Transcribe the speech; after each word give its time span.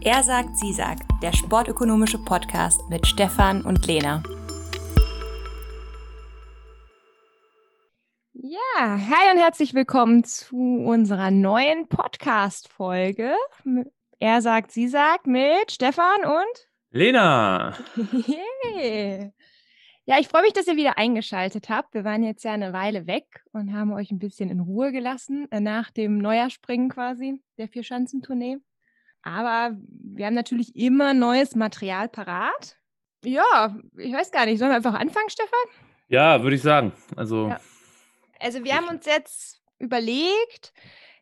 Er 0.00 0.22
sagt, 0.22 0.56
sie 0.56 0.72
sagt, 0.72 1.02
der 1.22 1.32
sportökonomische 1.32 2.18
Podcast 2.18 2.88
mit 2.88 3.04
Stefan 3.04 3.62
und 3.62 3.84
Lena. 3.84 4.22
Ja, 8.32 8.58
hi 8.78 9.32
und 9.32 9.38
herzlich 9.38 9.74
willkommen 9.74 10.22
zu 10.22 10.56
unserer 10.56 11.32
neuen 11.32 11.88
Podcast-Folge. 11.88 13.34
Er 14.20 14.40
sagt, 14.40 14.70
sie 14.70 14.86
sagt 14.86 15.26
mit 15.26 15.72
Stefan 15.72 16.24
und 16.24 16.68
Lena. 16.90 17.76
Hey. 18.74 19.32
Ja, 20.10 20.18
ich 20.18 20.28
freue 20.28 20.40
mich, 20.40 20.54
dass 20.54 20.66
ihr 20.66 20.76
wieder 20.76 20.96
eingeschaltet 20.96 21.68
habt. 21.68 21.92
Wir 21.92 22.02
waren 22.02 22.22
jetzt 22.22 22.42
ja 22.42 22.52
eine 22.52 22.72
Weile 22.72 23.06
weg 23.06 23.44
und 23.52 23.74
haben 23.74 23.92
euch 23.92 24.10
ein 24.10 24.18
bisschen 24.18 24.48
in 24.48 24.60
Ruhe 24.60 24.90
gelassen 24.90 25.46
äh, 25.50 25.60
nach 25.60 25.90
dem 25.90 26.16
Neujahrspringen 26.16 26.88
quasi 26.88 27.42
der 27.58 27.68
Vier-Schanzentournee. 27.68 28.56
Aber 29.28 29.76
wir 29.80 30.26
haben 30.26 30.34
natürlich 30.34 30.74
immer 30.74 31.12
neues 31.12 31.54
Material 31.54 32.08
parat. 32.08 32.78
Ja, 33.24 33.76
ich 33.96 34.12
weiß 34.12 34.30
gar 34.30 34.46
nicht. 34.46 34.58
Sollen 34.58 34.70
wir 34.70 34.76
einfach 34.76 34.94
anfangen, 34.94 35.28
Stefan? 35.28 35.58
Ja, 36.08 36.42
würde 36.42 36.56
ich 36.56 36.62
sagen. 36.62 36.92
Also, 37.16 37.48
Ja. 37.48 37.60
Also 38.40 38.62
wir 38.64 38.76
haben 38.76 38.88
uns 38.88 39.04
jetzt 39.04 39.60
überlegt, 39.80 40.72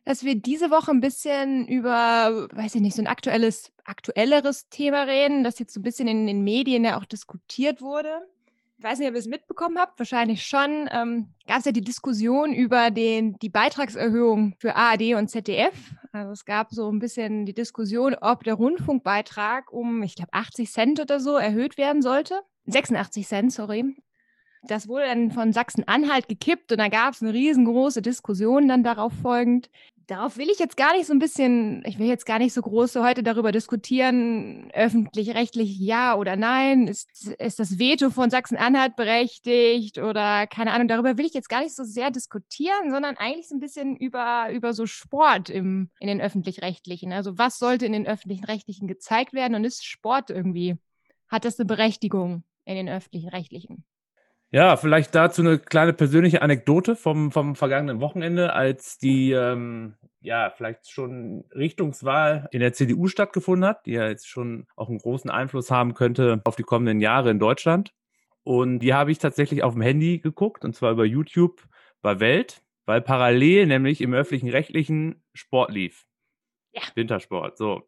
dass 0.05 0.23
wir 0.23 0.35
diese 0.35 0.69
Woche 0.69 0.91
ein 0.91 1.01
bisschen 1.01 1.67
über, 1.67 2.47
weiß 2.53 2.75
ich 2.75 2.81
nicht, 2.81 2.95
so 2.95 3.01
ein 3.01 3.07
aktuelles, 3.07 3.71
aktuelleres 3.83 4.69
Thema 4.69 5.03
reden, 5.03 5.43
das 5.43 5.59
jetzt 5.59 5.73
so 5.73 5.79
ein 5.79 5.83
bisschen 5.83 6.07
in 6.07 6.27
den 6.27 6.43
Medien 6.43 6.85
ja 6.85 6.99
auch 6.99 7.05
diskutiert 7.05 7.81
wurde. 7.81 8.21
Ich 8.79 8.83
weiß 8.83 8.99
nicht, 8.99 9.07
ob 9.07 9.15
ihr 9.15 9.19
es 9.19 9.27
mitbekommen 9.27 9.79
habt, 9.79 9.97
wahrscheinlich 9.97 10.45
schon. 10.45 10.87
Ähm, 10.91 11.33
Gab 11.47 11.59
es 11.59 11.65
ja 11.65 11.71
die 11.71 11.81
Diskussion 11.81 12.53
über 12.53 12.91
den, 12.91 13.35
die 13.39 13.49
Beitragserhöhung 13.49 14.53
für 14.59 14.75
ARD 14.75 15.15
und 15.15 15.29
ZDF. 15.29 15.73
Also 16.11 16.31
es 16.31 16.45
gab 16.45 16.71
so 16.71 16.91
ein 16.91 16.99
bisschen 16.99 17.47
die 17.47 17.55
Diskussion, 17.55 18.15
ob 18.21 18.43
der 18.43 18.53
Rundfunkbeitrag 18.53 19.73
um, 19.73 20.03
ich 20.03 20.15
glaube, 20.15 20.31
80 20.31 20.71
Cent 20.71 20.99
oder 20.99 21.19
so 21.19 21.37
erhöht 21.37 21.79
werden 21.79 22.03
sollte. 22.03 22.41
86 22.67 23.27
Cent, 23.27 23.51
sorry. 23.51 23.95
Das 24.63 24.87
wurde 24.87 25.05
dann 25.05 25.31
von 25.31 25.53
Sachsen-Anhalt 25.53 26.27
gekippt 26.27 26.71
und 26.71 26.77
da 26.77 26.89
gab 26.89 27.13
es 27.13 27.21
eine 27.23 27.33
riesengroße 27.33 28.03
Diskussion 28.03 28.67
dann 28.67 28.83
darauf 28.83 29.13
folgend. 29.13 29.71
Darauf 30.07 30.37
will 30.37 30.49
ich 30.49 30.57
jetzt 30.57 30.77
gar 30.77 30.95
nicht 30.95 31.05
so 31.05 31.11
ein 31.11 31.19
bisschen, 31.19 31.83
ich 31.85 31.99
will 31.99 32.07
jetzt 32.07 32.25
gar 32.25 32.39
nicht 32.39 32.53
so 32.53 32.61
groß 32.61 32.93
so 32.93 33.03
heute 33.03 33.23
darüber 33.23 33.51
diskutieren, 33.51 34.71
öffentlich-rechtlich 34.71 35.77
ja 35.79 36.15
oder 36.15 36.37
nein. 36.37 36.87
Ist, 36.87 37.27
ist 37.27 37.59
das 37.59 37.77
Veto 37.77 38.09
von 38.09 38.29
Sachsen-Anhalt 38.29 38.95
berechtigt 38.95 39.97
oder 39.97 40.47
keine 40.47 40.71
Ahnung, 40.71 40.87
darüber 40.87 41.17
will 41.17 41.25
ich 41.25 41.33
jetzt 41.33 41.49
gar 41.49 41.61
nicht 41.61 41.75
so 41.75 41.83
sehr 41.83 42.09
diskutieren, 42.09 42.89
sondern 42.89 43.17
eigentlich 43.17 43.49
so 43.49 43.55
ein 43.55 43.59
bisschen 43.59 43.97
über, 43.97 44.47
über 44.51 44.71
so 44.71 44.85
Sport 44.85 45.49
im, 45.49 45.89
in 45.99 46.07
den 46.07 46.21
öffentlich-rechtlichen. 46.21 47.11
Also 47.11 47.37
was 47.37 47.59
sollte 47.59 47.85
in 47.85 47.91
den 47.91 48.07
öffentlich-rechtlichen 48.07 48.87
gezeigt 48.87 49.33
werden 49.33 49.55
und 49.55 49.65
ist 49.65 49.85
Sport 49.85 50.29
irgendwie, 50.29 50.77
hat 51.27 51.43
das 51.43 51.59
eine 51.59 51.65
Berechtigung 51.65 52.45
in 52.63 52.75
den 52.75 52.87
öffentlich-rechtlichen? 52.87 53.83
Ja, 54.51 54.77
vielleicht 54.77 55.13
dazu 55.13 55.41
eine 55.41 55.59
kleine 55.59 55.93
persönliche 55.93 56.41
Anekdote 56.41 56.95
vom, 56.95 57.31
vom 57.31 57.55
vergangenen 57.55 57.99
Wochenende, 57.99 58.53
als 58.53 58.97
die, 58.97 59.31
ähm, 59.31 59.95
ja, 60.21 60.51
vielleicht 60.55 60.89
schon 60.89 61.43
Richtungswahl 61.53 62.47
in 62.51 62.61
der 62.61 62.73
CDU 62.73 63.07
stattgefunden 63.07 63.67
hat, 63.67 63.85
die 63.85 63.93
ja 63.93 64.07
jetzt 64.07 64.27
schon 64.27 64.67
auch 64.75 64.89
einen 64.89 64.99
großen 64.99 65.29
Einfluss 65.29 65.69
haben 65.69 65.93
könnte 65.93 66.41
auf 66.45 66.55
die 66.55 66.63
kommenden 66.63 67.01
Jahre 67.01 67.29
in 67.29 67.39
Deutschland. 67.39 67.93
Und 68.43 68.79
die 68.79 68.93
habe 68.93 69.11
ich 69.11 69.19
tatsächlich 69.19 69.63
auf 69.63 69.73
dem 69.73 69.81
Handy 69.81 70.19
geguckt, 70.19 70.63
und 70.63 70.73
zwar 70.73 70.91
über 70.93 71.03
YouTube 71.03 71.67
bei 72.01 72.21
Welt, 72.21 72.63
weil 72.85 73.01
parallel 73.01 73.65
nämlich 73.67 73.99
im 73.99 74.13
öffentlichen 74.13 74.49
Rechtlichen 74.49 75.21
Sport 75.33 75.71
lief. 75.71 76.05
Ja. 76.71 76.83
Wintersport, 76.95 77.57
so. 77.57 77.83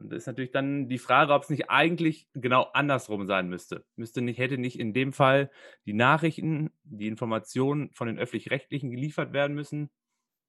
Und 0.00 0.10
das 0.10 0.18
ist 0.18 0.26
natürlich 0.26 0.52
dann 0.52 0.88
die 0.88 0.98
Frage, 0.98 1.32
ob 1.32 1.42
es 1.42 1.50
nicht 1.50 1.70
eigentlich 1.70 2.28
genau 2.34 2.62
andersrum 2.72 3.26
sein 3.26 3.48
müsste. 3.48 3.84
Müsste 3.96 4.20
nicht, 4.22 4.38
hätte 4.38 4.58
nicht 4.58 4.78
in 4.78 4.92
dem 4.92 5.12
Fall 5.12 5.50
die 5.86 5.92
Nachrichten, 5.92 6.70
die 6.84 7.08
Informationen 7.08 7.90
von 7.92 8.06
den 8.06 8.18
öffentlich-rechtlichen 8.18 8.90
geliefert 8.90 9.32
werden 9.32 9.54
müssen 9.54 9.90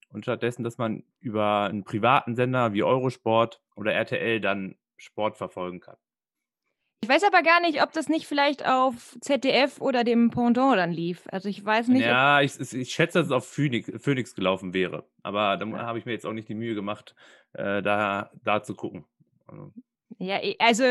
und 0.10 0.24
stattdessen, 0.24 0.64
dass 0.64 0.78
man 0.78 1.04
über 1.20 1.64
einen 1.64 1.84
privaten 1.84 2.36
Sender 2.36 2.74
wie 2.74 2.84
Eurosport 2.84 3.62
oder 3.76 3.94
RTL 3.94 4.40
dann 4.40 4.76
Sport 4.98 5.38
verfolgen 5.38 5.80
kann. 5.80 5.98
Ich 7.02 7.10
weiß 7.10 7.24
aber 7.24 7.42
gar 7.44 7.62
nicht, 7.62 7.82
ob 7.82 7.94
das 7.94 8.10
nicht 8.10 8.28
vielleicht 8.28 8.66
auf 8.68 9.18
ZDF 9.22 9.80
oder 9.80 10.04
dem 10.04 10.32
Pendant 10.32 10.78
dann 10.78 10.92
lief. 10.92 11.24
Also 11.32 11.48
ich 11.48 11.64
weiß 11.64 11.88
nicht. 11.88 12.06
Ja, 12.06 12.42
ich, 12.42 12.60
ich 12.60 12.74
ich 12.74 12.90
schätze, 12.92 13.20
dass 13.20 13.28
es 13.28 13.32
auf 13.32 13.48
Phoenix, 13.48 13.90
Phoenix 14.04 14.36
gelaufen 14.36 14.74
wäre. 14.74 15.10
Aber 15.24 15.56
da 15.56 15.66
Ja. 15.66 15.78
habe 15.86 15.98
ich 15.98 16.06
mir 16.06 16.12
jetzt 16.12 16.26
auch 16.26 16.34
nicht 16.34 16.50
die 16.50 16.56
Mühe 16.56 16.76
gemacht, 16.76 17.16
äh, 17.54 17.82
da, 17.82 18.32
da 18.44 18.62
zu 18.64 18.76
gucken. 18.76 19.06
Also, 19.50 19.74
Ja, 20.18 20.40
also 20.60 20.84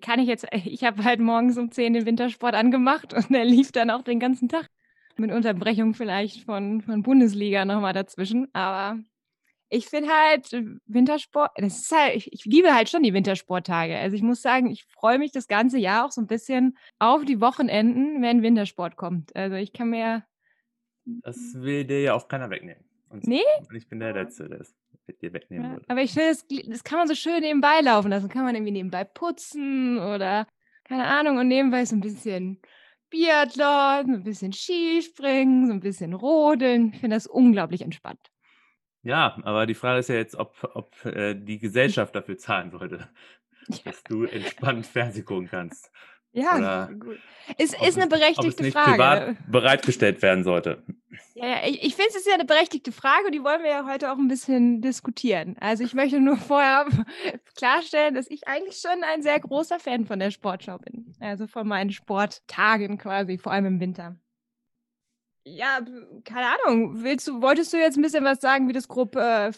kann 0.00 0.20
ich 0.20 0.28
jetzt, 0.28 0.46
ich 0.52 0.84
habe 0.84 1.04
halt 1.04 1.20
morgens 1.20 1.58
um 1.58 1.70
10 1.70 1.94
den 1.94 2.06
Wintersport 2.06 2.54
angemacht 2.54 3.14
und 3.14 3.30
der 3.30 3.44
lief 3.44 3.72
dann 3.72 3.90
auch 3.90 4.02
den 4.02 4.20
ganzen 4.20 4.48
Tag. 4.48 4.68
Mit 5.18 5.32
Unterbrechung 5.32 5.94
vielleicht 5.94 6.44
von, 6.44 6.82
von 6.82 7.02
Bundesliga 7.02 7.64
nochmal 7.64 7.94
dazwischen. 7.94 8.48
Aber 8.52 8.98
ich 9.70 9.86
finde 9.86 10.10
halt 10.10 10.52
Wintersport, 10.86 11.52
das 11.56 11.80
ist 11.80 11.90
halt, 11.90 12.16
ich, 12.16 12.32
ich 12.32 12.44
liebe 12.44 12.74
halt 12.74 12.90
schon 12.90 13.02
die 13.02 13.14
Wintersporttage. 13.14 13.96
Also 13.96 14.14
ich 14.14 14.22
muss 14.22 14.42
sagen, 14.42 14.70
ich 14.70 14.84
freue 14.84 15.18
mich 15.18 15.32
das 15.32 15.48
ganze 15.48 15.78
Jahr 15.78 16.04
auch 16.04 16.12
so 16.12 16.20
ein 16.20 16.26
bisschen 16.26 16.76
auf 16.98 17.24
die 17.24 17.40
Wochenenden, 17.40 18.20
wenn 18.20 18.42
Wintersport 18.42 18.96
kommt. 18.96 19.34
Also 19.34 19.56
ich 19.56 19.72
kann 19.72 19.88
mir, 19.88 20.24
das 21.06 21.54
will 21.54 21.84
dir 21.84 22.02
ja 22.02 22.14
auch 22.14 22.28
keiner 22.28 22.50
wegnehmen. 22.50 22.84
Und 23.08 23.26
Nee? 23.26 23.40
und 23.68 23.74
ich 23.74 23.88
bin 23.88 24.00
der 24.00 24.12
Letzte, 24.12 24.48
der 24.48 24.60
es 24.60 24.76
mit 25.06 25.22
dir 25.22 25.32
wegnehmen 25.32 25.70
Ja, 25.70 25.70
würde. 25.70 25.86
aber 25.88 26.02
ich 26.02 26.12
finde, 26.12 26.28
das, 26.30 26.44
das 26.68 26.84
kann 26.84 26.98
man 26.98 27.08
so 27.08 27.14
schön 27.14 27.40
nebenbei 27.40 27.80
laufen 27.80 28.10
lassen. 28.10 28.28
Kann 28.28 28.44
man 28.44 28.54
irgendwie 28.54 28.72
nebenbei 28.72 29.04
putzen 29.04 29.98
oder 29.98 30.46
keine 30.84 31.06
Ahnung 31.06 31.38
und 31.38 31.48
nebenbei 31.48 31.84
so 31.84 31.96
ein 31.96 32.00
bisschen 32.00 32.60
Biathlon, 33.10 34.06
so 34.06 34.12
ein 34.14 34.22
bisschen 34.24 34.52
Skispringen, 34.52 35.66
so 35.66 35.72
ein 35.72 35.80
bisschen 35.80 36.12
Rodeln. 36.14 36.92
Ich 36.92 37.00
finde 37.00 37.16
das 37.16 37.26
unglaublich 37.26 37.82
entspannt. 37.82 38.20
Ja, 39.02 39.38
aber 39.44 39.66
die 39.66 39.74
Frage 39.74 40.00
ist 40.00 40.08
ja 40.08 40.16
jetzt, 40.16 40.34
ob, 40.34 40.56
ob 40.74 41.04
äh, 41.04 41.34
die 41.34 41.58
Gesellschaft 41.58 42.14
dafür 42.14 42.38
zahlen 42.38 42.70
sollte, 42.70 43.08
Ja, 43.84 43.84
dass 43.84 44.06
du 44.06 44.24
entspannt 44.24 44.86
Fernsehen 44.86 45.24
gucken 45.24 45.48
kannst. 45.48 45.90
Ja 46.36 46.56
Oder 46.56 46.90
gut. 46.94 47.18
Ist, 47.58 47.74
ist 47.74 47.80
eine 47.80 47.86
es- 47.88 47.96
Ob 47.96 48.02
es 48.02 48.08
berechtigte 48.08 48.62
nicht 48.64 48.72
Frage. 48.72 48.90
privat 48.92 49.36
bereitgestellt 49.50 50.20
werden 50.22 50.42
sollte. 50.44 50.82
Ja, 51.34 51.46
ja, 51.46 51.56
ich, 51.66 51.82
ich 51.82 51.94
finde, 51.94 52.10
es 52.10 52.16
ist 52.16 52.26
ja 52.26 52.34
eine 52.34 52.44
berechtigte 52.44 52.92
Frage 52.92 53.26
und 53.26 53.32
die 53.34 53.42
wollen 53.44 53.62
wir 53.62 53.70
ja 53.70 53.86
heute 53.86 54.10
auch 54.12 54.18
ein 54.18 54.28
bisschen 54.28 54.80
diskutieren. 54.82 55.56
Also 55.60 55.84
ich 55.84 55.94
möchte 55.94 56.18
nur 56.20 56.36
vorher 56.36 56.86
klarstellen, 57.56 58.14
dass 58.14 58.28
ich 58.30 58.46
eigentlich 58.48 58.76
schon 58.78 59.02
ein 59.14 59.22
sehr 59.22 59.38
großer 59.40 59.78
Fan 59.78 60.06
von 60.06 60.18
der 60.18 60.30
Sportschau 60.30 60.78
bin. 60.78 61.14
Also 61.20 61.46
von 61.46 61.66
meinen 61.68 61.90
Sporttagen 61.92 62.98
quasi, 62.98 63.38
vor 63.38 63.52
allem 63.52 63.66
im 63.66 63.80
Winter. 63.80 64.16
Ja, 65.48 65.78
keine 66.24 66.46
Ahnung. 66.64 67.04
Willst 67.04 67.28
du, 67.28 67.40
wolltest 67.40 67.72
du 67.72 67.76
jetzt 67.76 67.96
ein 67.96 68.02
bisschen 68.02 68.24
was 68.24 68.40
sagen, 68.40 68.68
wie 68.68 68.72
das 68.72 68.88
grob 68.88 69.14
äh, 69.14 69.52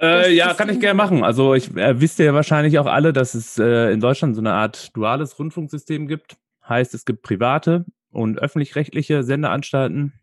Äh, 0.00 0.34
ja, 0.34 0.54
kann 0.54 0.68
ich 0.68 0.80
gerne 0.80 0.96
machen. 0.96 1.22
Also 1.22 1.54
ich 1.54 1.74
äh, 1.76 2.00
wisst 2.00 2.18
ihr 2.18 2.24
ja 2.24 2.34
wahrscheinlich 2.34 2.80
auch 2.80 2.86
alle, 2.86 3.12
dass 3.12 3.34
es 3.34 3.56
äh, 3.56 3.92
in 3.92 4.00
Deutschland 4.00 4.34
so 4.34 4.40
eine 4.40 4.54
Art 4.54 4.94
duales 4.96 5.38
Rundfunksystem 5.38 6.08
gibt. 6.08 6.36
Heißt, 6.68 6.94
es 6.94 7.04
gibt 7.04 7.22
private 7.22 7.84
und 8.10 8.40
öffentlich-rechtliche 8.40 9.22
Sendeanstalten 9.22 10.14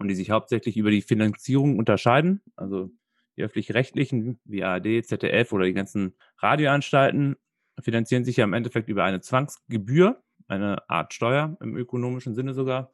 und 0.00 0.08
die 0.08 0.16
sich 0.16 0.32
hauptsächlich 0.32 0.76
über 0.76 0.90
die 0.90 1.02
Finanzierung 1.02 1.78
unterscheiden. 1.78 2.40
Also 2.56 2.90
die 3.36 3.44
öffentlich-rechtlichen 3.44 4.40
wie 4.44 4.64
ARD, 4.64 5.06
ZDF 5.06 5.52
oder 5.52 5.66
die 5.66 5.74
ganzen 5.74 6.16
Radioanstalten 6.38 7.36
finanzieren 7.80 8.24
sich 8.24 8.38
ja 8.38 8.44
im 8.44 8.52
Endeffekt 8.52 8.88
über 8.88 9.04
eine 9.04 9.20
Zwangsgebühr, 9.20 10.20
eine 10.48 10.90
Art 10.90 11.14
Steuer 11.14 11.56
im 11.60 11.76
ökonomischen 11.76 12.34
Sinne 12.34 12.52
sogar, 12.52 12.90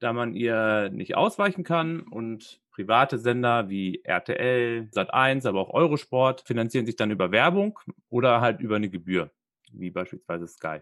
da 0.00 0.12
man 0.12 0.34
ihr 0.34 0.90
nicht 0.90 1.16
ausweichen 1.16 1.62
kann 1.64 2.00
und 2.00 2.60
private 2.70 3.18
Sender 3.18 3.68
wie 3.68 4.00
RTL, 4.04 4.88
Sat1, 4.94 5.46
aber 5.46 5.60
auch 5.60 5.70
Eurosport 5.70 6.42
finanzieren 6.42 6.86
sich 6.86 6.96
dann 6.96 7.10
über 7.10 7.30
Werbung 7.30 7.78
oder 8.08 8.40
halt 8.40 8.60
über 8.60 8.76
eine 8.76 8.88
Gebühr, 8.88 9.30
wie 9.72 9.90
beispielsweise 9.90 10.46
Sky. 10.48 10.78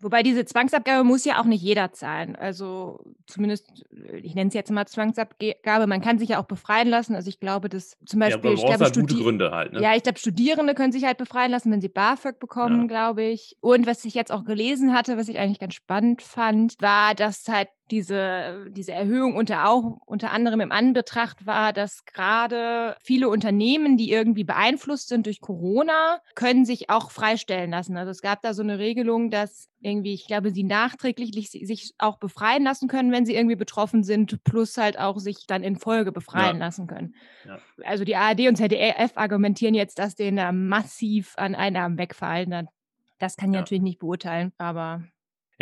Wobei 0.00 0.24
diese 0.24 0.44
Zwangsabgabe 0.44 1.04
muss 1.04 1.24
ja 1.24 1.40
auch 1.40 1.44
nicht 1.44 1.62
jeder 1.62 1.92
zahlen. 1.92 2.34
Also 2.34 3.04
zumindest, 3.28 3.84
äh, 3.92 4.16
ich 4.16 4.34
nenne 4.34 4.48
es 4.48 4.54
jetzt 4.54 4.70
mal 4.72 4.84
Zwangsabgabe, 4.84 5.86
man 5.86 6.00
kann 6.00 6.18
sich 6.18 6.30
ja 6.30 6.40
auch 6.40 6.46
befreien 6.46 6.88
lassen. 6.88 7.14
Also 7.14 7.28
ich 7.28 7.38
glaube, 7.38 7.68
dass 7.68 7.96
zum 8.04 8.20
Ja, 8.20 8.26
Beispiel, 8.26 8.50
aber 8.50 8.54
ich 8.58 8.66
glaube, 8.66 8.84
halt 8.84 8.94
gute 8.96 9.14
Gründe 9.14 9.52
halt. 9.52 9.72
Ne? 9.72 9.80
Ja, 9.80 9.94
ich 9.94 10.02
glaube, 10.02 10.18
Studierende 10.18 10.74
können 10.74 10.90
sich 10.90 11.04
halt 11.04 11.18
befreien 11.18 11.52
lassen, 11.52 11.70
wenn 11.70 11.80
sie 11.80 11.88
BAföG 11.88 12.40
bekommen, 12.40 12.80
Ja. 12.80 12.86
glaube 12.88 13.22
ich. 13.22 13.56
Und 13.60 13.86
was 13.86 14.04
ich 14.04 14.14
jetzt 14.14 14.32
auch 14.32 14.44
gelesen 14.44 14.92
hatte, 14.92 15.16
was 15.16 15.28
ich 15.28 15.38
eigentlich 15.38 15.60
ganz 15.60 15.74
spannend 15.74 16.20
fand, 16.20 16.74
war, 16.80 17.14
dass 17.14 17.46
halt 17.46 17.68
diese, 17.92 18.66
diese 18.70 18.92
Erhöhung 18.92 19.36
unter 19.36 19.68
auch 19.68 19.98
unter 20.06 20.32
anderem 20.32 20.60
im 20.60 20.72
Anbetracht 20.72 21.44
war, 21.44 21.74
dass 21.74 22.06
gerade 22.06 22.96
viele 23.04 23.28
Unternehmen, 23.28 23.98
die 23.98 24.10
irgendwie 24.10 24.44
beeinflusst 24.44 25.08
sind 25.08 25.26
durch 25.26 25.42
Corona, 25.42 26.20
können 26.34 26.64
sich 26.64 26.88
auch 26.88 27.10
freistellen 27.10 27.70
lassen. 27.70 27.98
Also 27.98 28.10
es 28.10 28.22
gab 28.22 28.40
da 28.40 28.54
so 28.54 28.62
eine 28.62 28.78
Regelung, 28.78 29.30
dass 29.30 29.68
irgendwie, 29.80 30.14
ich 30.14 30.26
glaube, 30.26 30.52
sie 30.52 30.62
nachträglich 30.62 31.50
sich 31.50 31.92
auch 31.98 32.16
befreien 32.16 32.64
lassen 32.64 32.88
können, 32.88 33.12
wenn 33.12 33.26
sie 33.26 33.34
irgendwie 33.34 33.56
betroffen 33.56 34.04
sind, 34.04 34.42
plus 34.42 34.78
halt 34.78 34.98
auch 34.98 35.18
sich 35.18 35.46
dann 35.46 35.62
in 35.62 35.76
Folge 35.76 36.12
befreien 36.12 36.56
ja. 36.56 36.64
lassen 36.64 36.86
können. 36.86 37.14
Ja. 37.46 37.58
Also 37.84 38.04
die 38.04 38.16
ARD 38.16 38.48
und 38.48 38.56
ZDF 38.56 39.12
argumentieren 39.16 39.74
jetzt, 39.74 39.98
dass 39.98 40.14
denen 40.14 40.38
da 40.38 40.50
massiv 40.50 41.34
an 41.36 41.54
Einnahmen 41.54 41.98
wegfallen. 41.98 42.68
Das 43.18 43.36
kann 43.36 43.50
ich 43.50 43.54
ja. 43.54 43.60
natürlich 43.60 43.82
nicht 43.82 43.98
beurteilen, 43.98 44.52
aber 44.56 45.04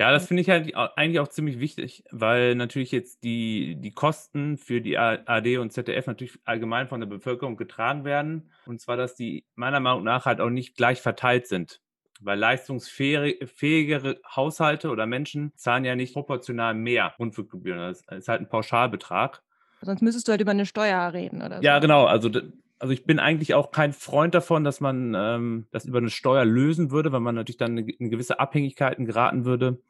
ja, 0.00 0.10
das 0.10 0.28
finde 0.28 0.40
ich 0.40 0.48
halt 0.48 0.74
eigentlich 0.74 1.20
auch 1.20 1.28
ziemlich 1.28 1.60
wichtig, 1.60 2.04
weil 2.10 2.54
natürlich 2.54 2.90
jetzt 2.90 3.22
die, 3.22 3.76
die 3.78 3.90
Kosten 3.90 4.56
für 4.56 4.80
die 4.80 4.96
ARD 4.96 5.58
und 5.58 5.74
ZDF 5.74 6.06
natürlich 6.06 6.38
allgemein 6.46 6.88
von 6.88 7.00
der 7.00 7.06
Bevölkerung 7.06 7.58
getragen 7.58 8.02
werden. 8.06 8.50
Und 8.64 8.80
zwar, 8.80 8.96
dass 8.96 9.14
die 9.14 9.44
meiner 9.56 9.78
Meinung 9.78 10.02
nach 10.02 10.24
halt 10.24 10.40
auch 10.40 10.48
nicht 10.48 10.74
gleich 10.74 11.02
verteilt 11.02 11.48
sind. 11.48 11.82
Weil 12.18 12.38
leistungsfähigere 12.38 14.22
Haushalte 14.34 14.88
oder 14.88 15.04
Menschen 15.04 15.52
zahlen 15.56 15.84
ja 15.84 15.94
nicht 15.94 16.14
proportional 16.14 16.72
mehr 16.72 17.12
Rundfunkgebühren. 17.18 17.78
Das 17.80 18.00
ist 18.00 18.28
halt 18.28 18.40
ein 18.40 18.48
Pauschalbetrag. 18.48 19.42
Sonst 19.82 20.00
müsstest 20.00 20.28
du 20.28 20.30
halt 20.32 20.40
über 20.40 20.52
eine 20.52 20.64
Steuer 20.64 21.12
reden, 21.12 21.42
oder 21.42 21.58
so. 21.58 21.62
Ja, 21.62 21.78
genau. 21.78 22.06
Also 22.06 22.30
also 22.80 22.92
ich 22.92 23.04
bin 23.04 23.18
eigentlich 23.18 23.54
auch 23.54 23.70
kein 23.70 23.92
Freund 23.92 24.34
davon, 24.34 24.64
dass 24.64 24.80
man 24.80 25.14
ähm, 25.14 25.66
das 25.70 25.84
über 25.84 25.98
eine 25.98 26.10
Steuer 26.10 26.44
lösen 26.44 26.90
würde, 26.90 27.12
weil 27.12 27.20
man 27.20 27.34
natürlich 27.34 27.58
dann 27.58 27.76
in 27.76 28.10
gewisse 28.10 28.40
Abhängigkeiten 28.40 29.04
geraten 29.04 29.44
würde 29.44 29.82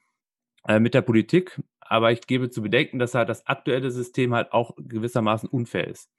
äh, 0.67 0.81
mit 0.81 0.93
der 0.93 1.03
Politik. 1.03 1.63
Aber 1.81 2.13
ich 2.13 2.27
gebe 2.27 2.51
zu 2.51 2.63
bedenken, 2.63 2.99
dass 2.99 3.15
halt 3.15 3.29
das 3.29 3.47
aktuelle 3.47 3.91
System 3.91 4.35
halt 4.35 4.53
auch 4.53 4.75
gewissermaßen 4.77 5.49
unfair 5.49 5.87
ist. 5.87 6.11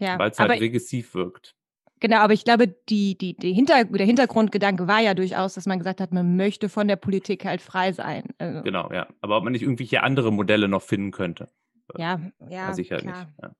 Ja, 0.00 0.18
weil 0.18 0.30
es 0.30 0.38
halt 0.38 0.60
regressiv 0.60 1.14
wirkt. 1.14 1.54
Genau, 2.00 2.18
aber 2.18 2.32
ich 2.32 2.44
glaube, 2.44 2.68
die, 2.68 3.18
die, 3.18 3.36
die 3.36 3.52
Hinter, 3.52 3.84
der 3.84 4.06
Hintergrundgedanke 4.06 4.86
war 4.86 5.00
ja 5.00 5.14
durchaus, 5.14 5.54
dass 5.54 5.66
man 5.66 5.78
gesagt 5.78 6.00
hat, 6.00 6.12
man 6.12 6.36
möchte 6.36 6.68
von 6.68 6.88
der 6.88 6.96
Politik 6.96 7.44
halt 7.44 7.60
frei 7.60 7.92
sein. 7.92 8.28
Also. 8.38 8.62
Genau, 8.62 8.90
ja. 8.92 9.08
Aber 9.20 9.36
ob 9.36 9.44
man 9.44 9.52
nicht 9.52 9.62
irgendwelche 9.62 10.02
andere 10.02 10.32
Modelle 10.32 10.68
noch 10.68 10.82
finden 10.82 11.10
könnte. 11.10 11.48
Ja, 11.96 12.20
ja. 12.48 12.72
Sicher 12.72 12.98
klar. 12.98 13.24
nicht. 13.24 13.28
Ja. 13.42 13.50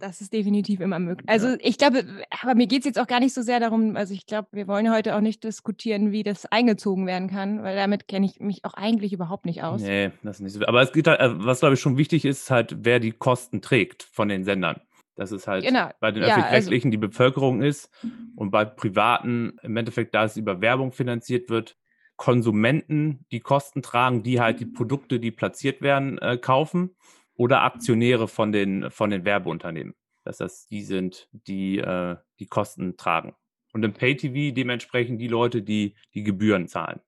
Das 0.00 0.20
ist 0.20 0.32
definitiv 0.32 0.80
immer 0.80 0.98
möglich. 0.98 1.28
Also 1.28 1.48
ja. 1.48 1.56
ich 1.60 1.78
glaube, 1.78 2.04
aber 2.42 2.54
mir 2.54 2.66
geht 2.66 2.80
es 2.80 2.86
jetzt 2.86 2.98
auch 2.98 3.06
gar 3.06 3.20
nicht 3.20 3.34
so 3.34 3.42
sehr 3.42 3.60
darum, 3.60 3.96
also 3.96 4.14
ich 4.14 4.26
glaube, 4.26 4.48
wir 4.52 4.66
wollen 4.66 4.92
heute 4.92 5.14
auch 5.14 5.20
nicht 5.20 5.44
diskutieren, 5.44 6.10
wie 6.10 6.22
das 6.22 6.46
eingezogen 6.46 7.06
werden 7.06 7.28
kann, 7.28 7.62
weil 7.62 7.76
damit 7.76 8.08
kenne 8.08 8.26
ich 8.26 8.40
mich 8.40 8.64
auch 8.64 8.74
eigentlich 8.74 9.12
überhaupt 9.12 9.46
nicht 9.46 9.62
aus. 9.62 9.82
Nee, 9.82 10.10
das 10.22 10.36
ist 10.36 10.42
nicht 10.42 10.52
so. 10.54 10.66
Aber 10.66 10.82
es 10.82 10.92
geht 10.92 11.06
halt, 11.06 11.20
äh, 11.20 11.44
was 11.44 11.60
glaube 11.60 11.74
ich 11.74 11.80
schon 11.80 11.96
wichtig 11.96 12.24
ist, 12.24 12.40
ist 12.40 12.50
halt, 12.50 12.76
wer 12.80 13.00
die 13.00 13.12
Kosten 13.12 13.60
trägt 13.60 14.02
von 14.02 14.28
den 14.28 14.44
Sendern. 14.44 14.80
Das 15.16 15.32
ist 15.32 15.46
halt 15.46 15.64
genau. 15.64 15.90
bei 16.00 16.12
den 16.12 16.22
ja, 16.22 16.30
öffentlich-rechtlichen 16.30 16.88
also, 16.88 17.00
die 17.00 17.06
Bevölkerung 17.08 17.62
ist 17.62 17.90
und 18.36 18.50
bei 18.50 18.64
privaten 18.64 19.58
im 19.62 19.76
Endeffekt, 19.76 20.14
da 20.14 20.24
es 20.24 20.36
über 20.36 20.62
Werbung 20.62 20.92
finanziert 20.92 21.50
wird, 21.50 21.76
Konsumenten 22.16 23.26
die 23.30 23.40
Kosten 23.40 23.82
tragen, 23.82 24.22
die 24.22 24.40
halt 24.40 24.60
die 24.60 24.66
Produkte, 24.66 25.20
die 25.20 25.30
platziert 25.30 25.82
werden, 25.82 26.18
äh, 26.18 26.38
kaufen 26.38 26.96
oder 27.40 27.62
Aktionäre 27.62 28.28
von 28.28 28.52
den, 28.52 28.90
von 28.90 29.08
den 29.08 29.24
Werbeunternehmen. 29.24 29.94
Dass 30.24 30.36
das 30.36 30.66
die 30.66 30.82
sind, 30.82 31.26
die 31.32 31.78
äh, 31.78 32.16
die 32.38 32.46
Kosten 32.46 32.98
tragen. 32.98 33.34
Und 33.72 33.82
im 33.82 33.94
Pay-TV 33.94 34.54
dementsprechend 34.54 35.22
die 35.22 35.28
Leute, 35.28 35.62
die 35.62 35.94
die 36.12 36.22
Gebühren 36.22 36.68
zahlen. 36.68 37.00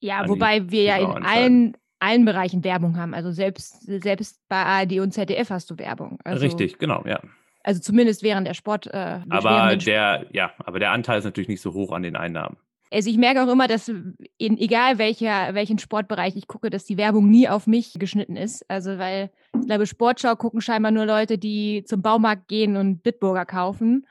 Ja, 0.00 0.28
wobei 0.28 0.68
wir 0.72 0.82
ja 0.82 0.96
in 0.96 1.24
allen, 1.24 1.76
allen 2.00 2.24
Bereichen 2.24 2.64
Werbung 2.64 2.96
haben. 2.96 3.14
Also 3.14 3.30
selbst, 3.30 3.82
selbst 3.82 4.40
bei 4.48 4.64
ARD 4.64 4.98
und 4.98 5.12
ZDF 5.12 5.50
hast 5.50 5.70
du 5.70 5.78
Werbung. 5.78 6.18
Also, 6.24 6.42
Richtig, 6.42 6.78
genau, 6.78 7.04
ja. 7.06 7.20
Also 7.62 7.80
zumindest 7.80 8.24
während 8.24 8.48
der 8.48 8.54
Sport. 8.54 8.88
Äh, 8.88 9.20
aber 9.28 9.76
der, 9.76 10.26
ja, 10.32 10.52
aber 10.58 10.80
der 10.80 10.90
Anteil 10.90 11.18
ist 11.18 11.24
natürlich 11.24 11.48
nicht 11.48 11.62
so 11.62 11.72
hoch 11.72 11.92
an 11.92 12.02
den 12.02 12.16
Einnahmen. 12.16 12.56
Also 12.92 13.08
ich 13.08 13.16
merke 13.16 13.42
auch 13.42 13.50
immer, 13.50 13.68
dass 13.68 13.88
in 13.88 14.58
egal 14.58 14.98
welcher, 14.98 15.54
welchen 15.54 15.78
Sportbereich 15.78 16.36
ich 16.36 16.46
gucke, 16.46 16.68
dass 16.68 16.84
die 16.84 16.98
Werbung 16.98 17.30
nie 17.30 17.48
auf 17.48 17.66
mich 17.66 17.94
geschnitten 17.94 18.36
ist. 18.36 18.68
Also 18.68 18.98
weil 18.98 19.30
ich 19.58 19.66
glaube, 19.66 19.86
Sportschau 19.86 20.36
gucken 20.36 20.60
scheinbar 20.60 20.92
nur 20.92 21.06
Leute, 21.06 21.38
die 21.38 21.84
zum 21.86 22.02
Baumarkt 22.02 22.48
gehen 22.48 22.76
und 22.76 23.02
Bitburger 23.02 23.46
kaufen. 23.46 24.06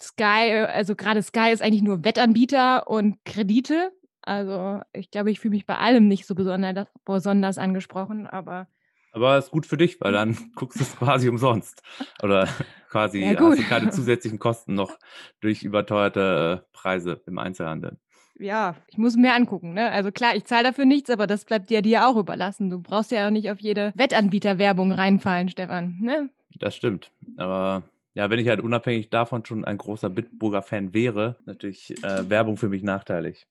Sky, 0.00 0.66
also 0.70 0.94
gerade 0.94 1.22
Sky 1.22 1.50
ist 1.50 1.62
eigentlich 1.62 1.82
nur 1.82 2.04
Wettanbieter 2.04 2.88
und 2.88 3.24
Kredite. 3.24 3.92
Also 4.20 4.82
ich 4.92 5.10
glaube, 5.10 5.30
ich 5.30 5.40
fühle 5.40 5.54
mich 5.54 5.64
bei 5.64 5.78
allem 5.78 6.06
nicht 6.06 6.26
so 6.26 6.34
besonders, 6.34 6.88
besonders 7.06 7.56
angesprochen, 7.56 8.26
aber. 8.26 8.68
Aber 9.12 9.38
ist 9.38 9.50
gut 9.50 9.64
für 9.64 9.78
dich, 9.78 9.98
weil 10.02 10.12
dann 10.12 10.36
guckst 10.56 10.78
du 10.78 10.84
es 10.84 10.94
quasi 10.96 11.30
umsonst. 11.30 11.80
Oder 12.22 12.46
quasi 12.90 13.20
ja, 13.20 13.40
hast 13.40 13.58
du 13.58 13.62
keine 13.62 13.90
zusätzlichen 13.90 14.38
Kosten 14.38 14.74
noch 14.74 14.98
durch 15.40 15.62
überteuerte 15.62 16.60
äh, 16.62 16.76
Preise 16.76 17.22
im 17.26 17.38
Einzelhandel 17.38 17.98
ja, 18.38 18.76
ich 18.88 18.98
muss 18.98 19.16
mir 19.16 19.34
angucken. 19.34 19.74
Ne? 19.74 19.90
Also 19.90 20.12
klar, 20.12 20.36
ich 20.36 20.44
zahle 20.44 20.64
dafür 20.64 20.84
nichts, 20.84 21.10
aber 21.10 21.26
das 21.26 21.44
bleibt 21.44 21.70
dir 21.70 21.82
dir 21.82 22.08
auch 22.08 22.16
überlassen. 22.16 22.70
Du 22.70 22.80
brauchst 22.80 23.10
ja 23.10 23.26
auch 23.26 23.30
nicht 23.30 23.50
auf 23.50 23.60
jede 23.60 23.92
Wettanbieterwerbung 23.94 24.92
reinfallen, 24.92 25.48
Stefan. 25.48 25.98
Ne? 26.00 26.30
Das 26.58 26.74
stimmt. 26.74 27.10
Aber 27.36 27.82
ja, 28.14 28.30
wenn 28.30 28.38
ich 28.38 28.48
halt 28.48 28.60
unabhängig 28.60 29.10
davon 29.10 29.44
schon 29.44 29.64
ein 29.64 29.78
großer 29.78 30.10
Bitburger-Fan 30.10 30.94
wäre, 30.94 31.36
natürlich 31.44 31.90
äh, 32.02 32.28
Werbung 32.28 32.56
für 32.56 32.68
mich 32.68 32.82
nachteilig. 32.82 33.46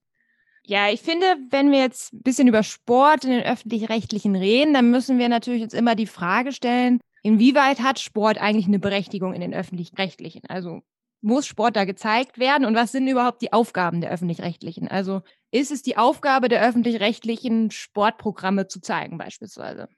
Ja, 0.67 0.89
ich 0.89 1.01
finde, 1.01 1.25
wenn 1.51 1.71
wir 1.71 1.79
jetzt 1.79 2.13
ein 2.13 2.23
bisschen 2.23 2.47
über 2.47 2.63
Sport 2.63 3.23
in 3.23 3.29
den 3.29 3.43
öffentlich-rechtlichen 3.43 4.35
reden, 4.35 4.73
dann 4.73 4.89
müssen 4.89 5.19
wir 5.19 5.29
natürlich 5.29 5.61
uns 5.61 5.75
immer 5.75 5.93
die 5.93 6.07
Frage 6.07 6.51
stellen, 6.51 6.99
inwieweit 7.21 7.81
hat 7.81 7.99
Sport 7.99 8.39
eigentlich 8.39 8.65
eine 8.65 8.79
Berechtigung 8.79 9.33
in 9.33 9.41
den 9.41 9.53
öffentlich-rechtlichen? 9.53 10.41
Also 10.47 10.81
muss 11.25 11.48
Sport 11.48 11.75
da 11.75 11.86
gezeigt 11.86 12.38
werden 12.38 12.66
und 12.66 12.75
was 12.75 12.92
sind 12.92 13.07
überhaupt 13.07 13.42
die 13.42 13.51
Aufgaben 13.51 14.00
der 14.00 14.12
öffentlich-rechtlichen? 14.12 14.88
Also 14.88 15.22
ist 15.51 15.72
es 15.72 15.81
die 15.81 15.98
Aufgabe 15.98 16.50
der 16.50 16.66
öffentlich-rechtlichen, 16.66 17.72
Sportprogramme 17.72 18.68
zu 18.68 18.80
zeigen 18.80 19.18
beispielsweise? 19.18 19.89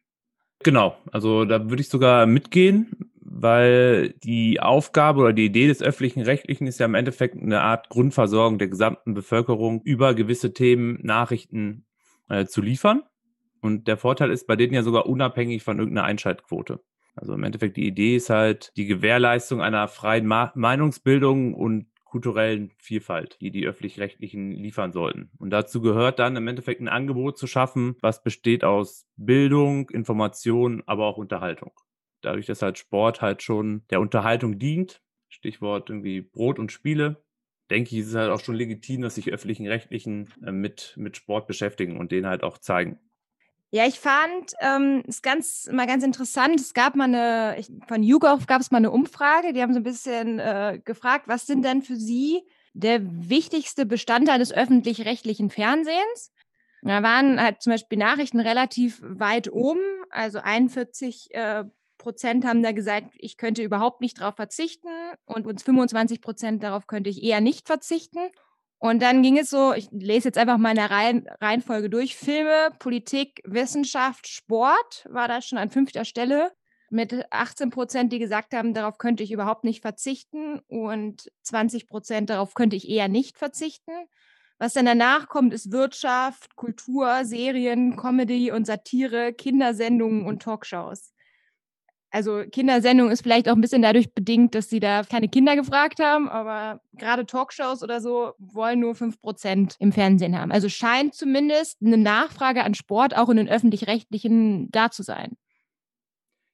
Genau, 0.64 0.98
also 1.12 1.46
da 1.46 1.70
würde 1.70 1.82
ich 1.82 1.90
sogar 1.90 2.26
mitgehen, 2.26 3.12
weil 3.20 4.14
die 4.24 4.62
Aufgabe 4.62 5.22
oder 5.22 5.34
die 5.34 5.46
Idee 5.46 5.68
des 5.68 5.84
öffentlichen 5.84 6.22
Rechtlichen 6.22 6.66
ist 6.66 6.80
ja 6.80 6.86
im 6.86 6.96
Endeffekt 6.96 7.36
eine 7.36 7.62
Art 7.62 7.90
Grundversorgung 7.90 8.58
der 8.58 8.70
gesamten 8.70 9.14
Bevölkerung 9.14 9.82
über 9.84 10.16
gewisse 10.16 10.54
Themen, 10.54 10.98
Nachrichten 11.04 11.86
äh, 12.30 12.46
zu 12.46 12.62
liefern. 12.62 13.04
Und 13.62 13.88
der 13.88 13.98
Vorteil 13.98 14.32
ist 14.32 14.48
bei 14.48 14.56
denen 14.56 14.74
ja 14.74 14.82
sogar 14.82 15.08
unabhängig 15.08 15.62
von 15.62 15.78
irgendeiner 15.78 16.08
Einschaltquote. 16.08 16.80
Also 17.18 17.34
im 17.34 17.44
Endeffekt 17.44 17.78
die 17.78 17.88
Idee 17.88 18.16
ist 18.16 18.30
halt 18.30 18.72
die 18.78 18.86
Gewährleistung 18.86 19.62
einer 19.62 19.88
freien 19.88 20.26
Ma 20.26 20.52
Meinungsbildung 20.56 21.54
und 21.54 21.88
kulturellen 22.06 22.72
Vielfalt, 22.78 23.38
die 23.42 23.52
die 23.52 23.66
öffentlich-rechtlichen 23.66 24.52
liefern 24.52 24.94
sollten. 24.94 25.30
Und 25.38 25.50
dazu 25.50 25.82
gehört 25.82 26.20
dann 26.20 26.36
im 26.36 26.48
Endeffekt 26.48 26.80
ein 26.80 26.88
Angebot 26.88 27.38
zu 27.38 27.48
schaffen, 27.48 27.98
was 28.02 28.24
besteht 28.24 28.64
aus 28.64 29.06
Bildung, 29.18 29.90
Information, 29.90 30.84
aber 30.86 31.06
auch 31.06 31.18
Unterhaltung. 31.18 31.72
Dadurch, 32.22 32.46
dass 32.46 32.62
halt 32.62 32.78
Sport 32.78 33.22
halt 33.22 33.44
schon 33.44 33.84
der 33.90 34.00
Unterhaltung 34.00 34.58
dient, 34.58 35.02
Stichwort 35.30 35.90
irgendwie 35.90 36.22
Brot 36.22 36.60
und 36.60 36.72
Spiele, 36.72 37.24
denke 37.70 37.96
ich, 37.96 38.02
ist 38.02 38.08
es 38.10 38.16
halt 38.16 38.32
auch 38.32 38.40
schon 38.40 38.56
legitim, 38.56 39.02
dass 39.02 39.16
sich 39.16 39.32
öffentlichen 39.32 39.68
Rechtlichen 39.68 40.34
äh, 40.46 40.52
mit, 40.52 40.94
mit 40.98 41.18
Sport 41.18 41.48
beschäftigen 41.48 41.98
und 41.98 42.12
den 42.12 42.26
halt 42.26 42.44
auch 42.44 42.58
zeigen. 42.58 43.00
Ja, 43.70 43.86
ich 43.86 44.00
fand 44.00 44.54
ähm, 44.62 45.04
es 45.08 45.22
ganz 45.22 45.70
mal 45.72 45.88
ganz 45.88 46.04
interessant. 46.04 46.60
Es 46.60 46.74
gab 46.74 46.96
mal 46.96 47.04
eine, 47.04 47.60
ich, 47.60 47.68
von 47.88 48.02
YouGov 48.02 48.48
gab 48.48 48.62
es 48.62 48.72
mal 48.72 48.78
eine 48.78 48.92
Umfrage, 48.92 49.52
die 49.52 49.62
haben 49.62 49.74
so 49.74 49.80
ein 49.80 49.84
bisschen 49.84 50.40
äh, 50.40 50.80
gefragt, 50.84 51.28
was 51.28 51.46
sind 51.46 51.66
denn 51.66 51.82
für 51.82 51.98
Sie 51.98 52.44
der 52.74 53.02
wichtigste 53.04 53.86
Bestandteil 53.86 54.40
des 54.40 54.54
öffentlich-rechtlichen 54.54 55.50
Fernsehens? 55.50 56.32
Da 56.82 57.04
waren 57.04 57.42
halt 57.42 57.62
zum 57.62 57.72
Beispiel 57.74 57.98
Nachrichten 57.98 58.40
relativ 58.40 59.02
weit 59.04 59.52
oben, 59.52 59.82
also 60.12 60.40
41 60.40 61.34
äh, 61.34 61.66
Prozent 61.98 62.46
haben 62.46 62.64
da 62.64 62.72
gesagt, 62.72 63.12
ich 63.18 63.36
könnte 63.36 63.64
überhaupt 63.64 64.00
nicht 64.00 64.22
darauf 64.22 64.36
verzichten 64.36 64.88
und 65.26 65.46
uns 65.46 65.64
25 65.64 66.22
Prozent 66.22 66.64
darauf 66.64 66.88
könnte 66.88 67.10
ich 67.10 67.24
eher 67.24 67.42
nicht 67.42 67.68
verzichten. 67.68 68.20
Und 68.80 69.02
dann 69.02 69.24
ging 69.24 69.38
es 69.38 69.50
so, 69.50 69.74
ich 69.74 69.90
lese 69.92 70.28
jetzt 70.28 70.38
einfach 70.38 70.58
mal 70.58 70.70
in 70.70 70.76
der 70.76 70.92
Reihen, 70.92 71.28
Reihenfolge 71.42 71.90
durch, 71.90 72.16
Filme, 72.16 72.70
Politik, 72.78 73.42
Wissenschaft, 73.44 74.28
Sport 74.28 75.08
war 75.10 75.28
da 75.28 75.42
schon 75.42 75.58
an 75.58 75.72
fünfter 75.72 76.06
Stelle 76.06 76.52
mit 76.90 77.26
18 77.32 77.72
Prozent, 77.72 78.14
die 78.14 78.20
gesagt 78.20 78.54
haben, 78.54 78.74
darauf 78.74 78.98
könnte 78.98 79.24
ich 79.24 79.32
überhaupt 79.32 79.64
nicht 79.64 79.82
verzichten 79.82 80.60
und 80.68 81.30
20 81.42 81.88
Prozent, 81.88 82.30
darauf 82.30 82.54
könnte 82.54 82.76
ich 82.76 82.88
eher 82.88 83.08
nicht 83.08 83.38
verzichten. 83.38 83.92
Was 84.60 84.74
dann 84.74 84.86
danach 84.86 85.28
kommt, 85.28 85.54
ist 85.54 85.72
Wirtschaft, 85.72 86.56
Kultur, 86.56 87.26
Serien, 87.26 87.96
Comedy 87.96 88.52
und 88.52 88.66
Satire, 88.66 89.34
Kindersendungen 89.34 90.26
und 90.26 90.42
Talkshows 90.44 91.14
also 92.18 92.42
Kindersendung 92.52 93.12
ist 93.12 93.22
vielleicht 93.22 93.48
auch 93.48 93.54
ein 93.54 93.62
bisschen 93.62 93.84
dadurch 93.84 94.12
bedingt, 94.12 94.56
dass 94.56 94.72
sie 94.72 94.80
da 94.80 95.04
keine 95.04 95.30
Kinder 95.30 95.56
gefragt 95.56 96.00
haben, 96.00 96.28
aber 96.28 96.82
gerade 96.94 97.28
Talkshows 97.28 97.84
oder 97.84 98.02
so 98.02 98.34
wollen 98.40 98.80
nur 98.80 98.96
5% 98.96 99.76
im 99.78 99.92
Fernsehen 99.92 100.36
haben. 100.36 100.52
Also 100.52 100.68
scheint 100.68 101.14
zumindest 101.14 101.78
eine 101.80 101.96
Nachfrage 101.98 102.64
an 102.64 102.74
Sport 102.74 103.16
auch 103.16 103.30
in 103.30 103.38
den 103.38 103.48
öffentlich-rechtlichen 103.48 104.72
da 104.72 104.90
zu 104.90 105.04
sein. 105.04 105.38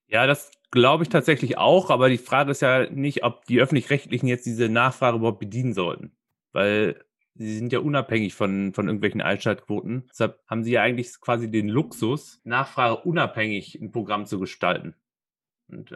Ja, 0.08 0.27
das 0.27 0.51
glaube 0.70 1.03
ich 1.03 1.10
tatsächlich 1.10 1.58
auch, 1.58 1.89
aber 1.89 2.10
die 2.10 2.17
Frage 2.17 2.51
ist 2.51 2.62
ja 2.62 2.89
nicht, 2.89 3.24
ob 3.24 3.46
die 3.46 3.62
öffentlich-rechtlichen 3.62 4.27
jetzt 4.27 4.46
diese 4.46 4.67
Nachfrage 4.67 5.15
überhaupt 5.15 5.39
bedienen 5.39 5.74
sollten. 5.74 6.12
Weil 6.51 7.01
sie 7.36 7.55
sind 7.55 7.72
ja 7.72 7.79
unabhängig 7.79 8.34
von, 8.34 8.74
von 8.74 8.88
irgendwelchen 8.88 9.22
Einschaltquoten. 9.22 10.08
Deshalb 10.10 10.41
haben 10.46 10.65
sie 10.65 10.74
ja 10.74 10.82
eigentlich 10.82 11.22
quasi 11.22 11.50
den 11.50 11.70
Luxus, 11.70 12.41
Nachfrage 12.43 12.98
unabhängig 12.98 13.79
ein 13.82 13.93
Programm 13.93 14.25
zu 14.25 14.41
gestalten. 14.41 14.93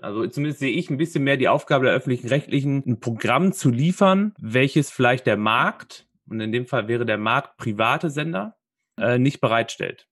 Also 0.01 0.27
zumindest 0.27 0.59
sehe 0.59 0.71
ich 0.71 0.89
ein 0.89 0.97
bisschen 0.97 1.23
mehr 1.23 1.37
die 1.37 1.47
Aufgabe 1.47 1.85
der 1.85 1.95
öffentlichen 1.95 2.27
Rechtlichen, 2.27 2.83
ein 2.85 2.99
Programm 2.99 3.51
zu 3.53 3.69
liefern, 3.69 4.33
welches 4.39 4.91
vielleicht 4.91 5.27
der 5.27 5.37
Markt, 5.37 6.07
und 6.29 6.39
in 6.39 6.51
dem 6.51 6.65
Fall 6.65 6.87
wäre 6.87 7.05
der 7.05 7.17
Markt 7.17 7.57
private 7.57 8.09
Sender, 8.09 8.57
äh, 8.97 9.17
nicht 9.17 9.41
bereitstellt. 9.41 10.07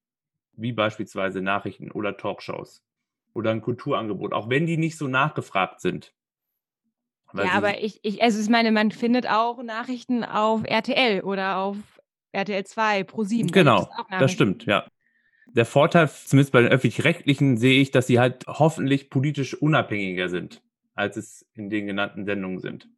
Wie 0.54 0.72
beispielsweise 0.72 1.42
Nachrichten 1.42 1.92
oder 1.92 2.16
Talkshows 2.16 2.84
oder 3.34 3.52
ein 3.52 3.62
Kulturangebot, 3.62 4.34
auch 4.34 4.50
wenn 4.50 4.66
die 4.66 4.78
nicht 4.78 4.98
so 4.98 5.08
nachgefragt 5.08 5.82
sind. 5.82 6.14
ja, 7.34 7.52
aber 7.52 7.82
ich, 7.82 8.00
ich, 8.04 8.24
also 8.24 8.40
ich 8.40 8.50
meine, 8.50 8.72
man 8.72 8.92
findet 8.92 9.28
auch 9.28 9.62
Nachrichten 9.62 10.24
auf 10.24 10.64
RTL 10.64 11.22
oder 11.22 11.58
auf 11.58 11.78
RTL 12.32 12.66
2, 12.66 13.04
Pro 13.04 13.24
7. 13.24 13.52
Genau, 13.52 13.90
das 14.10 14.32
stimmt, 14.32 14.66
ja. 14.66 14.86
Der 15.56 15.66
Vorteil, 15.66 16.10
zumindest 16.10 16.52
bei 16.52 16.62
den 16.62 16.72
öffentlich-rechtlichen, 16.72 17.56
sehe 17.58 17.82
ich, 17.82 17.92
dass 17.92 18.08
sie 18.08 18.20
halt 18.20 18.46
hoffentlich 18.46 19.10
politisch 19.10 19.54
unabhängiger 19.54 20.28
sind, 20.28 20.62
als 20.96 21.16
es 21.16 21.46
in 21.54 21.70
den 21.70 21.88
genannten 21.88 22.26
Sendungen 22.26 22.60
sind. 22.60 22.90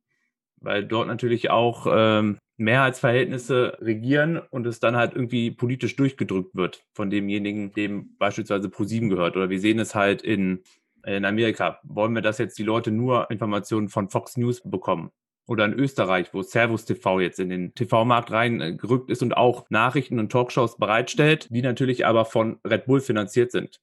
Weil 0.60 0.84
dort 0.84 1.08
natürlich 1.08 1.52
auch 1.52 1.86
ähm, 1.88 2.40
Mehrheitsverhältnisse 2.58 3.78
regieren 3.80 4.40
und 4.50 4.66
es 4.66 4.80
dann 4.80 4.96
halt 4.96 5.14
irgendwie 5.14 5.52
politisch 5.52 5.96
durchgedrückt 5.96 6.56
wird 6.56 6.84
von 6.94 7.12
demjenigen, 7.12 7.74
dem 7.74 8.18
beispielsweise 8.18 8.70
ProSieben 8.70 9.10
gehört. 9.10 9.38
Oder 9.38 9.52
wir 9.52 9.60
sehen 9.60 9.78
es 9.78 9.94
halt 9.94 10.24
in, 10.24 10.64
in 11.06 11.26
Amerika. 11.26 11.80
Wollen 11.84 12.16
wir, 12.16 12.24
dass 12.24 12.40
jetzt 12.40 12.58
die 12.58 12.64
Leute 12.64 12.90
nur 12.90 13.30
Informationen 13.30 13.88
von 13.88 14.10
Fox 14.10 14.36
News 14.36 14.64
bekommen? 14.68 15.12
Oder 15.48 15.66
in 15.66 15.74
Österreich, 15.74 16.34
wo 16.34 16.44
Servus 16.44 16.86
TV 16.86 17.22
jetzt 17.22 17.39
in 17.39 17.50
den 17.50 17.74
TV-Markt 17.74 18.32
reingerückt 18.32 19.10
ist 19.10 19.24
und 19.24 19.36
auch 19.36 19.70
Nachrichten 19.70 20.20
und 20.20 20.32
Talkshows 20.32 20.77
bereitstellt, 20.77 21.48
die 21.50 21.62
natürlich 21.62 22.06
aber 22.06 22.25
von 22.25 22.60
Red 22.66 22.86
Bull 22.86 23.00
finanziert 23.00 23.51
sind. 23.51 23.80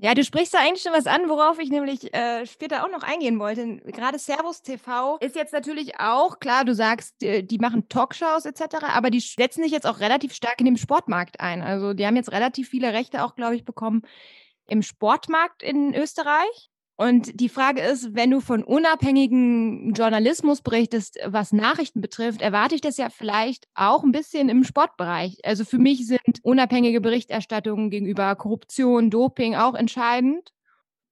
Ja, 0.00 0.14
du 0.14 0.22
sprichst 0.22 0.54
da 0.54 0.58
eigentlich 0.58 0.82
schon 0.82 0.92
was 0.92 1.08
an, 1.08 1.28
worauf 1.28 1.58
ich 1.58 1.70
nämlich 1.70 2.14
äh, 2.14 2.46
später 2.46 2.84
auch 2.84 2.90
noch 2.90 3.02
eingehen 3.02 3.40
wollte. 3.40 3.78
Gerade 3.86 4.20
Servus 4.20 4.62
TV 4.62 5.16
ist 5.18 5.34
jetzt 5.34 5.52
natürlich 5.52 5.98
auch, 5.98 6.38
klar, 6.38 6.64
du 6.64 6.72
sagst, 6.72 7.16
die, 7.20 7.44
die 7.44 7.58
machen 7.58 7.88
Talkshows 7.88 8.44
etc., 8.44 8.76
aber 8.94 9.10
die 9.10 9.18
setzen 9.18 9.64
sich 9.64 9.72
jetzt 9.72 9.88
auch 9.88 9.98
relativ 9.98 10.34
stark 10.34 10.60
in 10.60 10.66
den 10.66 10.76
Sportmarkt 10.76 11.40
ein. 11.40 11.62
Also 11.62 11.94
die 11.94 12.06
haben 12.06 12.14
jetzt 12.14 12.30
relativ 12.30 12.68
viele 12.68 12.92
Rechte 12.92 13.24
auch, 13.24 13.34
glaube 13.34 13.56
ich, 13.56 13.64
bekommen 13.64 14.02
im 14.68 14.82
Sportmarkt 14.82 15.64
in 15.64 15.92
Österreich. 15.94 16.67
Und 17.00 17.38
die 17.40 17.48
Frage 17.48 17.80
ist, 17.80 18.16
wenn 18.16 18.32
du 18.32 18.40
von 18.40 18.64
unabhängigen 18.64 19.92
Journalismus 19.94 20.62
berichtest, 20.62 21.16
was 21.24 21.52
Nachrichten 21.52 22.00
betrifft, 22.00 22.42
erwarte 22.42 22.74
ich 22.74 22.80
das 22.80 22.96
ja 22.96 23.08
vielleicht 23.08 23.68
auch 23.76 24.02
ein 24.02 24.10
bisschen 24.10 24.48
im 24.48 24.64
Sportbereich. 24.64 25.38
Also 25.44 25.64
für 25.64 25.78
mich 25.78 26.08
sind 26.08 26.40
unabhängige 26.42 27.00
Berichterstattungen 27.00 27.90
gegenüber 27.90 28.34
Korruption, 28.34 29.10
Doping 29.10 29.54
auch 29.54 29.74
entscheidend 29.74 30.52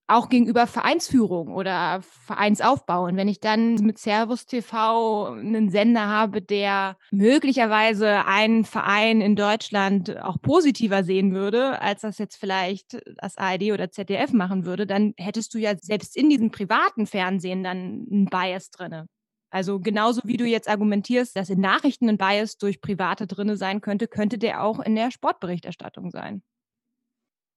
auch 0.09 0.29
gegenüber 0.29 0.67
Vereinsführung 0.67 1.55
oder 1.55 2.01
Vereinsaufbau. 2.03 3.05
Und 3.07 3.17
wenn 3.17 3.29
ich 3.29 3.41
dann 3.41 3.75
mit 3.77 3.99
Servus 3.99 4.47
TV 4.47 5.33
einen 5.33 5.71
Sender 5.71 6.07
habe, 6.07 6.43
der 6.43 6.97
möglicherweise 7.11 8.25
einen 8.27 8.65
Verein 8.65 9.21
in 9.21 9.35
Deutschland 9.35 10.17
auch 10.23 10.41
positiver 10.41 11.03
sehen 11.03 11.35
würde, 11.35 11.81
als 11.81 12.03
das 12.03 12.19
jetzt 12.19 12.37
vielleicht 12.37 12.99
das 13.17 13.37
ARD 13.37 13.73
oder 13.73 13.91
ZDF 13.91 14.33
machen 14.33 14.65
würde, 14.65 14.87
dann 14.87 15.15
hättest 15.17 15.55
du 15.55 15.59
ja 15.59 15.75
selbst 15.81 16.17
in 16.17 16.31
diesem 16.31 16.51
privaten 16.51 17.07
Fernsehen 17.07 17.65
dann 17.65 18.07
einen 18.11 18.27
Bias 18.27 18.71
drinne. 18.71 19.07
Also 19.51 19.81
genauso 19.81 20.23
wie 20.25 20.37
du 20.37 20.45
jetzt 20.45 20.69
argumentierst, 20.69 21.37
dass 21.37 21.51
in 21.51 21.61
Nachrichten 21.61 22.09
ein 22.09 22.19
Bias 22.19 22.59
durch 22.59 22.81
Private 22.81 23.27
drinne 23.27 23.57
sein 23.57 23.81
könnte, 23.81 24.07
könnte 24.09 24.39
der 24.39 24.63
auch 24.63 24.81
in 24.81 24.95
der 24.95 25.11
Sportberichterstattung 25.11 26.11
sein. 26.11 26.43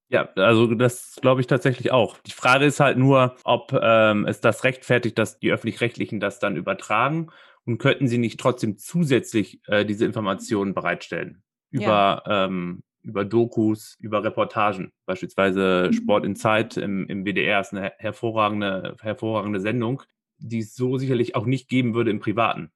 Ja, 0.10 0.28
also 0.36 0.74
das 0.74 1.20
glaube 1.22 1.42
ich 1.42 1.48
tatsächlich 1.48 1.92
auch. 1.92 2.18
Die 2.22 2.32
Frage 2.32 2.66
ist 2.66 2.80
halt 2.80 2.98
nur, 2.98 3.36
ob 3.44 3.78
ähm, 3.80 4.26
es 4.26 4.42
das 4.42 4.64
rechtfertigt, 4.64 5.18
dass 5.20 5.38
die 5.38 5.52
öffentlich-rechtlichen 5.52 6.20
das 6.20 6.40
dann 6.40 6.58
übertragen 6.58 7.30
und 7.66 7.78
könnten 7.78 8.08
sie 8.08 8.18
nicht 8.18 8.40
trotzdem 8.40 8.78
zusätzlich 8.78 9.62
äh, 9.68 9.86
diese 9.86 10.06
Informationen 10.06 10.74
bereitstellen 10.74 11.44
über 11.72 12.24
ja. 12.26 12.46
ähm, 12.46 12.82
über 13.02 13.24
Dokus, 13.24 13.96
über 14.00 14.24
Reportagen, 14.24 14.92
beispielsweise 15.06 15.88
mhm. 15.88 15.94
Sport 15.94 16.26
in 16.26 16.36
Zeit 16.36 16.76
im, 16.78 17.06
im 17.08 17.24
WDR 17.24 17.62
ist 17.62 17.74
eine 17.74 17.94
hervorragende 17.98 18.98
hervorragende 19.02 19.60
Sendung, 19.60 20.04
die 20.38 20.60
es 20.60 20.76
so 20.76 20.98
sicherlich 20.98 21.36
auch 21.36 21.46
nicht 21.46 21.70
geben 21.70 21.94
würde 21.94 22.12
im 22.12 22.20
Privaten. 22.20 22.72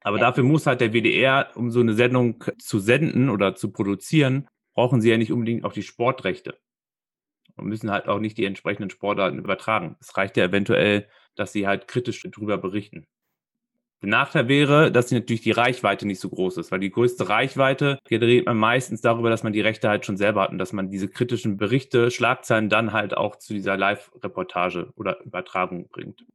Aber 0.00 0.18
ja. 0.18 0.24
dafür 0.24 0.44
muss 0.44 0.66
halt 0.66 0.80
der 0.80 0.92
WDR, 0.92 1.48
um 1.54 1.70
so 1.70 1.80
eine 1.80 1.94
Sendung 1.94 2.42
zu 2.58 2.78
senden 2.78 3.30
oder 3.30 3.54
zu 3.54 3.72
produzieren, 3.72 4.48
brauchen 4.74 5.00
sie 5.00 5.10
ja 5.10 5.16
nicht 5.16 5.32
unbedingt 5.32 5.64
auch 5.64 5.72
die 5.72 5.82
Sportrechte 5.82 6.58
und 7.56 7.66
müssen 7.66 7.90
halt 7.90 8.08
auch 8.08 8.18
nicht 8.18 8.36
die 8.36 8.44
entsprechenden 8.44 8.90
Sportarten 8.90 9.38
übertragen. 9.38 9.96
Es 10.00 10.16
reicht 10.16 10.36
ja 10.36 10.44
eventuell, 10.44 11.08
dass 11.36 11.52
sie 11.52 11.66
halt 11.66 11.88
kritisch 11.88 12.22
darüber 12.22 12.58
berichten. 12.58 13.06
Der 14.02 14.10
Nachteil 14.10 14.48
wäre, 14.48 14.92
dass 14.92 15.10
natürlich 15.10 15.40
die 15.40 15.52
Reichweite 15.52 16.06
nicht 16.06 16.20
so 16.20 16.28
groß 16.28 16.58
ist, 16.58 16.70
weil 16.70 16.80
die 16.80 16.90
größte 16.90 17.26
Reichweite 17.30 17.98
generiert 18.04 18.44
man 18.44 18.58
meistens 18.58 19.00
darüber, 19.00 19.30
dass 19.30 19.44
man 19.44 19.54
die 19.54 19.62
Rechte 19.62 19.88
halt 19.88 20.04
schon 20.04 20.18
selber 20.18 20.42
hat 20.42 20.50
und 20.50 20.58
dass 20.58 20.74
man 20.74 20.90
diese 20.90 21.08
kritischen 21.08 21.56
Berichte, 21.56 22.10
Schlagzeilen 22.10 22.68
dann 22.68 22.92
halt 22.92 23.16
auch 23.16 23.36
zu 23.36 23.54
dieser 23.54 23.78
Live-Reportage 23.78 24.92
oder 24.96 25.22
Übertragung 25.24 25.88
bringt. 25.88 26.26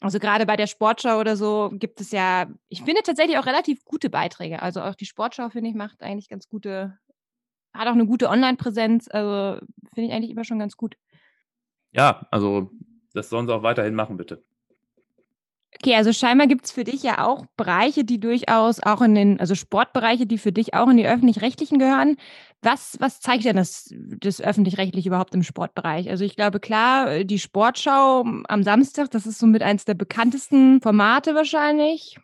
Also 0.00 0.18
gerade 0.18 0.44
bei 0.44 0.56
der 0.56 0.66
Sportschau 0.66 1.18
oder 1.18 1.36
so 1.36 1.70
gibt 1.72 2.02
es 2.02 2.12
ja, 2.12 2.46
ich 2.68 2.82
finde 2.82 3.00
tatsächlich 3.02 3.38
auch 3.38 3.46
relativ 3.46 3.84
gute 3.86 4.10
Beiträge. 4.10 4.60
Also 4.60 4.82
auch 4.82 4.94
die 4.94 5.06
Sportschau, 5.06 5.48
finde 5.48 5.70
ich, 5.70 5.76
macht 5.76 6.02
eigentlich 6.02 6.28
ganz 6.28 6.46
gute 6.48 6.98
hat 7.78 7.88
auch 7.88 7.92
eine 7.92 8.06
gute 8.06 8.28
Online-Präsenz. 8.28 9.08
Also 9.08 9.60
finde 9.94 10.08
ich 10.08 10.12
eigentlich 10.12 10.30
immer 10.30 10.44
schon 10.44 10.58
ganz 10.58 10.76
gut. 10.76 10.96
Ja, 11.92 12.26
also 12.30 12.70
das 13.14 13.30
sollen 13.30 13.46
sie 13.46 13.54
auch 13.54 13.62
weiterhin 13.62 13.94
machen, 13.94 14.16
bitte. 14.16 14.44
Okay, 15.74 15.94
also 15.94 16.12
scheinbar 16.12 16.46
gibt 16.46 16.64
es 16.64 16.72
für 16.72 16.84
dich 16.84 17.02
ja 17.02 17.24
auch 17.24 17.44
Bereiche, 17.56 18.02
die 18.04 18.18
durchaus 18.18 18.82
auch 18.82 19.02
in 19.02 19.14
den, 19.14 19.38
also 19.38 19.54
Sportbereiche, 19.54 20.26
die 20.26 20.38
für 20.38 20.50
dich 20.50 20.74
auch 20.74 20.88
in 20.88 20.96
die 20.96 21.06
öffentlich-rechtlichen 21.06 21.78
gehören. 21.78 22.16
Was, 22.62 22.96
was 23.00 23.20
zeigt 23.20 23.44
denn 23.44 23.56
das, 23.56 23.94
das 23.94 24.40
öffentlich-rechtliche 24.40 25.10
überhaupt 25.10 25.34
im 25.34 25.42
Sportbereich? 25.42 26.08
Also 26.08 26.24
ich 26.24 26.36
glaube, 26.36 26.58
klar, 26.58 27.22
die 27.22 27.38
Sportschau 27.38 28.24
am 28.48 28.62
Samstag, 28.62 29.10
das 29.10 29.26
ist 29.26 29.38
somit 29.38 29.62
eines 29.62 29.84
der 29.84 29.94
bekanntesten 29.94 30.80
Formate 30.80 31.34
wahrscheinlich. 31.34 32.18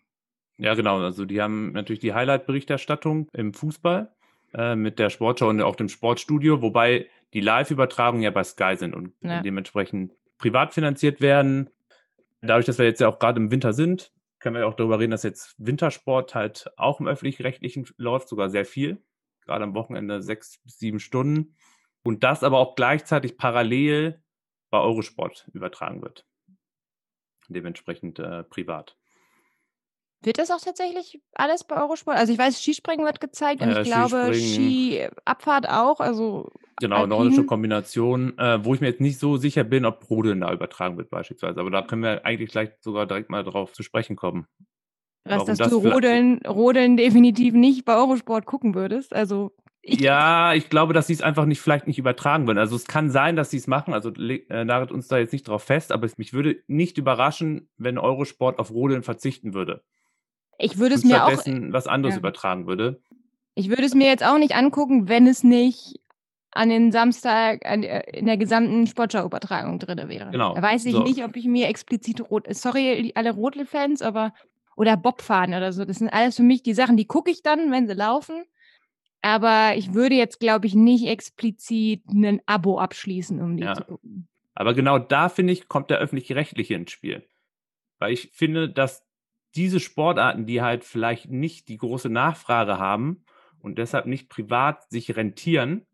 Ja, 0.56 0.74
genau. 0.74 0.98
Also 1.00 1.24
die 1.24 1.40
haben 1.40 1.72
natürlich 1.72 2.00
die 2.00 2.14
Highlight-Berichterstattung 2.14 3.28
im 3.32 3.52
Fußball. 3.52 4.14
Äh, 4.56 4.76
mit 4.76 5.00
der 5.00 5.10
Sportschau 5.10 5.48
und 5.48 5.60
auch 5.62 5.74
dem 5.74 5.88
Sportstudio, 5.88 6.62
wobei 6.62 7.08
die 7.32 7.40
Live-Übertragungen 7.40 8.22
ja 8.22 8.30
bei 8.30 8.44
Sky 8.44 8.76
sind 8.76 8.94
und 8.94 9.12
ja. 9.20 9.42
dementsprechend 9.42 10.12
privat 10.38 10.72
finanziert 10.72 11.20
werden. 11.20 11.70
Dadurch, 12.40 12.66
dass 12.66 12.78
wir 12.78 12.86
jetzt 12.86 13.00
ja 13.00 13.08
auch 13.08 13.18
gerade 13.18 13.40
im 13.40 13.50
Winter 13.50 13.72
sind, 13.72 14.12
können 14.38 14.54
wir 14.54 14.68
auch 14.68 14.74
darüber 14.74 15.00
reden, 15.00 15.10
dass 15.10 15.24
jetzt 15.24 15.56
Wintersport 15.58 16.36
halt 16.36 16.70
auch 16.76 17.00
im 17.00 17.08
öffentlich-rechtlichen 17.08 17.86
läuft, 17.96 18.28
sogar 18.28 18.48
sehr 18.48 18.64
viel. 18.64 19.02
Gerade 19.40 19.64
am 19.64 19.74
Wochenende 19.74 20.22
sechs 20.22 20.58
bis 20.62 20.78
sieben 20.78 21.00
Stunden. 21.00 21.56
Und 22.04 22.22
das 22.22 22.44
aber 22.44 22.58
auch 22.58 22.76
gleichzeitig 22.76 23.36
parallel 23.36 24.22
bei 24.70 24.78
Eurosport 24.78 25.48
übertragen 25.52 26.02
wird. 26.02 26.26
Dementsprechend 27.48 28.20
äh, 28.20 28.44
privat. 28.44 28.96
Wird 30.24 30.38
das 30.38 30.50
auch 30.50 30.60
tatsächlich 30.60 31.20
alles 31.34 31.64
bei 31.64 31.76
Eurosport? 31.76 32.16
Also 32.16 32.32
ich 32.32 32.38
weiß, 32.38 32.60
Skispringen 32.60 33.04
wird 33.04 33.20
gezeigt 33.20 33.60
und 33.60 33.68
äh, 33.68 33.82
ich 33.82 33.86
glaube 33.86 34.34
Skiabfahrt 34.34 35.68
auch. 35.68 36.00
Also 36.00 36.50
genau, 36.80 36.96
Alpin. 36.96 37.10
nordische 37.10 37.44
Kombination, 37.44 38.38
äh, 38.38 38.64
wo 38.64 38.74
ich 38.74 38.80
mir 38.80 38.88
jetzt 38.88 39.00
nicht 39.00 39.18
so 39.18 39.36
sicher 39.36 39.64
bin, 39.64 39.84
ob 39.84 40.08
Rodeln 40.08 40.40
da 40.40 40.52
übertragen 40.52 40.96
wird 40.96 41.10
beispielsweise. 41.10 41.60
Aber 41.60 41.70
da 41.70 41.82
können 41.82 42.02
wir 42.02 42.24
eigentlich 42.24 42.50
gleich 42.50 42.70
sogar 42.80 43.06
direkt 43.06 43.30
mal 43.30 43.44
drauf 43.44 43.72
zu 43.72 43.82
sprechen 43.82 44.16
kommen. 44.16 44.46
Was, 45.26 45.44
dass 45.44 45.58
das 45.58 45.70
du 45.70 45.78
Rodeln, 45.78 46.40
Rodeln 46.46 46.96
definitiv 46.96 47.54
nicht 47.54 47.84
bei 47.84 47.94
Eurosport 47.96 48.44
gucken 48.44 48.74
würdest? 48.74 49.14
Also 49.14 49.52
ich 49.86 50.00
ja, 50.00 50.54
ich 50.54 50.70
glaube, 50.70 50.94
dass 50.94 51.08
sie 51.08 51.12
es 51.12 51.20
einfach 51.20 51.44
nicht, 51.44 51.60
vielleicht 51.60 51.86
nicht 51.86 51.98
übertragen 51.98 52.46
würden. 52.46 52.58
Also 52.58 52.74
es 52.74 52.86
kann 52.86 53.10
sein, 53.10 53.36
dass 53.36 53.50
sie 53.50 53.58
es 53.58 53.66
machen. 53.66 53.92
Also 53.92 54.10
äh, 54.14 54.86
uns 54.90 55.08
da 55.08 55.18
jetzt 55.18 55.32
nicht 55.32 55.46
drauf 55.46 55.62
fest, 55.62 55.92
aber 55.92 56.06
es, 56.06 56.16
mich 56.16 56.32
würde 56.32 56.62
nicht 56.66 56.96
überraschen, 56.96 57.68
wenn 57.76 57.98
Eurosport 57.98 58.58
auf 58.58 58.70
Rodeln 58.70 59.02
verzichten 59.02 59.52
würde. 59.52 59.82
Ich 60.58 60.78
würde 60.78 60.94
es 60.94 61.04
mir 61.04 61.24
auch 61.24 61.32
was 61.32 61.86
anderes 61.86 62.14
ja. 62.14 62.18
übertragen 62.18 62.66
würde. 62.66 63.00
Ich 63.54 63.68
würde 63.68 63.84
es 63.84 63.94
mir 63.94 64.06
jetzt 64.06 64.24
auch 64.24 64.38
nicht 64.38 64.54
angucken, 64.54 65.08
wenn 65.08 65.26
es 65.26 65.44
nicht 65.44 66.00
an 66.50 66.68
den 66.68 66.92
Samstag 66.92 67.66
an, 67.66 67.82
äh, 67.82 68.02
in 68.16 68.26
der 68.26 68.36
gesamten 68.36 68.86
Sportschau-Übertragung 68.86 69.78
drin 69.78 70.08
wäre. 70.08 70.30
Genau. 70.30 70.54
Da 70.54 70.62
weiß 70.62 70.86
ich 70.86 70.92
so. 70.92 71.02
nicht, 71.02 71.24
ob 71.24 71.36
ich 71.36 71.46
mir 71.46 71.68
explizit 71.68 72.20
rot, 72.30 72.46
sorry 72.50 73.12
alle 73.14 73.32
Rotle-Fans, 73.32 74.02
aber 74.02 74.32
oder 74.76 74.96
Bobfahren 74.96 75.54
oder 75.54 75.72
so. 75.72 75.84
Das 75.84 75.98
sind 75.98 76.08
alles 76.08 76.36
für 76.36 76.42
mich 76.42 76.62
die 76.62 76.74
Sachen, 76.74 76.96
die 76.96 77.06
gucke 77.06 77.30
ich 77.30 77.42
dann, 77.42 77.70
wenn 77.70 77.86
sie 77.86 77.94
laufen. 77.94 78.44
Aber 79.22 79.74
ich 79.76 79.94
würde 79.94 80.14
jetzt, 80.14 80.38
glaube 80.38 80.66
ich, 80.66 80.74
nicht 80.74 81.06
explizit 81.06 82.02
ein 82.08 82.40
Abo 82.46 82.78
abschließen, 82.78 83.40
um 83.40 83.56
die 83.56 83.64
ja. 83.64 83.74
zu 83.74 83.84
gucken. 83.84 84.28
Aber 84.54 84.74
genau 84.74 84.98
da, 84.98 85.28
finde 85.28 85.52
ich, 85.52 85.68
kommt 85.68 85.90
der 85.90 85.98
öffentlich-rechtliche 85.98 86.74
ins 86.74 86.90
Spiel. 86.90 87.26
Weil 87.98 88.12
ich 88.12 88.30
finde, 88.32 88.68
dass 88.68 89.04
diese 89.56 89.80
Sportarten, 89.80 90.46
die 90.46 90.62
halt 90.62 90.84
vielleicht 90.84 91.30
nicht 91.30 91.68
die 91.68 91.76
große 91.78 92.08
Nachfrage 92.08 92.78
haben 92.78 93.24
und 93.60 93.78
deshalb 93.78 94.06
nicht 94.06 94.28
privat 94.28 94.88
sich 94.90 95.16
rentieren, 95.16 95.86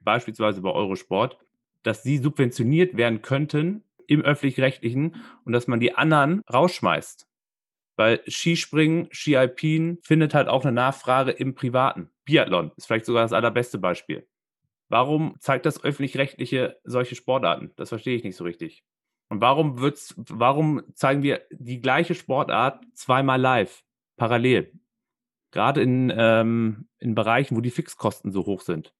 beispielsweise 0.00 0.60
bei 0.62 0.70
Eurosport, 0.70 1.38
dass 1.82 2.02
sie 2.02 2.18
subventioniert 2.18 2.96
werden 2.96 3.22
könnten 3.22 3.84
im 4.06 4.22
öffentlich-rechtlichen 4.22 5.16
und 5.44 5.52
dass 5.52 5.66
man 5.66 5.80
die 5.80 5.94
anderen 5.94 6.42
rausschmeißt. 6.52 7.26
Weil 7.96 8.22
Skispringen, 8.28 9.08
Skialpin 9.12 9.98
findet 10.02 10.34
halt 10.34 10.48
auch 10.48 10.64
eine 10.64 10.72
Nachfrage 10.72 11.32
im 11.32 11.54
Privaten. 11.54 12.10
Biathlon 12.24 12.72
ist 12.76 12.86
vielleicht 12.86 13.06
sogar 13.06 13.22
das 13.22 13.32
allerbeste 13.32 13.78
Beispiel. 13.78 14.26
Warum 14.88 15.36
zeigt 15.40 15.66
das 15.66 15.82
öffentlich-rechtliche 15.82 16.78
solche 16.84 17.14
Sportarten? 17.14 17.72
Das 17.76 17.90
verstehe 17.90 18.16
ich 18.16 18.24
nicht 18.24 18.36
so 18.36 18.44
richtig. 18.44 18.84
Und 19.28 19.40
warum 19.40 19.80
wird's, 19.80 20.14
warum 20.16 20.82
zeigen 20.94 21.22
wir 21.22 21.42
die 21.50 21.80
gleiche 21.80 22.14
Sportart 22.14 22.84
zweimal 22.94 23.40
live, 23.40 23.82
parallel? 24.16 24.72
Gerade 25.50 25.82
in, 25.82 26.12
ähm, 26.16 26.88
in 26.98 27.14
Bereichen, 27.14 27.56
wo 27.56 27.60
die 27.60 27.70
Fixkosten 27.70 28.30
so 28.30 28.46
hoch 28.46 28.60
sind. 28.62 28.94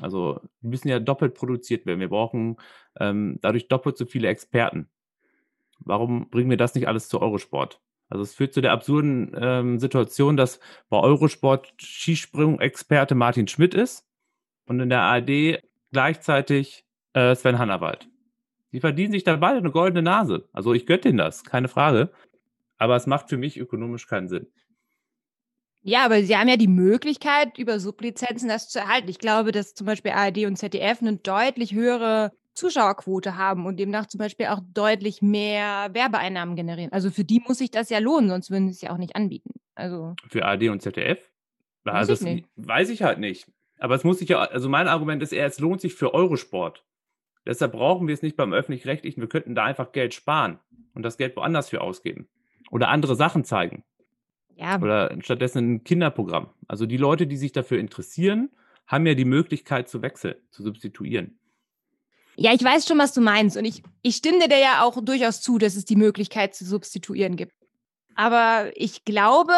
Also 0.00 0.40
die 0.60 0.68
müssen 0.68 0.88
ja 0.88 0.98
doppelt 0.98 1.34
produziert 1.34 1.86
werden. 1.86 2.00
Wir 2.00 2.08
brauchen 2.08 2.56
ähm, 3.00 3.38
dadurch 3.42 3.68
doppelt 3.68 3.96
so 3.96 4.06
viele 4.06 4.28
Experten. 4.28 4.88
Warum 5.78 6.30
bringen 6.30 6.50
wir 6.50 6.56
das 6.56 6.74
nicht 6.74 6.88
alles 6.88 7.08
zu 7.08 7.20
Eurosport? 7.20 7.80
Also 8.08 8.22
es 8.22 8.34
führt 8.34 8.54
zu 8.54 8.60
der 8.60 8.72
absurden 8.72 9.34
ähm, 9.38 9.78
Situation, 9.80 10.36
dass 10.36 10.60
bei 10.88 10.98
Eurosport 10.98 11.72
Skisprung-Experte 11.80 13.14
Martin 13.14 13.48
Schmidt 13.48 13.74
ist 13.74 14.06
und 14.66 14.80
in 14.80 14.90
der 14.90 15.00
ARD 15.00 15.60
gleichzeitig 15.92 16.84
äh, 17.14 17.34
Sven 17.34 17.58
Hannawald. 17.58 18.08
Die 18.72 18.80
verdienen 18.80 19.12
sich 19.12 19.24
da 19.24 19.36
beide 19.36 19.58
eine 19.58 19.70
goldene 19.70 20.02
Nase. 20.02 20.48
Also 20.52 20.74
ich 20.74 20.86
götte 20.86 21.08
ihnen 21.08 21.18
das, 21.18 21.44
keine 21.44 21.68
Frage. 21.68 22.10
Aber 22.78 22.96
es 22.96 23.06
macht 23.06 23.28
für 23.28 23.38
mich 23.38 23.58
ökonomisch 23.58 24.06
keinen 24.06 24.28
Sinn. 24.28 24.46
Ja, 25.82 26.04
aber 26.04 26.22
sie 26.22 26.36
haben 26.36 26.48
ja 26.48 26.56
die 26.56 26.66
Möglichkeit, 26.66 27.58
über 27.58 27.78
Sublizenzen 27.78 28.48
das 28.48 28.68
zu 28.68 28.80
erhalten. 28.80 29.08
Ich 29.08 29.20
glaube, 29.20 29.52
dass 29.52 29.72
zum 29.72 29.86
Beispiel 29.86 30.10
ARD 30.10 30.46
und 30.46 30.56
ZDF 30.56 31.00
eine 31.00 31.16
deutlich 31.16 31.74
höhere 31.74 32.32
Zuschauerquote 32.54 33.36
haben 33.36 33.66
und 33.66 33.78
demnach 33.78 34.06
zum 34.06 34.18
Beispiel 34.18 34.46
auch 34.46 34.60
deutlich 34.74 35.22
mehr 35.22 35.90
Werbeeinnahmen 35.92 36.56
generieren. 36.56 36.92
Also 36.92 37.10
für 37.10 37.22
die 37.22 37.40
muss 37.46 37.58
sich 37.58 37.70
das 37.70 37.88
ja 37.88 38.00
lohnen, 38.00 38.28
sonst 38.28 38.50
würden 38.50 38.68
sie 38.68 38.74
es 38.74 38.80
ja 38.80 38.90
auch 38.90 38.98
nicht 38.98 39.14
anbieten. 39.14 39.52
Also 39.74 40.14
für 40.28 40.44
ARD 40.44 40.70
und 40.70 40.82
ZDF? 40.82 41.18
Also 41.84 42.14
weiß, 42.14 42.22
ich 42.22 42.44
weiß 42.56 42.88
ich 42.88 43.02
halt 43.02 43.20
nicht. 43.20 43.46
Aber 43.78 43.94
es 43.94 44.04
muss 44.04 44.18
sich 44.18 44.28
ja, 44.30 44.40
also 44.40 44.68
mein 44.68 44.88
Argument 44.88 45.22
ist 45.22 45.32
eher, 45.32 45.46
es 45.46 45.60
lohnt 45.60 45.80
sich 45.80 45.94
für 45.94 46.14
Eurosport. 46.14 46.84
Deshalb 47.46 47.72
brauchen 47.72 48.08
wir 48.08 48.14
es 48.14 48.22
nicht 48.22 48.36
beim 48.36 48.52
öffentlich-rechtlichen. 48.52 49.20
Wir 49.20 49.28
könnten 49.28 49.54
da 49.54 49.64
einfach 49.64 49.92
Geld 49.92 50.14
sparen 50.14 50.58
und 50.94 51.02
das 51.02 51.16
Geld 51.16 51.36
woanders 51.36 51.68
für 51.68 51.80
ausgeben. 51.80 52.28
Oder 52.70 52.88
andere 52.88 53.14
Sachen 53.14 53.44
zeigen. 53.44 53.84
Ja. 54.56 54.80
Oder 54.80 55.16
stattdessen 55.20 55.74
ein 55.74 55.84
Kinderprogramm. 55.84 56.50
Also 56.66 56.86
die 56.86 56.96
Leute, 56.96 57.26
die 57.26 57.36
sich 57.36 57.52
dafür 57.52 57.78
interessieren, 57.78 58.50
haben 58.86 59.06
ja 59.06 59.14
die 59.14 59.24
Möglichkeit 59.24 59.88
zu 59.88 60.02
wechseln, 60.02 60.36
zu 60.50 60.62
substituieren. 60.62 61.38
Ja, 62.36 62.52
ich 62.52 62.62
weiß 62.62 62.86
schon, 62.86 62.98
was 62.98 63.14
du 63.14 63.20
meinst. 63.20 63.56
Und 63.56 63.64
ich, 63.64 63.82
ich 64.02 64.16
stimme 64.16 64.48
dir 64.48 64.58
ja 64.58 64.82
auch 64.82 65.02
durchaus 65.02 65.40
zu, 65.40 65.58
dass 65.58 65.76
es 65.76 65.84
die 65.84 65.96
Möglichkeit 65.96 66.54
zu 66.54 66.64
substituieren 66.64 67.36
gibt. 67.36 67.54
Aber 68.14 68.70
ich 68.74 69.04
glaube, 69.04 69.52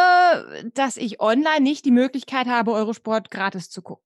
dass 0.75 0.97
ich 0.97 1.21
online 1.21 1.61
nicht 1.61 1.85
die 1.85 1.91
Möglichkeit 1.93 2.47
habe, 2.47 2.73
Eurosport 2.73 3.31
gratis 3.31 3.71
zu 3.71 3.83
gucken. 3.83 4.05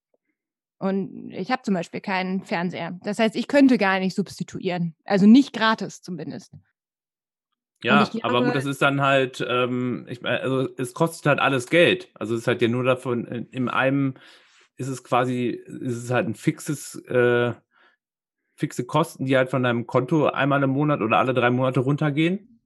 Und 0.82 1.30
ich 1.30 1.52
habe 1.52 1.62
zum 1.62 1.74
Beispiel 1.74 2.00
keinen 2.00 2.42
Fernseher. 2.42 2.98
Das 3.04 3.20
heißt, 3.20 3.36
ich 3.36 3.46
könnte 3.46 3.78
gar 3.78 4.00
nicht 4.00 4.16
substituieren. 4.16 4.96
Also 5.04 5.26
nicht 5.26 5.52
gratis 5.52 6.02
zumindest. 6.02 6.54
Ja, 7.84 8.02
glaube, 8.02 8.24
aber 8.24 8.44
gut, 8.44 8.56
das 8.56 8.64
ist 8.64 8.82
dann 8.82 9.00
halt, 9.00 9.46
ähm, 9.48 10.06
ich 10.08 10.22
meine, 10.22 10.40
also 10.40 10.68
es 10.76 10.92
kostet 10.92 11.26
halt 11.26 11.38
alles 11.38 11.68
Geld. 11.68 12.10
Also 12.14 12.34
es 12.34 12.40
ist 12.40 12.46
halt 12.48 12.62
ja 12.62 12.66
nur 12.66 12.82
davon, 12.82 13.26
in, 13.26 13.46
in 13.50 13.68
einem 13.68 14.14
ist 14.76 14.88
es 14.88 15.04
quasi, 15.04 15.50
ist 15.50 16.02
es 16.02 16.10
halt 16.10 16.26
ein 16.26 16.34
fixes, 16.34 16.96
äh, 17.06 17.52
fixe 18.56 18.84
Kosten, 18.84 19.24
die 19.24 19.36
halt 19.36 19.50
von 19.50 19.62
deinem 19.62 19.86
Konto 19.86 20.30
einmal 20.30 20.64
im 20.64 20.70
Monat 20.70 21.00
oder 21.00 21.18
alle 21.18 21.32
drei 21.32 21.50
Monate 21.50 21.78
runtergehen. 21.78 22.60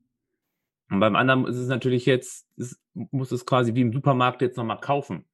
Und 0.88 1.00
beim 1.00 1.16
anderen 1.16 1.46
ist 1.46 1.56
es 1.56 1.68
natürlich 1.68 2.06
jetzt, 2.06 2.48
ist, 2.56 2.80
muss 2.94 3.30
es 3.30 3.44
quasi 3.44 3.74
wie 3.74 3.82
im 3.82 3.92
Supermarkt 3.92 4.40
jetzt 4.40 4.56
nochmal 4.56 4.80
kaufen. 4.80 5.26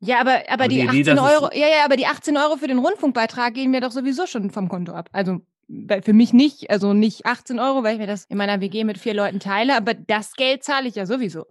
Ja, 0.00 0.20
aber, 0.20 0.42
aber, 0.48 0.50
aber 0.50 0.68
die, 0.68 0.76
die 0.76 1.00
Idee, 1.00 1.10
18 1.12 1.18
Euro, 1.18 1.50
ja, 1.52 1.66
ja, 1.68 1.84
aber 1.84 1.96
die 1.96 2.06
18 2.06 2.36
Euro 2.36 2.56
für 2.56 2.68
den 2.68 2.78
Rundfunkbeitrag 2.78 3.54
gehen 3.54 3.70
mir 3.70 3.80
doch 3.80 3.90
sowieso 3.90 4.26
schon 4.26 4.50
vom 4.50 4.68
Konto 4.68 4.92
ab. 4.92 5.08
Also 5.12 5.40
für 6.02 6.12
mich 6.12 6.32
nicht, 6.32 6.70
also 6.70 6.94
nicht 6.94 7.26
18 7.26 7.58
Euro, 7.58 7.82
weil 7.82 7.94
ich 7.94 7.98
mir 7.98 8.06
das 8.06 8.24
in 8.26 8.38
meiner 8.38 8.60
WG 8.60 8.84
mit 8.84 8.98
vier 8.98 9.14
Leuten 9.14 9.40
teile, 9.40 9.76
aber 9.76 9.94
das 9.94 10.34
Geld 10.34 10.64
zahle 10.64 10.88
ich 10.88 10.94
ja 10.94 11.04
sowieso. 11.04 11.46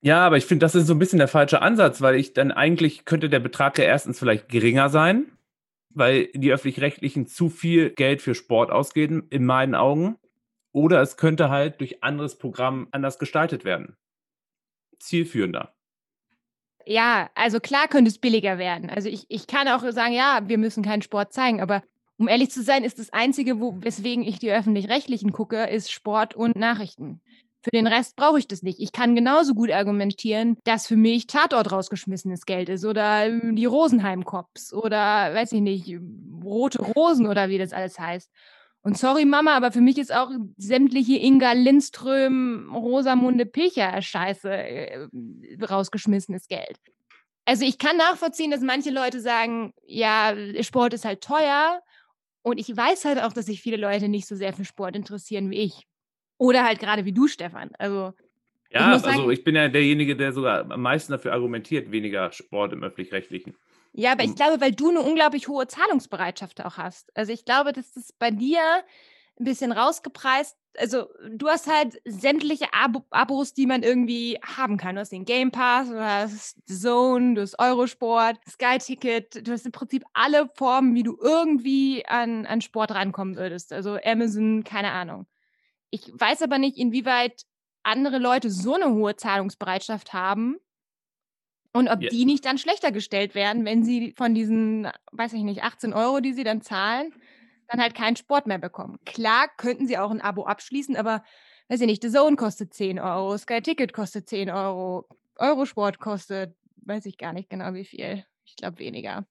Ja, 0.00 0.24
aber 0.24 0.36
ich 0.36 0.46
finde, 0.46 0.64
das 0.64 0.76
ist 0.76 0.86
so 0.86 0.94
ein 0.94 0.98
bisschen 0.98 1.18
der 1.18 1.28
falsche 1.28 1.60
Ansatz, 1.60 2.00
weil 2.00 2.14
ich 2.14 2.32
dann 2.32 2.52
eigentlich 2.52 3.04
könnte 3.04 3.28
der 3.28 3.40
Betrag 3.40 3.78
ja 3.78 3.84
erstens 3.84 4.18
vielleicht 4.18 4.48
geringer 4.48 4.88
sein, 4.90 5.26
weil 5.90 6.28
die 6.34 6.52
öffentlich-rechtlichen 6.52 7.26
zu 7.26 7.50
viel 7.50 7.90
Geld 7.90 8.22
für 8.22 8.36
Sport 8.36 8.70
ausgeben, 8.70 9.26
in 9.30 9.44
meinen 9.44 9.74
Augen. 9.74 10.16
Oder 10.70 11.02
es 11.02 11.16
könnte 11.16 11.50
halt 11.50 11.80
durch 11.80 12.04
anderes 12.04 12.38
Programm 12.38 12.86
anders 12.92 13.18
gestaltet 13.18 13.64
werden. 13.64 13.96
Zielführender. 15.00 15.74
Ja, 16.90 17.28
also 17.34 17.60
klar 17.60 17.86
könnte 17.86 18.08
es 18.08 18.18
billiger 18.18 18.56
werden. 18.56 18.88
Also 18.88 19.10
ich, 19.10 19.26
ich 19.28 19.46
kann 19.46 19.68
auch 19.68 19.82
sagen, 19.92 20.14
ja, 20.14 20.40
wir 20.46 20.56
müssen 20.56 20.82
keinen 20.82 21.02
Sport 21.02 21.34
zeigen, 21.34 21.60
aber 21.60 21.82
um 22.16 22.28
ehrlich 22.28 22.50
zu 22.50 22.62
sein, 22.62 22.82
ist 22.82 22.98
das 22.98 23.12
Einzige, 23.12 23.60
wo, 23.60 23.76
weswegen 23.80 24.24
ich 24.24 24.38
die 24.38 24.50
öffentlich-rechtlichen 24.50 25.30
gucke, 25.30 25.64
ist 25.64 25.92
Sport 25.92 26.34
und 26.34 26.56
Nachrichten. 26.56 27.20
Für 27.62 27.72
den 27.72 27.86
Rest 27.86 28.16
brauche 28.16 28.38
ich 28.38 28.48
das 28.48 28.62
nicht. 28.62 28.80
Ich 28.80 28.92
kann 28.92 29.14
genauso 29.14 29.52
gut 29.52 29.70
argumentieren, 29.70 30.56
dass 30.64 30.86
für 30.86 30.96
mich 30.96 31.26
Tatort 31.26 31.70
rausgeschmissenes 31.70 32.46
Geld 32.46 32.70
ist 32.70 32.86
oder 32.86 33.26
ähm, 33.26 33.54
die 33.54 33.66
Rosenheim-Cops 33.66 34.72
oder 34.72 35.34
weiß 35.34 35.52
ich 35.52 35.60
nicht, 35.60 35.94
Rote 36.42 36.80
Rosen 36.80 37.26
oder 37.26 37.50
wie 37.50 37.58
das 37.58 37.74
alles 37.74 37.98
heißt. 37.98 38.30
Und 38.82 38.96
sorry, 38.96 39.24
Mama, 39.24 39.56
aber 39.56 39.72
für 39.72 39.80
mich 39.80 39.98
ist 39.98 40.14
auch 40.14 40.30
sämtliche 40.56 41.16
Inga 41.16 41.52
Lindström, 41.52 42.74
Rosamunde 42.74 43.44
Pilcher-Scheiße 43.44 44.50
äh, 44.50 45.08
rausgeschmissenes 45.62 46.48
Geld. 46.48 46.78
Also 47.44 47.64
ich 47.64 47.78
kann 47.78 47.96
nachvollziehen, 47.96 48.50
dass 48.50 48.60
manche 48.60 48.90
Leute 48.90 49.20
sagen, 49.20 49.72
ja, 49.86 50.34
Sport 50.62 50.94
ist 50.94 51.04
halt 51.04 51.22
teuer, 51.22 51.80
und 52.48 52.58
ich 52.58 52.74
weiß 52.74 53.04
halt 53.04 53.22
auch, 53.22 53.32
dass 53.32 53.46
sich 53.46 53.60
viele 53.60 53.76
Leute 53.76 54.08
nicht 54.08 54.26
so 54.26 54.34
sehr 54.34 54.52
für 54.52 54.64
Sport 54.64 54.96
interessieren 54.96 55.50
wie 55.50 55.58
ich. 55.58 55.86
Oder 56.38 56.64
halt 56.64 56.78
gerade 56.78 57.04
wie 57.04 57.12
du, 57.12 57.28
Stefan. 57.28 57.70
Also. 57.78 58.14
Ja, 58.70 58.96
ich 58.96 59.02
sagen, 59.02 59.18
also 59.18 59.30
ich 59.30 59.44
bin 59.44 59.54
ja 59.54 59.68
derjenige, 59.68 60.16
der 60.16 60.32
sogar 60.32 60.70
am 60.70 60.82
meisten 60.82 61.12
dafür 61.12 61.32
argumentiert, 61.32 61.90
weniger 61.90 62.32
Sport 62.32 62.72
im 62.72 62.82
öffentlich-rechtlichen. 62.82 63.54
Ja, 63.92 64.12
aber 64.12 64.24
ich 64.24 64.34
glaube, 64.34 64.60
weil 64.60 64.72
du 64.72 64.90
eine 64.90 65.00
unglaublich 65.00 65.48
hohe 65.48 65.66
Zahlungsbereitschaft 65.66 66.64
auch 66.64 66.76
hast. 66.76 67.10
Also 67.16 67.32
ich 67.32 67.44
glaube, 67.44 67.72
dass 67.72 67.92
das 67.92 68.12
bei 68.12 68.30
dir 68.30 68.60
ein 69.40 69.44
bisschen 69.44 69.72
rausgepreist. 69.72 70.56
Also 70.76 71.06
du 71.30 71.48
hast 71.48 71.66
halt 71.66 72.00
sämtliche 72.04 72.72
Abo 72.72 73.04
Abos, 73.10 73.54
die 73.54 73.66
man 73.66 73.82
irgendwie 73.82 74.38
haben 74.42 74.76
kann. 74.76 74.94
Du 74.94 75.00
hast 75.00 75.10
den 75.10 75.24
Game 75.24 75.50
Pass, 75.50 75.88
du 75.88 76.00
hast 76.00 76.58
Zone, 76.68 77.34
du 77.34 77.42
hast 77.42 77.58
Eurosport, 77.58 78.38
Sky 78.48 78.78
Ticket. 78.78 79.46
Du 79.46 79.52
hast 79.52 79.66
im 79.66 79.72
Prinzip 79.72 80.04
alle 80.12 80.48
Formen, 80.54 80.94
wie 80.94 81.02
du 81.02 81.16
irgendwie 81.20 82.04
an, 82.06 82.46
an 82.46 82.60
Sport 82.60 82.92
rankommen 82.92 83.36
würdest. 83.36 83.72
Also 83.72 83.98
Amazon, 84.04 84.64
keine 84.64 84.92
Ahnung. 84.92 85.26
Ich 85.90 86.12
weiß 86.12 86.42
aber 86.42 86.58
nicht, 86.58 86.76
inwieweit 86.76 87.42
andere 87.82 88.18
Leute 88.18 88.50
so 88.50 88.74
eine 88.74 88.90
hohe 88.90 89.16
Zahlungsbereitschaft 89.16 90.12
haben 90.12 90.58
und 91.72 91.88
ob 91.88 92.02
ja. 92.02 92.08
die 92.08 92.24
nicht 92.24 92.44
dann 92.44 92.58
schlechter 92.58 92.92
gestellt 92.92 93.34
werden, 93.34 93.64
wenn 93.64 93.84
sie 93.84 94.14
von 94.16 94.34
diesen, 94.34 94.88
weiß 95.12 95.32
ich 95.34 95.42
nicht, 95.42 95.62
18 95.62 95.92
Euro, 95.92 96.20
die 96.20 96.32
sie 96.32 96.44
dann 96.44 96.62
zahlen, 96.62 97.12
dann 97.68 97.80
halt 97.80 97.94
keinen 97.94 98.16
Sport 98.16 98.46
mehr 98.46 98.58
bekommen. 98.58 98.98
Klar 99.04 99.48
könnten 99.56 99.86
sie 99.86 99.98
auch 99.98 100.10
ein 100.10 100.20
Abo 100.20 100.44
abschließen, 100.44 100.96
aber 100.96 101.22
weiß 101.68 101.80
ich 101.80 101.86
nicht, 101.86 102.02
The 102.02 102.10
Zone 102.10 102.36
kostet 102.36 102.72
10 102.72 102.98
Euro, 102.98 103.36
Sky 103.36 103.60
Ticket 103.60 103.92
kostet 103.92 104.28
10 104.28 104.50
Euro, 104.50 105.06
Eurosport 105.36 105.98
kostet, 105.98 106.56
weiß 106.84 107.06
ich 107.06 107.18
gar 107.18 107.32
nicht 107.32 107.50
genau 107.50 107.74
wie 107.74 107.84
viel. 107.84 108.24
Ich 108.44 108.56
glaube 108.56 108.78
weniger. 108.78 109.26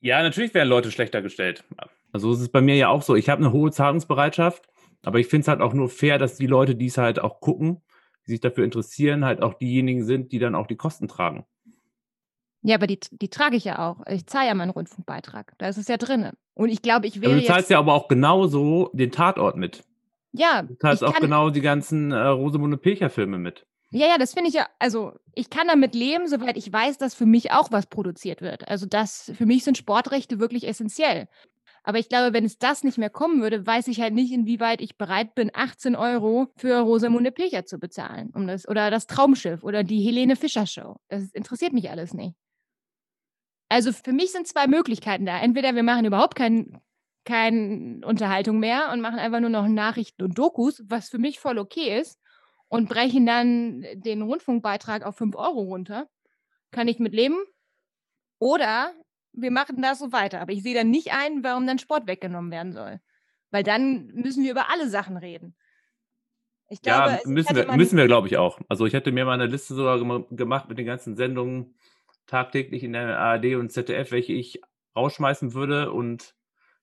Ja, 0.00 0.22
natürlich 0.22 0.54
werden 0.54 0.68
Leute 0.68 0.90
schlechter 0.90 1.20
gestellt. 1.22 1.64
Also 2.12 2.32
ist 2.32 2.40
es 2.40 2.48
bei 2.48 2.62
mir 2.62 2.76
ja 2.76 2.88
auch 2.88 3.02
so. 3.02 3.14
Ich 3.14 3.28
habe 3.28 3.44
eine 3.44 3.52
hohe 3.52 3.70
Zahlungsbereitschaft, 3.70 4.66
aber 5.04 5.18
ich 5.18 5.26
finde 5.26 5.42
es 5.42 5.48
halt 5.48 5.60
auch 5.60 5.74
nur 5.74 5.90
fair, 5.90 6.18
dass 6.18 6.36
die 6.36 6.46
Leute, 6.46 6.74
die 6.74 6.86
es 6.86 6.96
halt 6.96 7.18
auch 7.20 7.40
gucken, 7.40 7.82
die 8.28 8.32
sich 8.32 8.40
dafür 8.40 8.64
interessieren, 8.64 9.24
halt 9.24 9.42
auch 9.42 9.54
diejenigen 9.54 10.04
sind, 10.04 10.32
die 10.32 10.38
dann 10.38 10.54
auch 10.54 10.66
die 10.66 10.76
Kosten 10.76 11.08
tragen. 11.08 11.44
Ja, 12.62 12.74
aber 12.74 12.86
die, 12.86 12.98
die 13.10 13.28
trage 13.28 13.56
ich 13.56 13.64
ja 13.64 13.88
auch. 13.88 14.04
Ich 14.06 14.26
zahle 14.26 14.48
ja 14.48 14.54
meinen 14.54 14.70
Rundfunkbeitrag. 14.70 15.54
Da 15.58 15.68
ist 15.68 15.78
es 15.78 15.88
ja 15.88 15.96
drin. 15.96 16.30
Und 16.54 16.68
ich 16.68 16.82
glaube, 16.82 17.06
ich 17.06 17.20
wäre. 17.20 17.32
Aber 17.32 17.40
du 17.40 17.46
zahlst 17.46 17.70
ja 17.70 17.78
aber 17.78 17.94
auch 17.94 18.08
genauso 18.08 18.90
den 18.92 19.10
Tatort 19.10 19.56
mit. 19.56 19.84
Ja. 20.32 20.62
Du 20.62 20.76
zahlst 20.76 21.02
auch 21.04 21.18
genau 21.18 21.50
die 21.50 21.60
ganzen 21.60 22.12
äh, 22.12 22.18
Rosamunde 22.26 22.76
Pilcher-Filme 22.76 23.38
mit. 23.38 23.64
Ja, 23.90 24.06
ja, 24.06 24.18
das 24.18 24.34
finde 24.34 24.50
ich 24.50 24.54
ja, 24.54 24.66
also 24.78 25.14
ich 25.34 25.48
kann 25.48 25.68
damit 25.68 25.94
leben, 25.94 26.28
soweit 26.28 26.58
ich 26.58 26.70
weiß, 26.70 26.98
dass 26.98 27.14
für 27.14 27.24
mich 27.24 27.52
auch 27.52 27.72
was 27.72 27.86
produziert 27.86 28.42
wird. 28.42 28.68
Also 28.68 28.84
das, 28.84 29.32
für 29.34 29.46
mich 29.46 29.64
sind 29.64 29.78
Sportrechte 29.78 30.38
wirklich 30.38 30.68
essentiell. 30.68 31.28
Aber 31.82 31.98
ich 31.98 32.08
glaube, 32.08 32.32
wenn 32.32 32.44
es 32.44 32.58
das 32.58 32.84
nicht 32.84 32.98
mehr 32.98 33.10
kommen 33.10 33.40
würde, 33.40 33.66
weiß 33.66 33.88
ich 33.88 34.00
halt 34.00 34.14
nicht, 34.14 34.32
inwieweit 34.32 34.80
ich 34.80 34.96
bereit 34.96 35.34
bin, 35.34 35.50
18 35.54 35.96
Euro 35.96 36.48
für 36.56 36.80
Rosamunde 36.80 37.32
Pilcher 37.32 37.64
zu 37.64 37.78
bezahlen. 37.78 38.30
Um 38.34 38.46
das, 38.46 38.68
oder 38.68 38.90
das 38.90 39.06
Traumschiff 39.06 39.62
oder 39.62 39.84
die 39.84 40.00
Helene 40.00 40.36
Fischer 40.36 40.66
Show. 40.66 40.96
Das 41.08 41.30
interessiert 41.32 41.72
mich 41.72 41.90
alles 41.90 42.14
nicht. 42.14 42.36
Also 43.68 43.92
für 43.92 44.12
mich 44.12 44.32
sind 44.32 44.46
zwei 44.46 44.66
Möglichkeiten 44.66 45.26
da. 45.26 45.38
Entweder 45.38 45.74
wir 45.74 45.82
machen 45.82 46.04
überhaupt 46.04 46.34
kein, 46.34 46.80
keine 47.24 48.00
Unterhaltung 48.06 48.58
mehr 48.58 48.90
und 48.92 49.00
machen 49.00 49.18
einfach 49.18 49.40
nur 49.40 49.50
noch 49.50 49.68
Nachrichten 49.68 50.22
und 50.22 50.38
Dokus, 50.38 50.82
was 50.86 51.10
für 51.10 51.18
mich 51.18 51.38
voll 51.38 51.58
okay 51.58 51.98
ist, 52.00 52.18
und 52.68 52.88
brechen 52.88 53.26
dann 53.26 53.84
den 53.94 54.22
Rundfunkbeitrag 54.22 55.04
auf 55.04 55.16
5 55.16 55.36
Euro 55.36 55.60
runter. 55.62 56.08
Kann 56.70 56.88
ich 56.88 56.98
mit 56.98 57.14
leben. 57.14 57.38
Oder 58.38 58.92
wir 59.40 59.50
machen 59.50 59.80
das 59.82 59.98
so 59.98 60.12
weiter. 60.12 60.40
Aber 60.40 60.52
ich 60.52 60.62
sehe 60.62 60.74
dann 60.74 60.90
nicht 60.90 61.12
ein, 61.12 61.42
warum 61.42 61.66
dann 61.66 61.78
Sport 61.78 62.06
weggenommen 62.06 62.50
werden 62.50 62.72
soll. 62.72 63.00
Weil 63.50 63.62
dann 63.62 64.08
müssen 64.08 64.44
wir 64.44 64.50
über 64.50 64.70
alle 64.70 64.88
Sachen 64.88 65.16
reden. 65.16 65.56
Ich 66.68 66.82
glaube, 66.82 67.12
ja, 67.12 67.20
müssen 67.24 67.56
wir, 67.56 67.72
müssen 67.76 67.96
wir, 67.96 68.06
glaube 68.06 68.26
ich, 68.26 68.36
auch. 68.36 68.60
Also 68.68 68.84
ich 68.84 68.92
hätte 68.92 69.10
mir 69.10 69.24
mal 69.24 69.32
eine 69.32 69.46
Liste 69.46 69.74
sogar 69.74 69.98
gemacht 70.30 70.68
mit 70.68 70.78
den 70.78 70.86
ganzen 70.86 71.16
Sendungen 71.16 71.74
tagtäglich 72.26 72.84
in 72.84 72.92
der 72.92 73.18
ARD 73.18 73.56
und 73.56 73.72
ZDF, 73.72 74.12
welche 74.12 74.34
ich 74.34 74.60
rausschmeißen 74.94 75.54
würde 75.54 75.92
und 75.92 76.34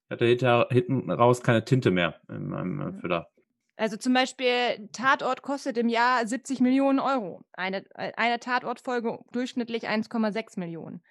hatte 0.10 0.26
hinter, 0.26 0.68
hinten 0.72 1.12
raus 1.12 1.44
keine 1.44 1.65
Tinte 1.65 1.91
mehr 1.91 2.20
in 2.30 2.48
meinem 2.48 3.00
Füller. 3.00 3.30
Also 3.78 3.98
zum 3.98 4.13
Beispiel 4.13 4.89
Tatort 4.94 5.41
kostet 5.41 5.78
im 5.78 5.89
Jahr 5.89 6.26
70 6.26 6.62
Millionen 6.62 7.00
Euro. 7.00 7.44
Eine, 7.54 7.84
eine 7.94 8.39
Tatortfolge 8.39 9.20
durchschnittlich 9.32 9.89
1,6 9.89 10.60
Millionen. 10.60 11.04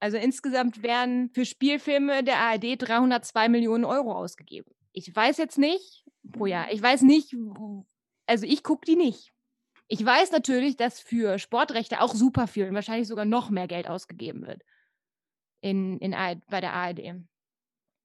Also 0.00 0.16
insgesamt 0.16 0.82
werden 0.82 1.28
für 1.30 1.44
Spielfilme 1.44 2.24
der 2.24 2.38
ARD 2.38 2.80
302 2.80 3.48
Millionen 3.50 3.84
Euro 3.84 4.12
ausgegeben. 4.12 4.70
Ich 4.92 5.14
weiß 5.14 5.36
jetzt 5.36 5.58
nicht 5.58 6.04
pro 6.32 6.46
Jahr. 6.46 6.72
Ich 6.72 6.82
weiß 6.82 7.02
nicht, 7.02 7.36
also 8.26 8.46
ich 8.46 8.62
gucke 8.62 8.86
die 8.86 8.96
nicht. 8.96 9.32
Ich 9.88 10.04
weiß 10.04 10.32
natürlich, 10.32 10.76
dass 10.76 11.00
für 11.00 11.38
Sportrechte 11.38 12.00
auch 12.00 12.14
super 12.14 12.46
viel, 12.46 12.72
wahrscheinlich 12.72 13.08
sogar 13.08 13.24
noch 13.24 13.50
mehr 13.50 13.66
Geld 13.66 13.88
ausgegeben 13.88 14.46
wird 14.46 14.62
in, 15.60 15.98
in, 15.98 16.12
bei 16.48 16.60
der 16.60 16.72
ARD. 16.72 17.16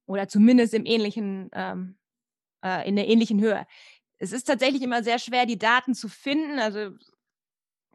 Oder 0.07 0.27
zumindest 0.27 0.73
im 0.73 0.85
ähnlichen, 0.85 1.49
ähm, 1.53 1.97
äh, 2.63 2.87
in 2.87 2.95
der 2.95 3.07
ähnlichen 3.07 3.39
Höhe. 3.39 3.65
Es 4.17 4.31
ist 4.31 4.45
tatsächlich 4.45 4.81
immer 4.81 5.03
sehr 5.03 5.19
schwer, 5.19 5.45
die 5.45 5.57
Daten 5.57 5.93
zu 5.93 6.09
finden. 6.09 6.59
Also 6.59 6.91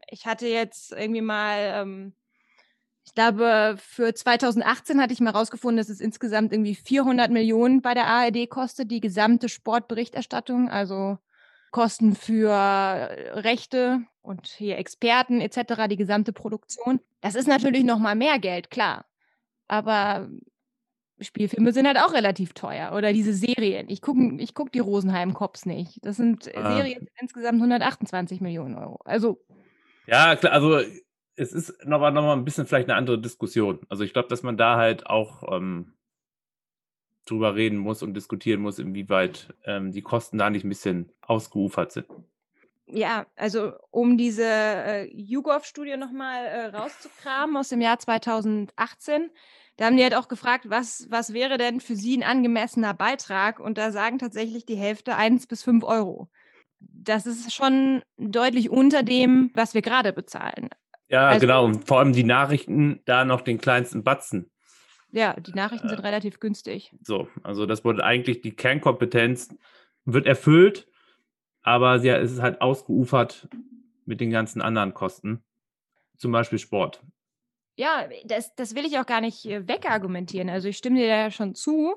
ich 0.09 0.25
hatte 0.25 0.47
jetzt 0.47 0.91
irgendwie 0.91 1.21
mal 1.21 1.81
ähm, 1.81 2.13
ich 3.05 3.13
glaube, 3.13 3.75
für 3.77 4.13
2018 4.13 5.01
hatte 5.01 5.13
ich 5.13 5.19
mal 5.19 5.31
rausgefunden, 5.31 5.77
dass 5.77 5.89
es 5.89 5.99
insgesamt 5.99 6.53
irgendwie 6.53 6.75
400 6.75 7.31
Millionen 7.31 7.81
bei 7.81 7.93
der 7.93 8.07
ARD 8.07 8.49
kostet, 8.49 8.91
die 8.91 9.01
gesamte 9.01 9.49
Sportberichterstattung, 9.49 10.69
also 10.69 11.17
Kosten 11.71 12.15
für 12.15 12.51
Rechte 12.51 14.01
und 14.21 14.47
hier 14.47 14.77
Experten 14.77 15.41
etc., 15.41 15.87
die 15.89 15.97
gesamte 15.97 16.33
Produktion. 16.33 16.99
Das 17.21 17.35
ist 17.35 17.47
natürlich 17.47 17.83
noch 17.83 17.99
mal 17.99 18.15
mehr 18.15 18.39
Geld, 18.39 18.69
klar. 18.69 19.05
Aber 19.67 20.29
Spielfilme 21.19 21.71
sind 21.71 21.87
halt 21.87 21.97
auch 21.97 22.13
relativ 22.13 22.53
teuer. 22.53 22.93
Oder 22.93 23.13
diese 23.13 23.33
Serien. 23.33 23.89
Ich 23.89 24.01
gucke 24.01 24.35
ich 24.39 24.53
guck 24.53 24.71
die 24.71 24.79
Rosenheim 24.79 25.33
Cops 25.33 25.65
nicht. 25.65 25.99
Das 26.05 26.17
sind 26.17 26.49
ah. 26.55 26.75
Serien 26.75 27.07
insgesamt 27.19 27.55
128 27.55 28.41
Millionen 28.41 28.75
Euro. 28.75 28.99
Also. 29.05 29.43
Ja, 30.07 30.35
klar, 30.35 30.53
also 30.53 30.79
es 31.41 31.53
ist 31.53 31.85
noch, 31.85 31.99
noch 31.99 32.21
mal 32.21 32.33
ein 32.33 32.45
bisschen 32.45 32.67
vielleicht 32.67 32.89
eine 32.89 32.97
andere 32.97 33.19
Diskussion. 33.19 33.79
Also 33.89 34.03
ich 34.03 34.13
glaube, 34.13 34.29
dass 34.29 34.43
man 34.43 34.57
da 34.57 34.77
halt 34.77 35.07
auch 35.07 35.51
ähm, 35.51 35.93
drüber 37.25 37.55
reden 37.55 37.77
muss 37.77 38.03
und 38.03 38.13
diskutieren 38.13 38.61
muss, 38.61 38.79
inwieweit 38.79 39.53
ähm, 39.65 39.91
die 39.91 40.03
Kosten 40.03 40.37
da 40.37 40.49
nicht 40.49 40.63
ein 40.63 40.69
bisschen 40.69 41.11
ausgeufert 41.21 41.91
sind. 41.91 42.07
Ja, 42.85 43.25
also 43.35 43.73
um 43.89 44.17
diese 44.17 44.45
äh, 44.45 45.09
YouGov-Studie 45.13 45.97
nochmal 45.97 46.45
äh, 46.45 46.65
rauszukramen 46.67 47.55
aus 47.57 47.69
dem 47.69 47.81
Jahr 47.81 47.97
2018, 47.97 49.31
da 49.77 49.85
haben 49.85 49.97
die 49.97 50.03
halt 50.03 50.15
auch 50.15 50.27
gefragt, 50.27 50.65
was, 50.69 51.07
was 51.09 51.33
wäre 51.33 51.57
denn 51.57 51.79
für 51.79 51.95
sie 51.95 52.17
ein 52.17 52.23
angemessener 52.23 52.93
Beitrag? 52.93 53.59
Und 53.59 53.77
da 53.77 53.91
sagen 53.91 54.19
tatsächlich 54.19 54.65
die 54.65 54.75
Hälfte 54.75 55.15
1 55.15 55.47
bis 55.47 55.63
5 55.63 55.83
Euro. 55.85 56.29
Das 56.79 57.25
ist 57.25 57.53
schon 57.53 58.03
deutlich 58.17 58.69
unter 58.69 59.03
dem, 59.03 59.51
was 59.53 59.73
wir 59.73 59.81
gerade 59.81 60.11
bezahlen. 60.13 60.69
Ja, 61.11 61.27
also, 61.27 61.41
genau. 61.41 61.65
Und 61.65 61.85
vor 61.87 61.99
allem 61.99 62.13
die 62.13 62.23
Nachrichten 62.23 63.01
da 63.05 63.25
noch 63.25 63.41
den 63.41 63.59
kleinsten 63.59 64.03
Batzen. 64.03 64.49
Ja, 65.11 65.33
die 65.33 65.51
Nachrichten 65.51 65.89
sind 65.89 65.99
äh, 65.99 66.03
relativ 66.03 66.39
günstig. 66.39 66.95
So, 67.03 67.27
also 67.43 67.65
das 67.65 67.83
wurde 67.83 68.03
eigentlich 68.03 68.41
die 68.41 68.55
Kernkompetenz 68.55 69.53
wird 70.05 70.25
erfüllt, 70.25 70.87
aber 71.63 71.97
ja, 71.97 72.17
es 72.17 72.31
ist 72.31 72.41
halt 72.41 72.61
ausgeufert 72.61 73.49
mit 74.05 74.21
den 74.21 74.31
ganzen 74.31 74.61
anderen 74.61 74.93
Kosten. 74.93 75.43
Zum 76.17 76.31
Beispiel 76.31 76.59
Sport. 76.59 77.03
Ja, 77.75 78.05
das, 78.25 78.55
das 78.55 78.73
will 78.75 78.85
ich 78.85 78.97
auch 78.99 79.05
gar 79.05 79.21
nicht 79.21 79.45
äh, 79.45 79.67
wegargumentieren. 79.67 80.49
Also 80.49 80.69
ich 80.69 80.77
stimme 80.77 80.99
dir 80.99 81.07
da 81.07 81.29
schon 81.29 81.55
zu. 81.55 81.95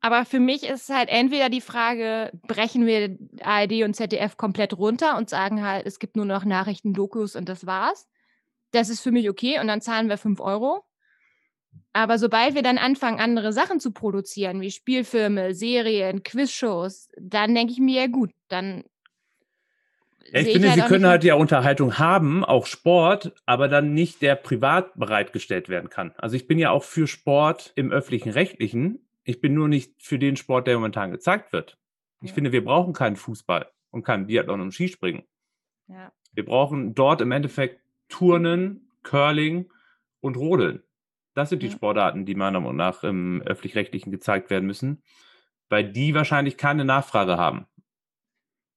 Aber 0.00 0.24
für 0.24 0.40
mich 0.40 0.64
ist 0.64 0.88
halt 0.88 1.10
entweder 1.10 1.50
die 1.50 1.60
Frage, 1.60 2.32
brechen 2.48 2.86
wir 2.86 3.16
ARD 3.42 3.84
und 3.84 3.94
ZDF 3.94 4.36
komplett 4.36 4.76
runter 4.76 5.16
und 5.18 5.28
sagen 5.28 5.62
halt, 5.62 5.86
es 5.86 5.98
gibt 5.98 6.16
nur 6.16 6.24
noch 6.24 6.44
Nachrichten, 6.44 6.94
Dokus 6.94 7.36
und 7.36 7.48
das 7.48 7.66
war's 7.66 8.09
das 8.72 8.88
ist 8.88 9.00
für 9.00 9.10
mich 9.10 9.28
okay 9.28 9.58
und 9.60 9.68
dann 9.68 9.80
zahlen 9.80 10.08
wir 10.08 10.18
5 10.18 10.40
Euro. 10.40 10.84
Aber 11.92 12.18
sobald 12.18 12.54
wir 12.54 12.62
dann 12.62 12.78
anfangen, 12.78 13.18
andere 13.18 13.52
Sachen 13.52 13.80
zu 13.80 13.92
produzieren, 13.92 14.60
wie 14.60 14.70
Spielfilme, 14.70 15.54
Serien, 15.54 16.22
Quizshows, 16.22 17.08
dann 17.18 17.54
denke 17.54 17.72
ich 17.72 17.80
mir, 17.80 18.02
ja 18.02 18.06
gut, 18.06 18.30
dann. 18.48 18.84
Ja, 20.32 20.40
ich 20.40 20.52
finde, 20.52 20.68
ich 20.68 20.72
halt 20.72 20.82
sie 20.82 20.88
können 20.88 21.06
halt 21.06 21.24
ja 21.24 21.34
Unterhaltung 21.34 21.98
haben, 21.98 22.44
auch 22.44 22.66
Sport, 22.66 23.32
aber 23.46 23.66
dann 23.66 23.92
nicht 23.92 24.22
der 24.22 24.36
privat 24.36 24.96
bereitgestellt 24.96 25.68
werden 25.68 25.90
kann. 25.90 26.12
Also 26.18 26.36
ich 26.36 26.46
bin 26.46 26.58
ja 26.58 26.70
auch 26.70 26.84
für 26.84 27.08
Sport 27.08 27.72
im 27.74 27.90
öffentlichen 27.90 28.30
Rechtlichen. 28.30 29.08
Ich 29.24 29.40
bin 29.40 29.54
nur 29.54 29.66
nicht 29.66 30.00
für 30.02 30.18
den 30.18 30.36
Sport, 30.36 30.68
der 30.68 30.76
momentan 30.76 31.10
gezeigt 31.10 31.52
wird. 31.52 31.78
Ich 32.22 32.30
ja. 32.30 32.34
finde, 32.34 32.52
wir 32.52 32.64
brauchen 32.64 32.92
keinen 32.92 33.16
Fußball 33.16 33.68
und 33.90 34.04
keinen 34.04 34.26
Biathlon 34.28 34.60
und 34.60 34.72
Skispringen. 34.72 35.24
Ja. 35.88 36.12
Wir 36.32 36.44
brauchen 36.44 36.94
dort 36.94 37.20
im 37.22 37.32
Endeffekt 37.32 37.79
Turnen, 38.10 38.90
Curling 39.02 39.70
und 40.20 40.36
Rodeln. 40.36 40.82
Das 41.34 41.48
sind 41.48 41.62
die. 41.62 41.70
Sportarten, 41.70 42.26
die 42.26 42.34
meiner 42.34 42.60
Meinung 42.60 42.76
nach 42.76 43.02
im 43.02 43.40
öffentlich-rechtlichen 43.42 44.10
gezeigt 44.10 44.50
werden 44.50 44.66
müssen, 44.66 45.02
weil 45.68 45.90
die 45.90 46.14
wahrscheinlich 46.14 46.56
keine 46.56 46.84
Nachfrage 46.84 47.38
haben. 47.38 47.66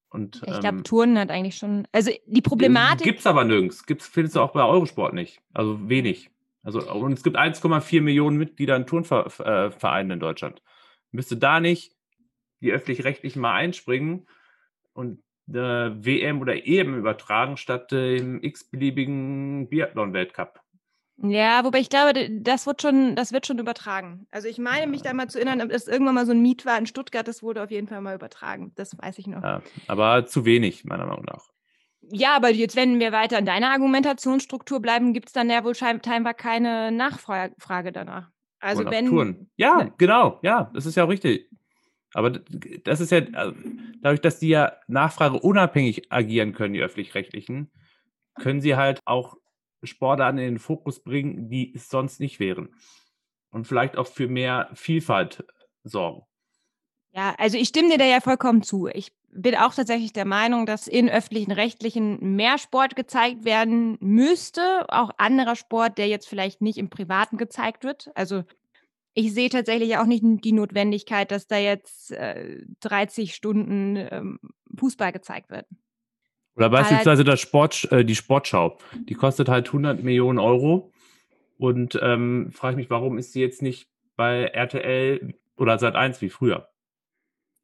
Und, 0.09 0.43
ich 0.45 0.59
glaube, 0.59 0.77
ähm, 0.77 0.83
Turnen 0.83 1.17
hat 1.17 1.31
eigentlich 1.31 1.57
schon. 1.57 1.87
Also 1.91 2.11
die 2.27 2.41
Problematik. 2.41 3.03
Gibt 3.03 3.19
es 3.19 3.25
aber 3.25 3.43
nirgends. 3.43 3.85
Gibt's, 3.85 4.07
findest 4.07 4.35
du 4.35 4.41
auch 4.41 4.53
bei 4.53 4.63
Eurosport 4.63 5.13
nicht. 5.13 5.41
Also 5.53 5.89
wenig. 5.89 6.29
Also, 6.61 6.89
und 6.93 7.13
es 7.13 7.23
gibt 7.23 7.35
1,4 7.35 8.01
Millionen 8.01 8.37
Mitglieder 8.37 8.75
in 8.75 8.85
Turnvereinen 8.85 10.11
in 10.11 10.19
Deutschland. 10.19 10.61
Müsste 11.11 11.35
da 11.35 11.59
nicht 11.59 11.97
die 12.61 12.71
öffentlich-rechtlichen 12.71 13.41
mal 13.41 13.53
einspringen 13.53 14.27
und 14.93 15.21
WM 15.45 16.41
oder 16.41 16.65
EM 16.65 16.97
übertragen 16.97 17.57
statt 17.57 17.91
dem 17.91 18.41
x-beliebigen 18.41 19.67
Biathlon-Weltcup. 19.69 20.59
Ja, 21.17 21.63
wobei 21.63 21.79
ich 21.79 21.89
glaube, 21.89 22.13
das 22.41 22.65
wird 22.65 22.81
schon, 22.81 23.15
das 23.15 23.31
wird 23.31 23.45
schon 23.45 23.59
übertragen. 23.59 24.27
Also 24.31 24.47
ich 24.47 24.57
meine 24.57 24.87
mich 24.87 25.03
da 25.03 25.13
mal 25.13 25.29
zu 25.29 25.37
erinnern, 25.39 25.69
dass 25.69 25.87
irgendwann 25.87 26.15
mal 26.15 26.25
so 26.25 26.31
ein 26.31 26.41
Miet 26.41 26.65
war 26.65 26.77
in 26.77 26.87
Stuttgart, 26.87 27.27
das 27.27 27.43
wurde 27.43 27.63
auf 27.63 27.71
jeden 27.71 27.87
Fall 27.87 28.01
mal 28.01 28.15
übertragen. 28.15 28.71
Das 28.75 28.97
weiß 28.97 29.19
ich 29.19 29.27
noch. 29.27 29.43
Ja, 29.43 29.61
aber 29.87 30.25
zu 30.25 30.45
wenig, 30.45 30.85
meiner 30.85 31.05
Meinung 31.05 31.25
nach. 31.25 31.45
Ja, 32.11 32.35
aber 32.35 32.49
jetzt, 32.49 32.75
wenn 32.75 32.99
wir 32.99 33.11
weiter 33.11 33.37
in 33.37 33.45
deiner 33.45 33.69
Argumentationsstruktur 33.71 34.81
bleiben, 34.81 35.13
gibt 35.13 35.27
es 35.27 35.33
dann 35.33 35.49
ja 35.49 35.63
wohl 35.63 35.75
scheinbar 35.75 36.33
keine 36.33 36.91
Nachfrage 36.91 37.91
danach. 37.91 38.29
Also 38.59 38.85
wenn. 38.85 39.07
Touren. 39.07 39.49
Ja, 39.55 39.83
ne. 39.83 39.93
genau, 39.97 40.39
ja, 40.41 40.71
das 40.73 40.85
ist 40.85 40.95
ja 40.95 41.05
auch 41.05 41.09
richtig. 41.09 41.49
Aber 42.13 42.29
das 42.29 42.99
ist 42.99 43.11
ja, 43.11 43.21
also, 43.33 43.53
dadurch, 44.01 44.21
dass 44.21 44.39
die 44.39 44.49
ja 44.49 44.73
Nachfrage 44.87 45.39
unabhängig 45.39 46.11
agieren 46.11 46.53
können, 46.53 46.73
die 46.73 46.81
öffentlich-rechtlichen, 46.81 47.71
können 48.35 48.61
sie 48.61 48.75
halt 48.75 48.99
auch 49.05 49.37
Sportarten 49.83 50.37
in 50.37 50.45
den 50.45 50.59
Fokus 50.59 51.03
bringen, 51.03 51.49
die 51.49 51.73
es 51.75 51.89
sonst 51.89 52.19
nicht 52.19 52.39
wären. 52.39 52.75
Und 53.49 53.67
vielleicht 53.67 53.97
auch 53.97 54.07
für 54.07 54.27
mehr 54.27 54.69
Vielfalt 54.73 55.45
sorgen. 55.83 56.23
Ja, 57.11 57.35
also 57.37 57.57
ich 57.57 57.67
stimme 57.67 57.89
dir 57.89 57.97
da 57.99 58.05
ja 58.05 58.21
vollkommen 58.21 58.63
zu. 58.63 58.87
Ich 58.87 59.11
bin 59.29 59.55
auch 59.55 59.73
tatsächlich 59.73 60.13
der 60.13 60.25
Meinung, 60.25 60.65
dass 60.65 60.87
in 60.87 61.09
öffentlichen 61.09 61.51
Rechtlichen 61.51 62.35
mehr 62.35 62.57
Sport 62.57 62.95
gezeigt 62.95 63.45
werden 63.45 63.97
müsste. 63.99 64.85
Auch 64.89 65.11
anderer 65.17 65.55
Sport, 65.55 65.97
der 65.97 66.07
jetzt 66.07 66.27
vielleicht 66.27 66.61
nicht 66.61 66.77
im 66.77 66.89
Privaten 66.89 67.37
gezeigt 67.37 67.83
wird. 67.83 68.09
Also 68.15 68.43
ich 69.13 69.33
sehe 69.33 69.49
tatsächlich 69.49 69.97
auch 69.97 70.05
nicht 70.05 70.23
die 70.23 70.51
Notwendigkeit, 70.51 71.31
dass 71.31 71.47
da 71.47 71.57
jetzt 71.57 72.11
äh, 72.11 72.61
30 72.81 73.35
Stunden 73.35 73.95
ähm, 73.95 74.39
Fußball 74.77 75.11
gezeigt 75.11 75.49
wird. 75.49 75.65
Oder 76.55 76.69
beispielsweise 76.69 77.23
das 77.23 77.39
Sport, 77.39 77.91
äh, 77.91 78.05
die 78.05 78.15
Sportschau. 78.15 78.77
Die 78.93 79.15
kostet 79.15 79.49
halt 79.49 79.67
100 79.67 80.03
Millionen 80.03 80.39
Euro. 80.39 80.91
Und 81.57 81.99
ähm, 82.01 82.51
frage 82.51 82.73
ich 82.73 82.77
mich, 82.77 82.89
warum 82.89 83.17
ist 83.17 83.33
sie 83.33 83.41
jetzt 83.41 83.61
nicht 83.61 83.87
bei 84.15 84.45
RTL 84.45 85.33
oder 85.57 85.77
Sat 85.79 85.95
1 85.95 86.21
wie 86.21 86.29
früher. 86.29 86.69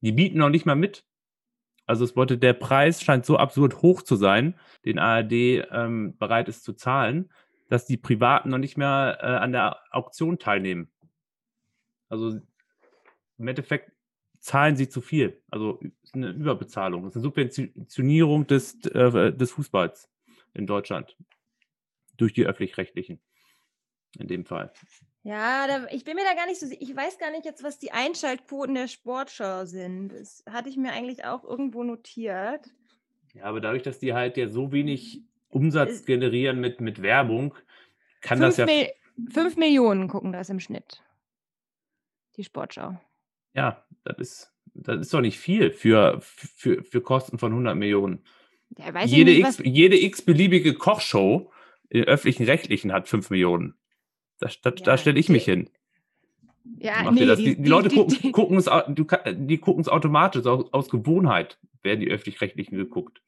Die 0.02 0.12
bieten 0.12 0.38
noch 0.38 0.50
nicht 0.50 0.66
mal 0.66 0.76
mit. 0.76 1.06
Also 1.86 2.06
es 2.06 2.16
wollte, 2.16 2.38
der 2.38 2.54
Preis 2.54 3.02
scheint 3.02 3.26
so 3.26 3.38
absurd 3.38 3.82
hoch 3.82 4.04
zu 4.04 4.16
sein, 4.16 4.54
den 4.86 5.00
ARD 5.00 5.32
ähm, 5.32 6.16
bereit 6.18 6.48
ist 6.48 6.64
zu 6.64 6.74
zahlen, 6.74 7.32
dass 7.68 7.86
die 7.86 7.98
Privaten 7.98 8.50
noch 8.50 8.60
nicht 8.60 8.78
mehr 8.78 9.18
äh, 9.22 9.26
an 9.26 9.52
der 9.52 9.78
Auktion 9.92 10.38
teilnehmen. 10.38 10.92
Also 12.10 12.40
im 13.38 13.48
Endeffekt 13.48 13.92
zahlen 14.40 14.76
sie 14.76 14.90
zu 14.90 15.02
viel. 15.02 15.42
Also 15.50 15.80
eine 16.14 16.30
Überbezahlung. 16.30 17.08
Ist 17.08 17.16
eine 17.16 17.24
Subventionierung 17.24 18.48
des, 18.48 18.84
äh, 18.86 19.34
des 19.34 19.52
Fußballs 19.52 20.10
in 20.54 20.68
Deutschland 20.68 21.16
durch 22.18 22.34
die 22.34 22.46
öffentlich-rechtlichen. 22.46 23.20
In 24.18 24.28
dem 24.28 24.44
Fall. 24.44 24.74
Ja, 25.22 25.68
da, 25.68 25.86
ich 25.92 26.04
bin 26.04 26.16
mir 26.16 26.24
da 26.24 26.34
gar 26.34 26.48
nicht 26.48 26.60
so 26.60 26.66
sicher. 26.66 26.82
Ich 26.82 26.96
weiß 26.96 27.20
gar 27.20 27.30
nicht 27.30 27.46
jetzt, 27.46 27.64
was 27.64 27.78
die 27.78 27.92
Einschaltquoten 27.92 28.74
der 28.74 28.88
Sportschau 28.88 29.66
sind. 29.66 30.10
Das 30.10 30.44
hatte 30.50 30.70
ich 30.70 30.78
mir 30.78 30.92
eigentlich 30.94 31.26
auch 31.26 31.44
irgendwo 31.44 31.84
notiert. 31.84 32.72
Ja, 33.36 33.44
aber 33.44 33.62
dadurch, 33.62 33.84
dass 33.84 34.00
die 34.00 34.14
halt 34.14 34.38
ja 34.38 34.48
so 34.48 34.72
wenig 34.72 35.22
Umsatz 35.50 36.06
generieren 36.06 36.60
mit, 36.60 36.82
mit 36.82 37.02
Werbung, 37.02 37.54
kann 38.22 38.40
das 38.40 38.58
ja. 38.58 38.66
Mil 38.66 38.88
fünf 39.32 39.58
Millionen 39.58 40.08
gucken 40.08 40.32
das 40.32 40.50
im 40.50 40.60
Schnitt. 40.60 41.04
Die 42.40 42.46
Sportschau. 42.46 42.98
Ja, 43.54 43.84
das 44.06 44.18
ist, 44.18 44.54
das 44.74 45.02
ist 45.02 45.14
doch 45.14 45.20
nicht 45.20 45.38
viel 45.38 45.72
für, 45.72 46.22
für, 46.22 46.86
für 46.86 47.02
Kosten 47.02 47.38
von 47.38 47.52
100 47.52 47.76
Millionen. 47.76 48.24
Ja, 48.78 49.04
jede, 49.04 49.32
nicht, 49.32 49.46
X, 49.46 49.62
jede 49.66 50.02
x-beliebige 50.02 50.74
Kochshow 50.76 51.52
in 51.90 52.06
öffentlichen 52.06 52.46
Rechtlichen 52.46 52.94
hat 52.94 53.10
5 53.10 53.30
Millionen. 53.30 53.74
Da, 54.40 54.48
da, 54.62 54.70
ja, 54.70 54.76
da 54.86 54.98
stelle 54.98 55.20
ich 55.20 55.28
mich 55.28 55.44
hin. 55.44 55.70
Ja, 56.78 57.12
nee, 57.12 57.26
die, 57.26 57.44
die, 57.44 57.62
die, 57.62 57.70
Leute 57.70 57.90
gucken, 57.90 58.32
gucken 58.32 58.58
es, 58.58 58.70
die 59.28 59.58
gucken 59.58 59.82
es 59.82 59.90
automatisch, 59.90 60.46
aus, 60.46 60.72
aus 60.72 60.90
Gewohnheit 60.90 61.60
werden 61.84 62.00
die 62.00 62.10
öffentlich-rechtlichen 62.10 62.78
geguckt. 62.78 63.22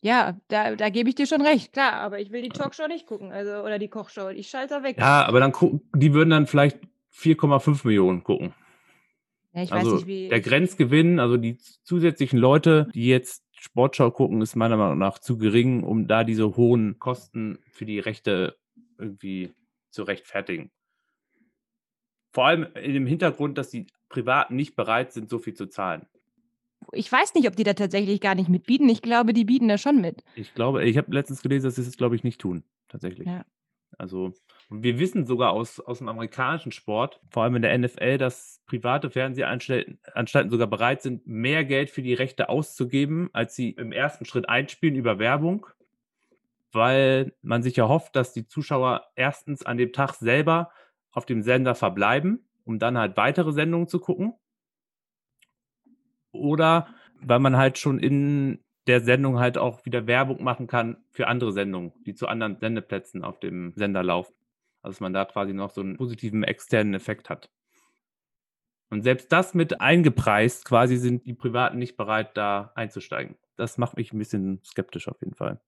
Ja, 0.00 0.40
da, 0.48 0.74
da 0.74 0.88
gebe 0.88 1.08
ich 1.08 1.14
dir 1.14 1.26
schon 1.28 1.42
recht, 1.42 1.72
klar, 1.72 1.92
aber 1.92 2.18
ich 2.18 2.32
will 2.32 2.42
die 2.42 2.48
Talkshow 2.48 2.88
nicht 2.88 3.06
gucken, 3.06 3.30
also 3.30 3.62
oder 3.62 3.78
die 3.78 3.86
Kochshow. 3.86 4.30
Ich 4.30 4.48
schalte 4.48 4.74
da 4.74 4.82
weg. 4.82 4.98
Ja, 4.98 5.24
aber 5.24 5.38
dann 5.38 5.52
gucken, 5.52 5.88
die 5.94 6.12
würden 6.14 6.30
dann 6.30 6.48
vielleicht 6.48 6.78
4,5 7.16 7.86
Millionen 7.86 8.22
gucken. 8.22 8.54
Ja, 9.52 9.62
ich 9.62 9.72
also 9.72 9.92
weiß 9.92 9.96
nicht, 9.96 10.06
wie. 10.06 10.28
Der 10.28 10.40
Grenzgewinn, 10.40 11.18
also 11.18 11.36
die 11.36 11.56
zusätzlichen 11.56 12.38
Leute, 12.38 12.88
die 12.94 13.06
jetzt 13.06 13.44
Sportschau 13.52 14.10
gucken, 14.10 14.42
ist 14.42 14.54
meiner 14.54 14.76
Meinung 14.76 14.98
nach 14.98 15.18
zu 15.18 15.38
gering, 15.38 15.82
um 15.82 16.06
da 16.06 16.24
diese 16.24 16.56
hohen 16.56 16.98
Kosten 16.98 17.58
für 17.70 17.86
die 17.86 17.98
Rechte 17.98 18.56
irgendwie 18.98 19.54
zu 19.90 20.02
rechtfertigen. 20.02 20.70
Vor 22.32 22.46
allem 22.46 22.66
in 22.74 22.92
dem 22.92 23.06
Hintergrund, 23.06 23.56
dass 23.56 23.70
die 23.70 23.86
Privaten 24.10 24.56
nicht 24.56 24.76
bereit 24.76 25.12
sind, 25.12 25.30
so 25.30 25.38
viel 25.38 25.54
zu 25.54 25.66
zahlen. 25.66 26.06
Ich 26.92 27.10
weiß 27.10 27.34
nicht, 27.34 27.48
ob 27.48 27.56
die 27.56 27.64
da 27.64 27.72
tatsächlich 27.72 28.20
gar 28.20 28.34
nicht 28.34 28.50
mitbieten. 28.50 28.88
Ich 28.90 29.00
glaube, 29.00 29.32
die 29.32 29.44
bieten 29.44 29.68
da 29.68 29.78
schon 29.78 30.00
mit. 30.00 30.22
Ich 30.34 30.54
glaube, 30.54 30.84
ich 30.84 30.98
habe 30.98 31.12
letztens 31.12 31.42
gelesen, 31.42 31.64
dass 31.64 31.76
sie 31.76 31.82
es, 31.82 31.96
glaube 31.96 32.14
ich, 32.14 32.24
nicht 32.24 32.40
tun, 32.40 32.62
tatsächlich. 32.88 33.26
Ja. 33.26 33.44
Also, 33.98 34.34
wir 34.68 34.98
wissen 34.98 35.26
sogar 35.26 35.52
aus, 35.52 35.80
aus 35.80 35.98
dem 35.98 36.08
amerikanischen 36.08 36.72
Sport, 36.72 37.20
vor 37.30 37.44
allem 37.44 37.56
in 37.56 37.62
der 37.62 37.76
NFL, 37.78 38.18
dass 38.18 38.62
private 38.66 39.10
Fernsehanstalten 39.10 40.50
sogar 40.50 40.66
bereit 40.66 41.02
sind, 41.02 41.26
mehr 41.26 41.64
Geld 41.64 41.90
für 41.90 42.02
die 42.02 42.14
Rechte 42.14 42.48
auszugeben, 42.48 43.30
als 43.32 43.54
sie 43.54 43.70
im 43.70 43.92
ersten 43.92 44.24
Schritt 44.24 44.48
einspielen 44.48 44.96
über 44.96 45.18
Werbung 45.18 45.66
weil 46.76 47.32
man 47.42 47.62
sich 47.62 47.74
ja 47.76 47.88
hofft, 47.88 48.14
dass 48.14 48.32
die 48.32 48.46
Zuschauer 48.46 49.06
erstens 49.16 49.64
an 49.64 49.78
dem 49.78 49.92
Tag 49.92 50.14
selber 50.14 50.70
auf 51.10 51.26
dem 51.26 51.42
Sender 51.42 51.74
verbleiben, 51.74 52.46
um 52.64 52.78
dann 52.78 52.98
halt 52.98 53.16
weitere 53.16 53.52
Sendungen 53.52 53.88
zu 53.88 53.98
gucken. 53.98 54.34
Oder 56.30 56.88
weil 57.20 57.38
man 57.38 57.56
halt 57.56 57.78
schon 57.78 57.98
in 57.98 58.62
der 58.86 59.00
Sendung 59.00 59.38
halt 59.38 59.58
auch 59.58 59.84
wieder 59.84 60.06
Werbung 60.06 60.42
machen 60.42 60.66
kann 60.66 60.96
für 61.10 61.28
andere 61.28 61.52
Sendungen, 61.52 61.92
die 62.04 62.14
zu 62.14 62.28
anderen 62.28 62.58
Sendeplätzen 62.58 63.24
auf 63.24 63.40
dem 63.40 63.72
Sender 63.76 64.02
laufen. 64.02 64.34
Also 64.82 64.94
dass 64.94 65.00
man 65.00 65.12
da 65.12 65.24
quasi 65.24 65.52
noch 65.52 65.70
so 65.70 65.80
einen 65.80 65.96
positiven 65.96 66.44
externen 66.44 66.94
Effekt 66.94 67.28
hat. 67.28 67.50
Und 68.88 69.02
selbst 69.02 69.32
das 69.32 69.54
mit 69.54 69.80
eingepreist, 69.80 70.64
quasi 70.64 70.96
sind 70.96 71.26
die 71.26 71.34
Privaten 71.34 71.78
nicht 71.78 71.96
bereit, 71.96 72.36
da 72.36 72.72
einzusteigen. 72.76 73.36
Das 73.56 73.78
macht 73.78 73.96
mich 73.96 74.12
ein 74.12 74.18
bisschen 74.18 74.60
skeptisch 74.64 75.08
auf 75.08 75.20
jeden 75.20 75.34
Fall. 75.34 75.60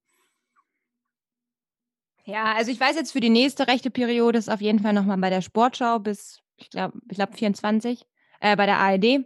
Ja, 2.25 2.53
also 2.55 2.71
ich 2.71 2.79
weiß 2.79 2.95
jetzt 2.95 3.13
für 3.13 3.21
die 3.21 3.31
nächste 3.31 3.67
rechte 3.67 3.91
Periode 3.91 4.39
ist 4.39 4.51
auf 4.51 4.61
jeden 4.61 4.81
Fall 4.81 4.93
nochmal 4.93 5.17
bei 5.17 5.31
der 5.31 5.41
Sportschau 5.41 5.99
bis, 5.99 6.43
ich 6.57 6.71
glaube, 6.71 6.99
ich 7.11 7.17
glaube 7.17 7.33
24, 7.33 8.07
äh, 8.41 8.55
bei 8.55 8.67
der 8.67 8.77
ARD. 8.77 9.25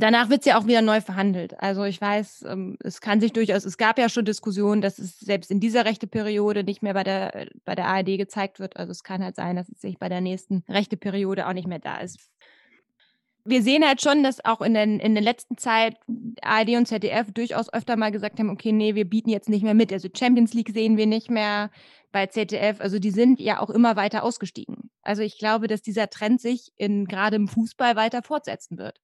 Danach 0.00 0.28
wird 0.30 0.40
es 0.40 0.46
ja 0.46 0.58
auch 0.58 0.66
wieder 0.66 0.82
neu 0.82 1.00
verhandelt. 1.00 1.58
Also 1.60 1.84
ich 1.84 2.00
weiß, 2.00 2.44
ähm, 2.48 2.76
es 2.82 3.00
kann 3.00 3.20
sich 3.20 3.32
durchaus, 3.32 3.64
es 3.64 3.78
gab 3.78 3.98
ja 3.98 4.08
schon 4.08 4.24
Diskussionen, 4.24 4.80
dass 4.80 4.98
es 4.98 5.18
selbst 5.20 5.50
in 5.50 5.60
dieser 5.60 5.84
rechte 5.84 6.06
Periode 6.06 6.64
nicht 6.64 6.82
mehr 6.82 6.94
bei 6.94 7.04
der, 7.04 7.48
bei 7.64 7.74
der 7.74 7.86
ARD 7.86 8.18
gezeigt 8.18 8.60
wird. 8.60 8.76
Also 8.76 8.92
es 8.92 9.04
kann 9.04 9.22
halt 9.22 9.36
sein, 9.36 9.56
dass 9.56 9.68
es 9.68 9.80
sich 9.80 9.98
bei 9.98 10.08
der 10.08 10.20
nächsten 10.20 10.64
rechte 10.68 10.96
Periode 10.96 11.46
auch 11.46 11.52
nicht 11.52 11.68
mehr 11.68 11.78
da 11.78 11.98
ist 11.98 12.18
wir 13.44 13.62
sehen 13.62 13.86
halt 13.86 14.02
schon, 14.02 14.22
dass 14.22 14.44
auch 14.44 14.60
in, 14.60 14.74
den, 14.74 15.00
in 15.00 15.14
der 15.14 15.22
letzten 15.22 15.56
Zeit 15.56 15.96
ARD 16.42 16.70
und 16.70 16.86
ZDF 16.86 17.32
durchaus 17.32 17.72
öfter 17.72 17.96
mal 17.96 18.12
gesagt 18.12 18.38
haben, 18.38 18.50
okay, 18.50 18.72
nee, 18.72 18.94
wir 18.94 19.08
bieten 19.08 19.30
jetzt 19.30 19.48
nicht 19.48 19.62
mehr 19.62 19.74
mit. 19.74 19.92
Also 19.92 20.08
Champions 20.16 20.52
League 20.52 20.70
sehen 20.70 20.96
wir 20.96 21.06
nicht 21.06 21.30
mehr 21.30 21.70
bei 22.12 22.26
ZDF. 22.26 22.80
Also 22.80 22.98
die 22.98 23.10
sind 23.10 23.40
ja 23.40 23.60
auch 23.60 23.70
immer 23.70 23.96
weiter 23.96 24.22
ausgestiegen. 24.24 24.90
Also 25.02 25.22
ich 25.22 25.38
glaube, 25.38 25.66
dass 25.68 25.82
dieser 25.82 26.10
Trend 26.10 26.40
sich 26.40 26.72
in, 26.76 27.06
gerade 27.06 27.36
im 27.36 27.48
Fußball 27.48 27.96
weiter 27.96 28.22
fortsetzen 28.22 28.78
wird. 28.78 29.00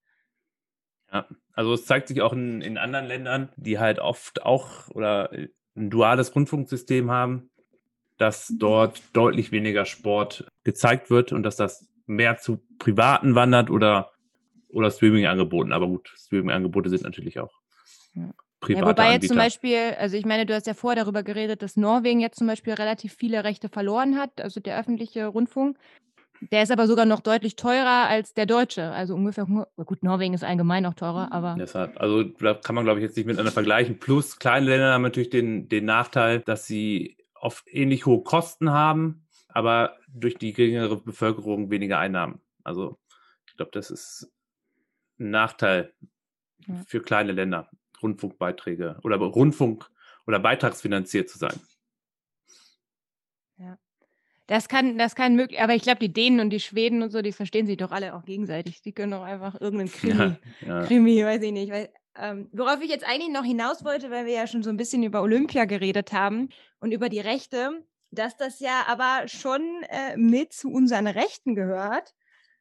Ja, 1.13 1.27
also 1.53 1.73
es 1.73 1.87
zeigt 1.87 2.09
sich 2.09 2.21
auch 2.23 2.33
in, 2.33 2.61
in 2.61 2.79
anderen 2.79 3.07
Ländern, 3.07 3.49
die 3.57 3.79
halt 3.79 3.99
oft 3.99 4.43
auch 4.43 4.89
oder 4.91 5.31
ein 5.77 5.91
duales 5.91 6.35
Rundfunksystem 6.35 7.11
haben, 7.11 7.51
dass 8.19 8.53
dort 8.59 9.03
deutlich 9.13 9.53
weniger 9.53 9.85
Sport 9.85 10.47
gezeigt 10.65 11.11
wird 11.11 11.33
und 11.33 11.43
dass 11.43 11.57
das 11.57 11.89
mehr 12.07 12.39
zu 12.39 12.63
Privaten 12.79 13.35
wandert 13.35 13.71
oder 13.71 14.13
oder 14.69 14.91
Streaming-Angeboten. 14.91 15.73
Aber 15.73 15.87
gut, 15.87 16.13
Streaming-Angebote 16.17 16.91
sind 16.91 17.03
natürlich 17.03 17.39
auch 17.39 17.53
ja. 18.15 18.31
private 18.61 18.85
ja, 18.85 18.89
Wobei 18.89 19.13
jetzt 19.13 19.29
zum 19.29 19.37
Beispiel, 19.37 19.95
also 19.99 20.17
ich 20.17 20.27
meine, 20.27 20.47
du 20.47 20.55
hast 20.55 20.67
ja 20.67 20.75
vorher 20.75 21.03
darüber 21.03 21.23
geredet, 21.23 21.63
dass 21.63 21.77
Norwegen 21.77 22.21
jetzt 22.21 22.39
zum 22.39 22.47
Beispiel 22.47 22.75
relativ 22.75 23.15
viele 23.15 23.45
Rechte 23.45 23.69
verloren 23.69 24.19
hat, 24.19 24.41
also 24.41 24.61
der 24.61 24.79
öffentliche 24.79 25.27
Rundfunk. 25.27 25.79
Der 26.53 26.63
ist 26.63 26.71
aber 26.71 26.87
sogar 26.87 27.07
noch 27.07 27.21
deutlich 27.21 27.57
teurer 27.57 28.09
als 28.09 28.35
der 28.35 28.47
deutsche. 28.47 28.91
Also 28.91 29.15
ungefähr, 29.15 29.47
gut, 29.47 30.03
Norwegen 30.03 30.35
ist 30.35 30.45
allgemein 30.45 30.83
noch 30.83 30.95
teurer, 30.95 31.33
aber. 31.33 31.57
Deshalb, 31.59 32.01
also 32.01 32.23
da 32.23 32.55
kann 32.55 32.75
man, 32.75 32.85
glaube 32.85 33.01
ich, 33.01 33.05
jetzt 33.05 33.17
nicht 33.17 33.27
miteinander 33.27 33.53
vergleichen. 33.53 33.99
Plus, 33.99 34.39
kleine 34.39 34.67
Länder 34.67 34.93
haben 34.93 35.03
natürlich 35.03 35.31
den, 35.31 35.69
den 35.69 35.85
Nachteil, 35.85 36.41
dass 36.41 36.67
sie 36.67 37.17
oft 37.35 37.67
ähnlich 37.69 38.07
hohe 38.07 38.23
Kosten 38.23 38.71
haben, 38.71 39.27
aber 39.49 39.97
durch 40.09 40.37
die 40.37 40.53
geringere 40.53 40.97
Bevölkerung 40.97 41.71
weniger 41.71 41.99
Einnahmen. 41.99 42.41
Also 42.65 42.99
ich 43.47 43.57
glaube, 43.57 43.71
das 43.73 43.91
ist 43.91 44.33
ein 45.19 45.31
Nachteil 45.31 45.93
ja. 46.67 46.75
für 46.87 47.01
kleine 47.01 47.33
Länder, 47.33 47.71
Rundfunkbeiträge 48.03 48.99
oder 49.03 49.17
Rundfunk 49.17 49.91
oder 50.27 50.39
beitragsfinanziert 50.41 51.31
zu 51.31 51.39
sein. 51.39 51.59
Das 54.47 54.69
kann, 54.69 54.97
das 54.97 55.15
kann 55.17 55.35
möglich, 55.35 55.61
aber 55.61 55.75
ich 55.75 55.83
glaube, 55.83 55.99
die 55.99 56.13
Dänen 56.13 56.41
und 56.41 56.51
die 56.51 56.61
Schweden 56.61 57.03
und 57.03 57.11
so, 57.11 57.21
die 57.21 57.33
verstehen 57.33 57.67
sich 57.67 57.77
doch 57.77 57.91
alle 57.91 58.15
auch 58.15 58.25
gegenseitig. 58.25 58.81
Die 58.81 58.93
können 58.93 59.13
doch 59.13 59.23
einfach 59.23 59.61
irgendeinen 59.61 59.91
Krimi, 59.91 60.15
ja, 60.19 60.39
ja. 60.67 60.83
Krimi, 60.85 61.25
weiß 61.25 61.43
ich 61.43 61.53
nicht. 61.53 61.73
Weil, 61.73 61.89
ähm, 62.17 62.49
worauf 62.53 62.81
ich 62.81 62.89
jetzt 62.89 63.07
eigentlich 63.07 63.33
noch 63.33 63.45
hinaus 63.45 63.85
wollte, 63.85 64.11
weil 64.11 64.25
wir 64.25 64.35
ja 64.35 64.47
schon 64.47 64.63
so 64.63 64.71
ein 64.71 64.77
bisschen 64.77 65.03
über 65.03 65.23
Olympia 65.23 65.65
geredet 65.65 66.13
haben 66.13 66.51
und 66.79 66.93
über 66.93 67.09
die 67.09 67.21
Rechte, 67.21 67.85
dass 68.13 68.37
das 68.37 68.61
ja 68.61 68.85
aber 68.87 69.27
schon 69.27 69.83
äh, 69.89 70.17
mit 70.17 70.53
zu 70.53 70.71
unseren 70.71 71.07
Rechten 71.07 71.55
gehört 71.55 72.15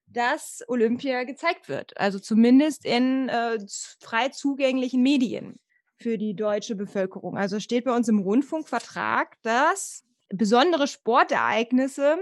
dass 0.07 0.63
Olympia 0.67 1.23
gezeigt 1.23 1.69
wird. 1.69 1.97
Also 1.97 2.19
zumindest 2.19 2.85
in 2.85 3.29
äh, 3.29 3.57
frei 3.99 4.29
zugänglichen 4.29 5.01
Medien 5.01 5.59
für 5.97 6.17
die 6.17 6.35
deutsche 6.35 6.75
Bevölkerung. 6.75 7.37
Also 7.37 7.59
steht 7.59 7.85
bei 7.85 7.95
uns 7.95 8.07
im 8.07 8.19
Rundfunkvertrag, 8.19 9.37
dass 9.41 10.03
besondere 10.29 10.87
Sportereignisse, 10.87 12.17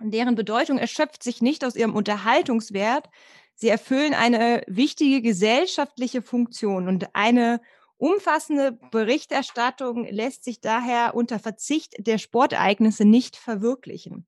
deren 0.00 0.34
Bedeutung 0.34 0.78
erschöpft 0.78 1.22
sich 1.22 1.42
nicht 1.42 1.64
aus 1.64 1.76
ihrem 1.76 1.94
Unterhaltungswert, 1.94 3.08
sie 3.54 3.68
erfüllen 3.68 4.14
eine 4.14 4.62
wichtige 4.66 5.20
gesellschaftliche 5.20 6.22
Funktion 6.22 6.88
und 6.88 7.14
eine 7.14 7.60
umfassende 7.98 8.72
Berichterstattung 8.90 10.06
lässt 10.06 10.44
sich 10.44 10.60
daher 10.60 11.14
unter 11.14 11.38
Verzicht 11.38 11.94
der 11.98 12.16
Sportereignisse 12.16 13.04
nicht 13.04 13.36
verwirklichen. 13.36 14.26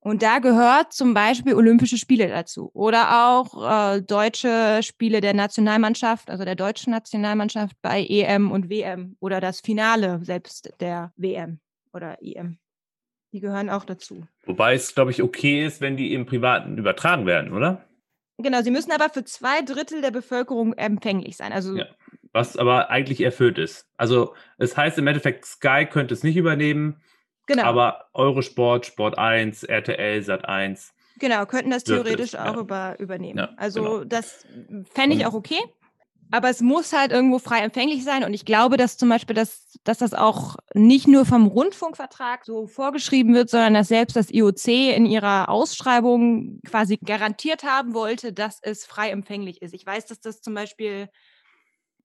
Und 0.00 0.22
da 0.22 0.38
gehört 0.38 0.92
zum 0.92 1.14
Beispiel 1.14 1.54
Olympische 1.54 1.98
Spiele 1.98 2.28
dazu 2.28 2.70
oder 2.72 3.28
auch 3.28 3.96
äh, 3.96 4.02
deutsche 4.02 4.80
Spiele 4.82 5.20
der 5.20 5.34
Nationalmannschaft, 5.34 6.30
also 6.30 6.44
der 6.44 6.54
deutschen 6.54 6.92
Nationalmannschaft 6.92 7.76
bei 7.82 8.06
EM 8.06 8.52
und 8.52 8.70
WM 8.70 9.16
oder 9.20 9.40
das 9.40 9.60
Finale 9.60 10.20
selbst 10.22 10.72
der 10.80 11.12
WM 11.16 11.58
oder 11.96 12.18
EM. 12.22 12.58
Die 13.32 13.40
gehören 13.40 13.70
auch 13.70 13.84
dazu. 13.84 14.26
Wobei 14.44 14.74
es, 14.74 14.94
glaube 14.94 15.10
ich, 15.10 15.22
okay 15.22 15.66
ist, 15.66 15.80
wenn 15.80 15.96
die 15.96 16.14
im 16.14 16.26
Privaten 16.26 16.78
übertragen 16.78 17.26
werden, 17.26 17.52
oder? 17.52 17.84
Genau, 18.38 18.62
sie 18.62 18.70
müssen 18.70 18.92
aber 18.92 19.08
für 19.08 19.24
zwei 19.24 19.62
Drittel 19.62 20.02
der 20.02 20.10
Bevölkerung 20.10 20.74
empfänglich 20.74 21.36
sein. 21.36 21.52
Also 21.52 21.76
Ja. 21.76 21.86
Was 22.32 22.56
aber 22.58 22.90
eigentlich 22.90 23.22
erfüllt 23.22 23.56
ist. 23.56 23.88
Also 23.96 24.34
es 24.58 24.76
heißt 24.76 24.98
im 24.98 25.06
Endeffekt, 25.06 25.46
Sky 25.46 25.86
könnte 25.86 26.12
es 26.12 26.22
nicht 26.22 26.36
übernehmen, 26.36 27.00
genau, 27.46 27.62
aber 27.62 28.08
Eurosport, 28.12 28.84
Sport 28.84 29.16
1, 29.16 29.62
RTL, 29.62 30.22
Sat 30.22 30.46
1. 30.46 30.92
genau, 31.18 31.46
könnten 31.46 31.70
das 31.70 31.84
theoretisch 31.84 32.34
es, 32.34 32.38
auch 32.38 32.56
ja. 32.56 32.60
über, 32.60 33.00
übernehmen. 33.00 33.38
Ja, 33.38 33.54
also 33.56 33.82
genau. 33.82 34.04
das 34.04 34.46
fände 34.92 35.16
ich 35.16 35.24
auch 35.24 35.32
okay. 35.32 35.60
Aber 36.30 36.50
es 36.50 36.60
muss 36.60 36.92
halt 36.92 37.12
irgendwo 37.12 37.38
frei 37.38 37.60
empfänglich 37.60 38.02
sein. 38.04 38.24
Und 38.24 38.34
ich 38.34 38.44
glaube, 38.44 38.76
dass 38.76 38.96
zum 38.96 39.08
Beispiel, 39.08 39.34
das, 39.34 39.78
dass 39.84 39.98
das 39.98 40.12
auch 40.12 40.56
nicht 40.74 41.06
nur 41.06 41.24
vom 41.24 41.46
Rundfunkvertrag 41.46 42.44
so 42.44 42.66
vorgeschrieben 42.66 43.34
wird, 43.34 43.48
sondern 43.48 43.74
dass 43.74 43.88
selbst 43.88 44.16
das 44.16 44.30
IOC 44.30 44.66
in 44.96 45.06
ihrer 45.06 45.48
Ausschreibung 45.48 46.60
quasi 46.66 46.98
garantiert 46.98 47.62
haben 47.62 47.94
wollte, 47.94 48.32
dass 48.32 48.58
es 48.62 48.84
frei 48.84 49.10
empfänglich 49.10 49.62
ist. 49.62 49.72
Ich 49.74 49.86
weiß, 49.86 50.06
dass 50.06 50.20
das 50.20 50.42
zum 50.42 50.54
Beispiel 50.54 51.08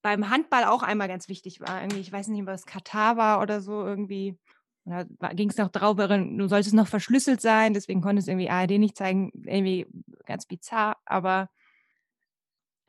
beim 0.01 0.29
Handball 0.29 0.65
auch 0.65 0.83
einmal 0.83 1.07
ganz 1.07 1.27
wichtig 1.27 1.59
war. 1.59 1.81
Irgendwie, 1.81 2.01
ich 2.01 2.11
weiß 2.11 2.27
nicht, 2.27 2.45
was 2.45 2.65
Katar 2.65 3.17
war 3.17 3.41
oder 3.41 3.61
so 3.61 3.85
irgendwie. 3.85 4.37
Da 4.85 5.03
ging 5.33 5.49
es 5.49 5.57
noch 5.57 5.69
drauf, 5.69 5.97
du 5.97 6.47
solltest 6.47 6.73
noch 6.73 6.87
verschlüsselt 6.87 7.39
sein, 7.39 7.75
deswegen 7.75 8.01
konnte 8.01 8.19
es 8.19 8.27
irgendwie 8.27 8.49
ARD 8.49 8.79
nicht 8.79 8.97
zeigen. 8.97 9.31
Irgendwie 9.45 9.85
ganz 10.25 10.47
bizarr, 10.47 10.97
aber 11.05 11.49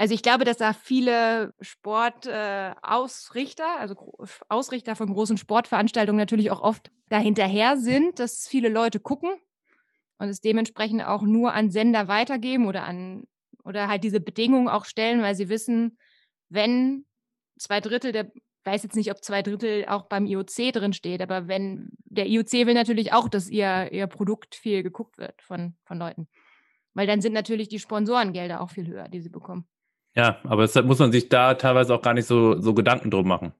also 0.02 0.14
ich 0.14 0.22
glaube, 0.22 0.44
dass 0.44 0.56
da 0.56 0.72
viele 0.72 1.54
Sportausrichter, 1.60 3.62
äh, 3.62 3.78
also 3.78 3.94
Ausrichter 4.48 4.96
von 4.96 5.12
großen 5.12 5.36
Sportveranstaltungen 5.36 6.18
natürlich 6.18 6.50
auch 6.50 6.60
oft 6.60 6.90
dahinterher 7.08 7.76
sind, 7.76 8.18
dass 8.18 8.48
viele 8.48 8.68
Leute 8.68 8.98
gucken 8.98 9.30
und 10.18 10.28
es 10.28 10.40
dementsprechend 10.40 11.04
auch 11.04 11.22
nur 11.22 11.52
an 11.52 11.70
Sender 11.70 12.08
weitergeben 12.08 12.66
oder 12.66 12.82
an 12.82 13.28
oder 13.62 13.86
halt 13.86 14.02
diese 14.02 14.18
Bedingungen 14.18 14.66
auch 14.66 14.86
stellen, 14.86 15.22
weil 15.22 15.36
sie 15.36 15.48
wissen, 15.48 15.96
wenn 16.48 17.06
zwei 17.56 17.80
Drittel 17.80 18.10
der, 18.10 18.32
weiß 18.64 18.82
jetzt 18.82 18.96
nicht, 18.96 19.12
ob 19.12 19.22
zwei 19.22 19.42
Drittel 19.42 19.86
auch 19.86 20.08
beim 20.08 20.26
IOC 20.26 20.72
drin 20.72 20.94
steht, 20.94 21.22
aber 21.22 21.46
wenn 21.46 21.90
der 22.06 22.26
IOC 22.26 22.66
will 22.66 22.74
natürlich 22.74 23.12
auch, 23.12 23.28
dass 23.28 23.48
ihr, 23.48 23.92
ihr 23.92 24.08
Produkt 24.08 24.56
viel 24.56 24.82
geguckt 24.82 25.16
wird 25.16 25.40
von, 25.42 25.76
von 25.84 25.96
Leuten. 25.96 26.26
Weil 26.92 27.06
dann 27.06 27.20
sind 27.20 27.34
natürlich 27.34 27.68
die 27.68 27.78
Sponsorengelder 27.78 28.60
auch 28.60 28.70
viel 28.70 28.88
höher, 28.88 29.08
die 29.08 29.20
sie 29.20 29.30
bekommen. 29.30 29.68
Ja, 30.14 30.40
aber 30.44 30.62
deshalb 30.62 30.86
muss 30.86 30.98
man 30.98 31.12
sich 31.12 31.28
da 31.28 31.54
teilweise 31.54 31.94
auch 31.94 32.02
gar 32.02 32.14
nicht 32.14 32.26
so, 32.26 32.60
so 32.60 32.74
Gedanken 32.74 33.10
drum 33.10 33.26
machen. 33.26 33.52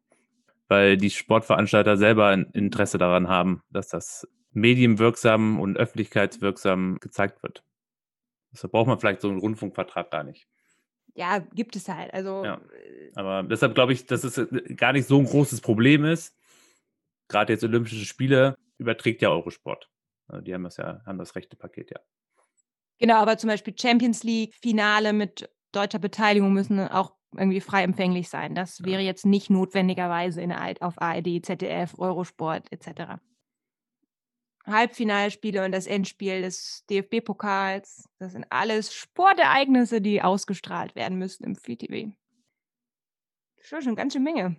Weil 0.69 0.97
die 0.97 1.11
Sportveranstalter 1.11 1.97
selber 1.97 2.29
ein 2.29 2.51
Interesse 2.53 2.99
daran 2.99 3.29
haben, 3.29 3.63
dass 3.71 3.89
das 3.89 4.29
medienwirksam 4.53 5.61
und 5.61 5.77
öffentlichkeitswirksam 5.77 6.99
gezeigt 7.01 7.43
wird. 7.43 7.65
Deshalb 8.53 8.73
braucht 8.73 8.87
man 8.87 8.99
vielleicht 9.01 9.23
so 9.23 9.29
einen 9.29 9.39
Rundfunkvertrag 9.39 10.11
gar 10.11 10.25
nicht. 10.25 10.47
Ja, 11.15 11.39
gibt 11.39 11.77
es 11.77 11.89
halt. 11.89 12.13
Also 12.13 12.45
Ja. 12.45 12.57
äh, 12.57 13.11
Aber 13.15 13.43
deshalb 13.43 13.75
glaube 13.75 13.93
ich, 13.93 14.07
dass 14.07 14.25
es 14.25 14.39
äh, 14.39 14.75
gar 14.75 14.93
nicht 14.93 15.07
so 15.07 15.19
ein 15.19 15.27
großes 15.27 15.61
Problem 15.61 16.05
ist. 16.05 16.37
Gerade 17.29 17.53
jetzt 17.55 17.65
Olympische 17.65 18.05
Spiele 18.05 18.57
überträgt 18.79 19.23
ja 19.23 19.31
Eurosport. 19.31 19.89
Also 20.29 20.43
die 20.43 20.55
haben 20.55 20.65
das 20.65 20.77
ja, 20.77 21.03
haben 21.07 21.19
das 21.19 21.35
rechte 21.35 21.57
Paket, 21.57 21.91
ja. 21.91 22.01
genau, 22.99 23.17
aber 23.17 23.37
zum 23.39 23.49
Beispiel 23.49 23.75
Champions 23.79 24.23
League, 24.23 24.55
Finale 24.55 25.13
mit 25.13 25.51
deutscher 25.73 25.99
Beteiligung 25.99 26.53
müssen 26.53 26.81
auch 26.89 27.15
irgendwie 27.35 27.61
frei 27.61 27.83
empfänglich 27.83 28.29
sein. 28.29 28.55
Das 28.55 28.85
wäre 28.85 29.03
jetzt 29.03 29.25
nicht 29.25 29.51
notwendigerweise 29.51 30.41
in 30.41 30.53
auf 30.53 31.01
ARD, 31.01 31.45
ZDF, 31.45 31.99
Eurosport 31.99 32.71
etc. 32.71 33.21
Halbfinalspiele 34.67 35.65
und 35.65 35.73
das 35.73 35.87
Endspiel 35.87 36.43
des 36.43 36.85
DFB-Pokals, 36.89 38.09
das 38.19 38.33
sind 38.33 38.47
alles 38.51 38.95
Sportereignisse, 38.95 40.01
die 40.01 40.23
ausgestrahlt 40.23 40.95
werden 40.95 41.19
müssen 41.19 41.45
im 41.45 41.57
Free-TV. 41.57 42.13
Schon 43.61 43.83
schon 43.83 43.97
ganz 43.97 44.13
schön 44.13 44.23
Menge. 44.23 44.57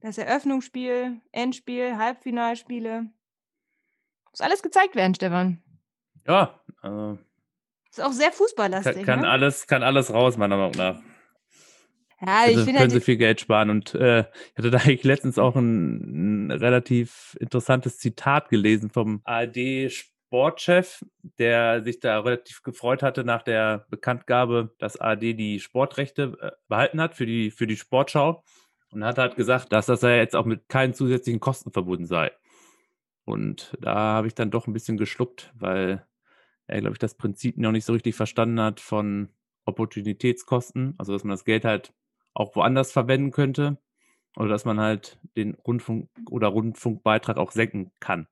Das 0.00 0.18
Eröffnungsspiel, 0.18 1.20
Endspiel, 1.32 1.96
Halbfinalspiele. 1.96 3.10
Muss 4.30 4.40
alles 4.40 4.62
gezeigt 4.62 4.96
werden, 4.96 5.14
Stefan. 5.14 5.62
Ja, 6.26 6.60
also 6.82 7.18
Ist 7.96 8.02
auch 8.02 8.10
sehr 8.10 8.32
fußballlastig. 8.32 8.96
kann, 8.96 9.04
kann, 9.04 9.20
ne? 9.20 9.28
alles, 9.28 9.68
kann 9.68 9.84
alles 9.84 10.12
raus, 10.12 10.36
meiner 10.36 10.56
Meinung 10.56 10.72
nach. 10.76 11.00
Ja, 12.20 12.46
ich 12.46 12.56
Also 12.56 12.64
finde 12.64 12.80
können 12.80 12.90
sie 12.90 12.96
halt, 12.96 13.04
viel 13.04 13.16
Geld 13.16 13.40
sparen. 13.40 13.70
Und 13.70 13.94
äh, 13.94 14.22
ich 14.22 14.58
hatte 14.58 14.72
da 14.72 14.78
eigentlich 14.84 15.04
letztens 15.04 15.38
auch 15.38 15.54
ein, 15.54 16.48
ein 16.48 16.50
relativ 16.50 17.36
interessantes 17.38 17.98
Zitat 17.98 18.48
gelesen 18.48 18.90
vom 18.90 19.20
ARD-Sportchef, 19.22 21.04
der 21.38 21.84
sich 21.84 22.00
da 22.00 22.18
relativ 22.18 22.64
gefreut 22.64 23.04
hatte 23.04 23.22
nach 23.22 23.42
der 23.42 23.86
Bekanntgabe, 23.90 24.74
dass 24.80 25.00
ARD 25.00 25.22
die 25.38 25.60
Sportrechte 25.60 26.36
äh, 26.40 26.50
behalten 26.66 27.00
hat 27.00 27.14
für 27.14 27.26
die, 27.26 27.52
für 27.52 27.68
die 27.68 27.76
Sportschau. 27.76 28.42
Und 28.90 29.04
hat 29.04 29.18
halt 29.18 29.36
gesagt, 29.36 29.72
dass 29.72 29.86
das 29.86 30.02
ja 30.02 30.16
jetzt 30.16 30.34
auch 30.34 30.46
mit 30.46 30.68
keinen 30.68 30.94
zusätzlichen 30.94 31.38
Kosten 31.38 31.70
verbunden 31.70 32.06
sei. 32.06 32.32
Und 33.24 33.72
da 33.80 33.94
habe 33.94 34.26
ich 34.26 34.34
dann 34.34 34.50
doch 34.50 34.66
ein 34.66 34.72
bisschen 34.72 34.96
geschluckt, 34.96 35.52
weil 35.54 36.04
er, 36.66 36.80
glaube 36.80 36.94
ich, 36.94 36.98
das 36.98 37.14
Prinzip 37.14 37.58
noch 37.58 37.72
nicht 37.72 37.84
so 37.84 37.92
richtig 37.92 38.14
verstanden 38.14 38.60
hat 38.60 38.80
von 38.80 39.28
Opportunitätskosten, 39.64 40.94
also 40.98 41.12
dass 41.12 41.24
man 41.24 41.32
das 41.32 41.44
Geld 41.44 41.64
halt 41.64 41.92
auch 42.34 42.54
woanders 42.56 42.92
verwenden 42.92 43.30
könnte 43.30 43.78
oder 44.36 44.48
dass 44.48 44.64
man 44.64 44.80
halt 44.80 45.18
den 45.36 45.54
Rundfunk 45.54 46.08
oder 46.30 46.48
Rundfunkbeitrag 46.48 47.36
auch 47.36 47.52
senken 47.52 47.92
kann. 48.00 48.26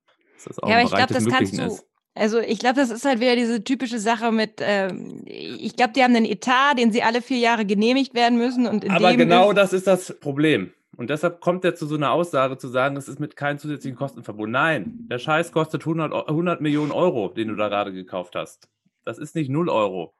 Das 0.44 0.58
auch 0.58 0.68
ja, 0.68 0.76
aber 0.76 0.84
ich 0.84 0.94
glaube, 0.94 1.14
das 1.14 1.26
kannst 1.26 1.58
du. 1.58 1.62
ist. 1.62 1.86
Also 2.14 2.40
ich 2.40 2.58
glaube, 2.58 2.74
das 2.74 2.90
ist 2.90 3.06
halt 3.06 3.20
wieder 3.20 3.36
diese 3.36 3.64
typische 3.64 3.98
Sache 3.98 4.32
mit, 4.32 4.60
ähm, 4.60 5.22
ich 5.26 5.76
glaube, 5.76 5.94
die 5.94 6.02
haben 6.02 6.14
einen 6.14 6.26
Etat, 6.26 6.74
den 6.74 6.92
sie 6.92 7.02
alle 7.02 7.22
vier 7.22 7.38
Jahre 7.38 7.64
genehmigt 7.64 8.12
werden 8.12 8.36
müssen 8.36 8.66
und 8.66 8.84
in 8.84 8.90
Aber 8.90 9.10
dem 9.10 9.18
genau 9.18 9.50
ist, 9.50 9.56
das 9.56 9.72
ist 9.72 9.86
das 9.86 10.18
Problem. 10.20 10.72
Und 10.96 11.08
deshalb 11.10 11.40
kommt 11.40 11.64
er 11.64 11.74
zu 11.74 11.86
so 11.86 11.94
einer 11.96 12.10
Aussage 12.12 12.58
zu 12.58 12.68
sagen, 12.68 12.96
es 12.96 13.08
ist 13.08 13.18
mit 13.18 13.34
keinen 13.34 13.58
zusätzlichen 13.58 13.96
Kosten 13.96 14.22
verbunden. 14.22 14.52
Nein, 14.52 15.06
der 15.10 15.18
Scheiß 15.18 15.50
kostet 15.52 15.82
100, 15.86 16.12
Eu- 16.12 16.26
100 16.26 16.60
Millionen 16.60 16.92
Euro, 16.92 17.28
den 17.28 17.48
du 17.48 17.56
da 17.56 17.68
gerade 17.68 17.92
gekauft 17.92 18.34
hast. 18.36 18.68
Das 19.04 19.18
ist 19.18 19.34
nicht 19.34 19.48
0 19.50 19.68
Euro. 19.70 20.14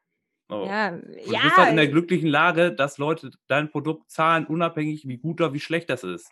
So. 0.49 0.65
ja, 0.67 0.89
Und 0.89 1.05
ja, 1.27 1.39
du 1.41 1.45
bist 1.45 1.57
halt 1.57 1.71
in 1.71 1.77
der 1.77 1.89
glücklichen 1.89 2.29
Lage, 2.29 2.73
dass 2.73 2.99
Leute 2.99 3.31
dein 3.49 3.71
Produkt 3.71 4.11
zahlen, 4.11 4.47
unabhängig 4.47 5.07
wie 5.07 5.19
gut 5.19 5.41
oder 5.41 5.53
wie 5.53 5.61
schlecht 5.61 5.89
das 5.91 6.05
ist. 6.05 6.31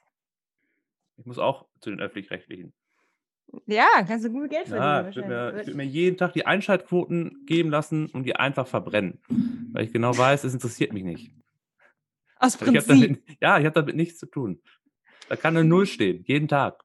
Ich 1.18 1.26
muss 1.26 1.38
auch 1.38 1.66
zu 1.81 1.90
den 1.90 2.00
öffentlich-rechtlichen. 2.00 2.72
ja, 3.66 3.87
kannst 4.07 4.24
du 4.24 4.31
gut 4.31 4.48
Geld 4.50 4.68
verdienen. 4.68 4.83
Ja, 5.05 5.09
ich 5.09 5.16
würde 5.16 5.29
mir, 5.29 5.61
ich 5.61 5.66
würd 5.66 5.76
mir 5.76 5.85
jeden 5.85 6.16
Tag 6.16 6.33
die 6.33 6.46
Einschaltquoten 6.46 7.44
geben 7.46 7.70
lassen 7.70 8.07
und 8.07 8.24
die 8.24 8.37
einfach 8.37 8.66
verbrennen. 8.66 9.20
Weil 9.72 9.85
ich 9.85 9.92
genau 9.92 10.16
weiß, 10.16 10.44
es 10.44 10.55
interessiert 10.55 10.92
mich 10.94 11.05
nicht. 11.05 11.31
Aus 12.40 12.55
Ich 12.57 12.61
hab 12.62 12.66
Prinzip. 12.68 12.88
damit, 12.88 13.22
ja, 13.40 13.59
ich 13.59 13.64
habe 13.66 13.74
damit 13.74 13.94
nichts 13.96 14.18
zu 14.18 14.26
tun. 14.26 14.61
Da 15.29 15.37
kann 15.37 15.57
eine 15.57 15.68
Null 15.68 15.87
stehen, 15.87 16.24
jeden 16.26 16.48
Tag. 16.48 16.83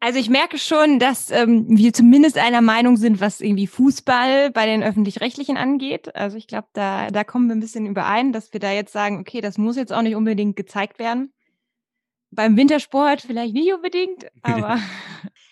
Also 0.00 0.18
ich 0.18 0.28
merke 0.28 0.58
schon, 0.58 0.98
dass 0.98 1.30
ähm, 1.30 1.66
wir 1.68 1.92
zumindest 1.92 2.38
einer 2.38 2.60
Meinung 2.60 2.96
sind, 2.96 3.20
was 3.20 3.40
irgendwie 3.40 3.66
Fußball 3.66 4.50
bei 4.50 4.66
den 4.66 4.82
öffentlich-rechtlichen 4.82 5.56
angeht. 5.56 6.14
Also 6.14 6.36
ich 6.36 6.46
glaube, 6.46 6.68
da, 6.74 7.08
da 7.10 7.24
kommen 7.24 7.48
wir 7.48 7.56
ein 7.56 7.60
bisschen 7.60 7.86
überein, 7.86 8.32
dass 8.32 8.52
wir 8.52 8.60
da 8.60 8.72
jetzt 8.72 8.92
sagen, 8.92 9.20
okay, 9.20 9.40
das 9.40 9.58
muss 9.58 9.76
jetzt 9.76 9.92
auch 9.92 10.02
nicht 10.02 10.14
unbedingt 10.14 10.56
gezeigt 10.56 10.98
werden. 10.98 11.32
Beim 12.30 12.56
Wintersport 12.56 13.22
vielleicht 13.22 13.54
nicht 13.54 13.72
unbedingt, 13.72 14.26
aber 14.42 14.78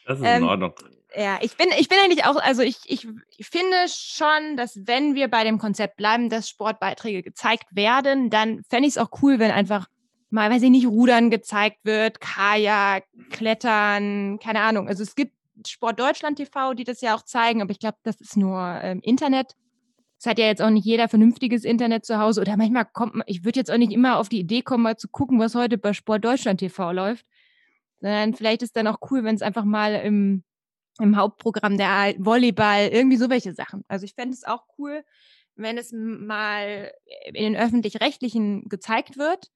Das 0.06 0.18
ist 0.20 0.26
Ähm, 0.26 0.42
in 0.42 0.48
Ordnung. 0.48 0.74
Ja, 1.16 1.38
ich 1.40 1.56
bin, 1.56 1.68
ich 1.78 1.88
bin 1.88 1.98
eigentlich 2.02 2.24
auch, 2.24 2.36
also 2.36 2.62
ich, 2.62 2.78
ich, 2.86 3.06
finde 3.48 3.76
schon, 3.88 4.56
dass 4.56 4.86
wenn 4.86 5.14
wir 5.14 5.28
bei 5.28 5.44
dem 5.44 5.58
Konzept 5.58 5.96
bleiben, 5.96 6.28
dass 6.28 6.48
Sportbeiträge 6.48 7.22
gezeigt 7.22 7.66
werden, 7.70 8.30
dann 8.30 8.62
fände 8.68 8.88
ich 8.88 8.96
es 8.96 8.98
auch 8.98 9.10
cool, 9.22 9.38
wenn 9.38 9.50
einfach 9.50 9.86
mal, 10.30 10.50
weiß 10.50 10.62
ich 10.62 10.70
nicht, 10.70 10.86
Rudern 10.86 11.30
gezeigt 11.30 11.78
wird, 11.84 12.20
Kajak, 12.20 13.04
Klettern, 13.30 14.38
keine 14.42 14.60
Ahnung. 14.60 14.88
Also 14.88 15.02
es 15.02 15.14
gibt 15.14 15.32
Sport 15.66 16.00
Deutschland 16.00 16.36
TV, 16.36 16.74
die 16.74 16.84
das 16.84 17.00
ja 17.00 17.14
auch 17.14 17.22
zeigen, 17.22 17.62
aber 17.62 17.70
ich 17.70 17.78
glaube, 17.78 17.98
das 18.02 18.20
ist 18.20 18.36
nur 18.36 18.58
ähm, 18.82 19.00
Internet. 19.02 19.54
Es 20.18 20.26
hat 20.26 20.38
ja 20.38 20.46
jetzt 20.46 20.62
auch 20.62 20.70
nicht 20.70 20.84
jeder 20.84 21.08
vernünftiges 21.08 21.64
Internet 21.64 22.04
zu 22.04 22.18
Hause 22.18 22.40
oder 22.40 22.56
manchmal 22.56 22.86
kommt 22.86 23.14
man, 23.14 23.24
ich 23.26 23.44
würde 23.44 23.60
jetzt 23.60 23.70
auch 23.70 23.76
nicht 23.76 23.92
immer 23.92 24.18
auf 24.18 24.28
die 24.28 24.40
Idee 24.40 24.62
kommen, 24.62 24.82
mal 24.82 24.96
zu 24.96 25.08
gucken, 25.08 25.38
was 25.38 25.54
heute 25.54 25.78
bei 25.78 25.92
Sport 25.92 26.24
Deutschland 26.24 26.60
TV 26.60 26.92
läuft, 26.92 27.26
sondern 28.00 28.34
vielleicht 28.34 28.62
ist 28.62 28.76
dann 28.76 28.86
auch 28.86 28.98
cool, 29.10 29.22
wenn 29.22 29.36
es 29.36 29.42
einfach 29.42 29.64
mal 29.64 29.94
im, 29.94 30.42
im 31.00 31.16
Hauptprogramm 31.16 31.76
der 31.76 32.14
Volleyball, 32.18 32.88
irgendwie 32.88 33.16
so 33.16 33.30
welche 33.30 33.52
Sachen. 33.54 33.84
Also 33.88 34.04
ich 34.04 34.14
fände 34.14 34.34
es 34.34 34.44
auch 34.44 34.64
cool, 34.78 35.04
wenn 35.56 35.78
es 35.78 35.92
mal 35.92 36.92
in 37.26 37.44
den 37.44 37.56
öffentlich-rechtlichen 37.56 38.68
gezeigt 38.68 39.18
wird. 39.18 39.50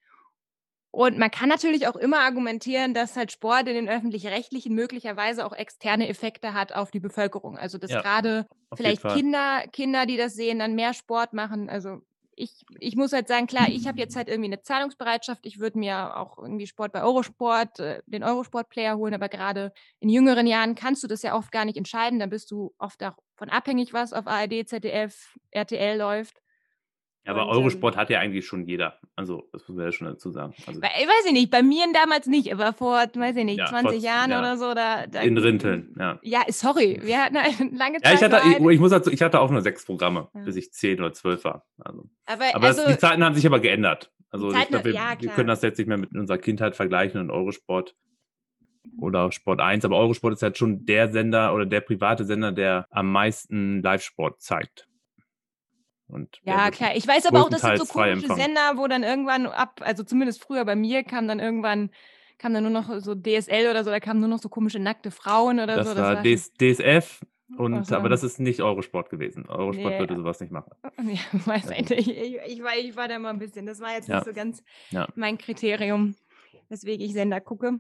Und 0.91 1.19
man 1.19 1.31
kann 1.31 1.51
natürlich 1.51 1.87
auch 1.87 1.97
immer 1.97 2.21
argumentieren, 2.21 2.95
dass 2.95 3.17
halt 3.17 3.31
Sport 3.31 3.69
in 3.69 3.75
den 3.75 3.89
öffentlich-rechtlichen 3.89 4.75
möglicherweise 4.75 5.45
auch 5.45 5.53
externe 5.53 6.09
Effekte 6.09 6.55
hat 6.55 6.73
auf 6.73 6.91
die 6.91 7.01
Bevölkerung. 7.01 7.59
Also 7.59 7.77
dass 7.79 7.91
Ja, 7.91 8.01
gerade 8.01 8.47
vielleicht. 8.75 9.07
Kinder, 9.07 9.65
Kinder, 9.71 10.07
die 10.07 10.17
das 10.17 10.35
sehen, 10.35 10.59
dann 10.59 10.75
mehr 10.75 10.95
Sport 10.95 11.35
machen. 11.35 11.69
Also 11.69 12.01
ich, 12.39 12.65
ich 12.79 12.97
muss 12.97 13.13
halt 13.13 13.29
sagen, 13.29 13.47
klar, 13.47 13.69
ich 13.69 13.87
habe 13.87 13.99
jetzt 13.99 14.17
halt 14.17 14.29
irgendwie 14.29 14.49
eine 14.49 14.63
Zahlungsbereitschaft. 14.63 15.45
Ich 15.45 15.59
würde 15.59 15.79
mir 15.79 16.17
auch 16.17 16.39
irgendwie 16.39 16.67
Sport 16.67 16.93
bei 16.93 17.03
Eurosport, 17.03 17.81
äh, 17.81 18.03
den 18.07 18.23
Eurosport-Player 18.23 18.97
holen, 18.97 19.15
aber 19.15 19.29
gerade 19.29 19.73
in 20.01 20.09
jüngeren 20.09 20.47
Jahren 20.47 20.75
kannst 20.75 21.03
du 21.03 21.09
das 21.09 21.23
ja 21.23 21.35
oft 21.35 21.51
gar 21.51 21.65
nicht 21.65 21.77
entscheiden. 21.77 22.19
Dann 22.19 22.31
bist 22.31 22.51
du 22.51 22.75
oft 22.79 23.01
davon 23.01 23.51
abhängig, 23.51 23.93
was 23.93 24.13
auf 24.13 24.27
ARD, 24.27 24.69
ZDF, 24.69 25.37
RTL 25.51 25.99
läuft. 25.99 26.41
Ja, 27.29 27.35
aber 27.35 27.49
Eurosport 27.49 27.95
ähm, 27.95 28.01
hat 28.01 28.09
ja 28.09 28.21
eigentlich 28.21 28.47
schon 28.47 28.67
jeder. 28.67 28.99
Also, 29.15 29.47
das 29.53 29.69
muss 29.69 29.77
man 29.77 29.85
ja 29.85 29.93
schon 29.93 30.07
dazu 30.07 30.31
sagen. 30.31 30.55
Also, 30.67 30.81
bei, 30.81 30.89
weiß 30.89 31.27
ich 31.27 31.33
nicht, 31.33 31.51
bei 31.51 31.63
mir 31.63 31.85
damals 31.93 32.27
nicht, 32.27 32.51
aber 32.51 32.73
vor, 32.73 32.95
weiß 32.97 33.37
ich 33.37 33.45
nicht, 33.45 33.59
ja, 33.59 33.67
20 33.67 33.91
vor, 33.91 34.03
Jahren 34.03 34.31
ja. 34.31 34.39
oder 34.39 34.57
so. 34.57 34.73
Da, 34.73 35.07
da, 35.07 35.21
In 35.21 35.37
Rinteln, 35.37 35.95
ja. 35.99 36.19
Ja, 36.23 36.41
sorry, 36.49 36.99
wir 37.03 37.23
hatten 37.23 37.37
eine 37.37 37.53
lange 37.77 38.01
Zeit. 38.01 38.19
Ja, 38.23 38.27
ich, 38.29 38.35
hatte, 38.35 38.49
ich, 38.49 38.67
ich, 38.67 38.81
muss 38.81 38.93
dazu, 38.93 39.11
ich 39.11 39.21
hatte 39.21 39.41
auch 39.41 39.51
nur 39.51 39.61
sechs 39.61 39.85
Programme, 39.85 40.29
bis 40.33 40.57
ich 40.57 40.73
zehn 40.73 40.99
oder 41.01 41.13
zwölf 41.13 41.45
war. 41.45 41.67
Also, 41.79 42.09
aber 42.25 42.45
aber 42.55 42.67
also, 42.67 42.83
das, 42.85 42.95
die 42.95 42.99
Zeiten 42.99 43.23
haben 43.23 43.35
sich 43.35 43.47
aber 43.47 43.61
geändert. 43.61 44.11
Also, 44.31 44.51
Zeiten, 44.51 44.63
ich 44.63 44.69
glaube, 44.71 44.85
wir, 44.87 45.17
wir, 45.21 45.31
können 45.33 45.49
das 45.49 45.61
jetzt 45.61 45.77
nicht 45.77 45.89
mehr 45.89 45.99
mit 45.99 46.15
unserer 46.15 46.39
Kindheit 46.39 46.77
vergleichen 46.77 47.21
und 47.21 47.31
Eurosport 47.31 47.95
oder 48.99 49.31
Sport 49.33 49.61
1, 49.61 49.85
aber 49.85 49.99
Eurosport 49.99 50.33
ist 50.33 50.43
halt 50.43 50.57
schon 50.57 50.87
der 50.87 51.13
Sender 51.13 51.53
oder 51.53 51.67
der 51.67 51.83
private 51.83 52.25
Sender, 52.25 52.53
der 52.53 52.87
am 52.89 53.13
meisten 53.13 53.83
Live-Sport 53.83 54.41
zeigt. 54.41 54.89
Und 56.09 56.41
ja, 56.45 56.71
klar. 56.71 56.97
Ich 56.97 57.07
weiß 57.07 57.27
aber 57.27 57.43
auch, 57.43 57.51
das 57.51 57.61
sind 57.61 57.79
so 57.79 57.85
komische 57.85 58.35
Sender, 58.35 58.77
wo 58.77 58.87
dann 58.87 59.03
irgendwann 59.03 59.47
ab, 59.47 59.81
also 59.85 60.03
zumindest 60.03 60.43
früher 60.43 60.65
bei 60.65 60.75
mir 60.75 61.05
kam 61.05 61.29
dann 61.29 61.39
irgendwann, 61.39 61.91
kam 62.39 62.55
dann 62.55 62.63
nur 62.63 62.73
noch 62.73 63.01
so 63.01 63.15
DSL 63.15 63.71
oder 63.71 63.85
so, 63.85 63.91
da 63.91 64.01
kamen 64.01 64.21
nur 64.21 64.29
noch 64.29 64.39
so 64.39 64.49
komische 64.49 64.79
nackte 64.79 65.11
Frauen 65.11 65.61
oder 65.61 65.77
das 65.77 65.89
so. 65.89 65.95
Das 65.95 66.17
war 66.17 66.23
DSF, 66.23 67.21
und, 67.57 67.75
also, 67.75 67.97
aber 67.97 68.09
das 68.09 68.23
ist 68.23 68.39
nicht 68.39 68.61
Eurosport 68.61 69.09
gewesen. 69.09 69.47
Eurosport 69.47 69.95
nee. 69.95 69.99
würde 69.99 70.17
sowas 70.17 70.41
nicht 70.41 70.53
machen. 70.53 70.73
Ja, 70.99 71.47
weiß 71.47 71.71
ich, 71.71 71.91
ich, 71.91 72.39
ich, 72.47 72.63
war, 72.63 72.77
ich 72.77 72.95
war 72.97 73.09
da 73.09 73.19
mal 73.19 73.31
ein 73.31 73.39
bisschen. 73.39 73.65
Das 73.65 73.81
war 73.81 73.93
jetzt 73.93 74.09
ja. 74.09 74.17
nicht 74.17 74.27
so 74.27 74.33
ganz 74.33 74.63
ja. 74.91 75.09
mein 75.15 75.39
Kriterium, 75.39 76.15
weswegen 76.69 77.05
ich 77.05 77.15
Sender 77.15 77.41
gucke. 77.41 77.79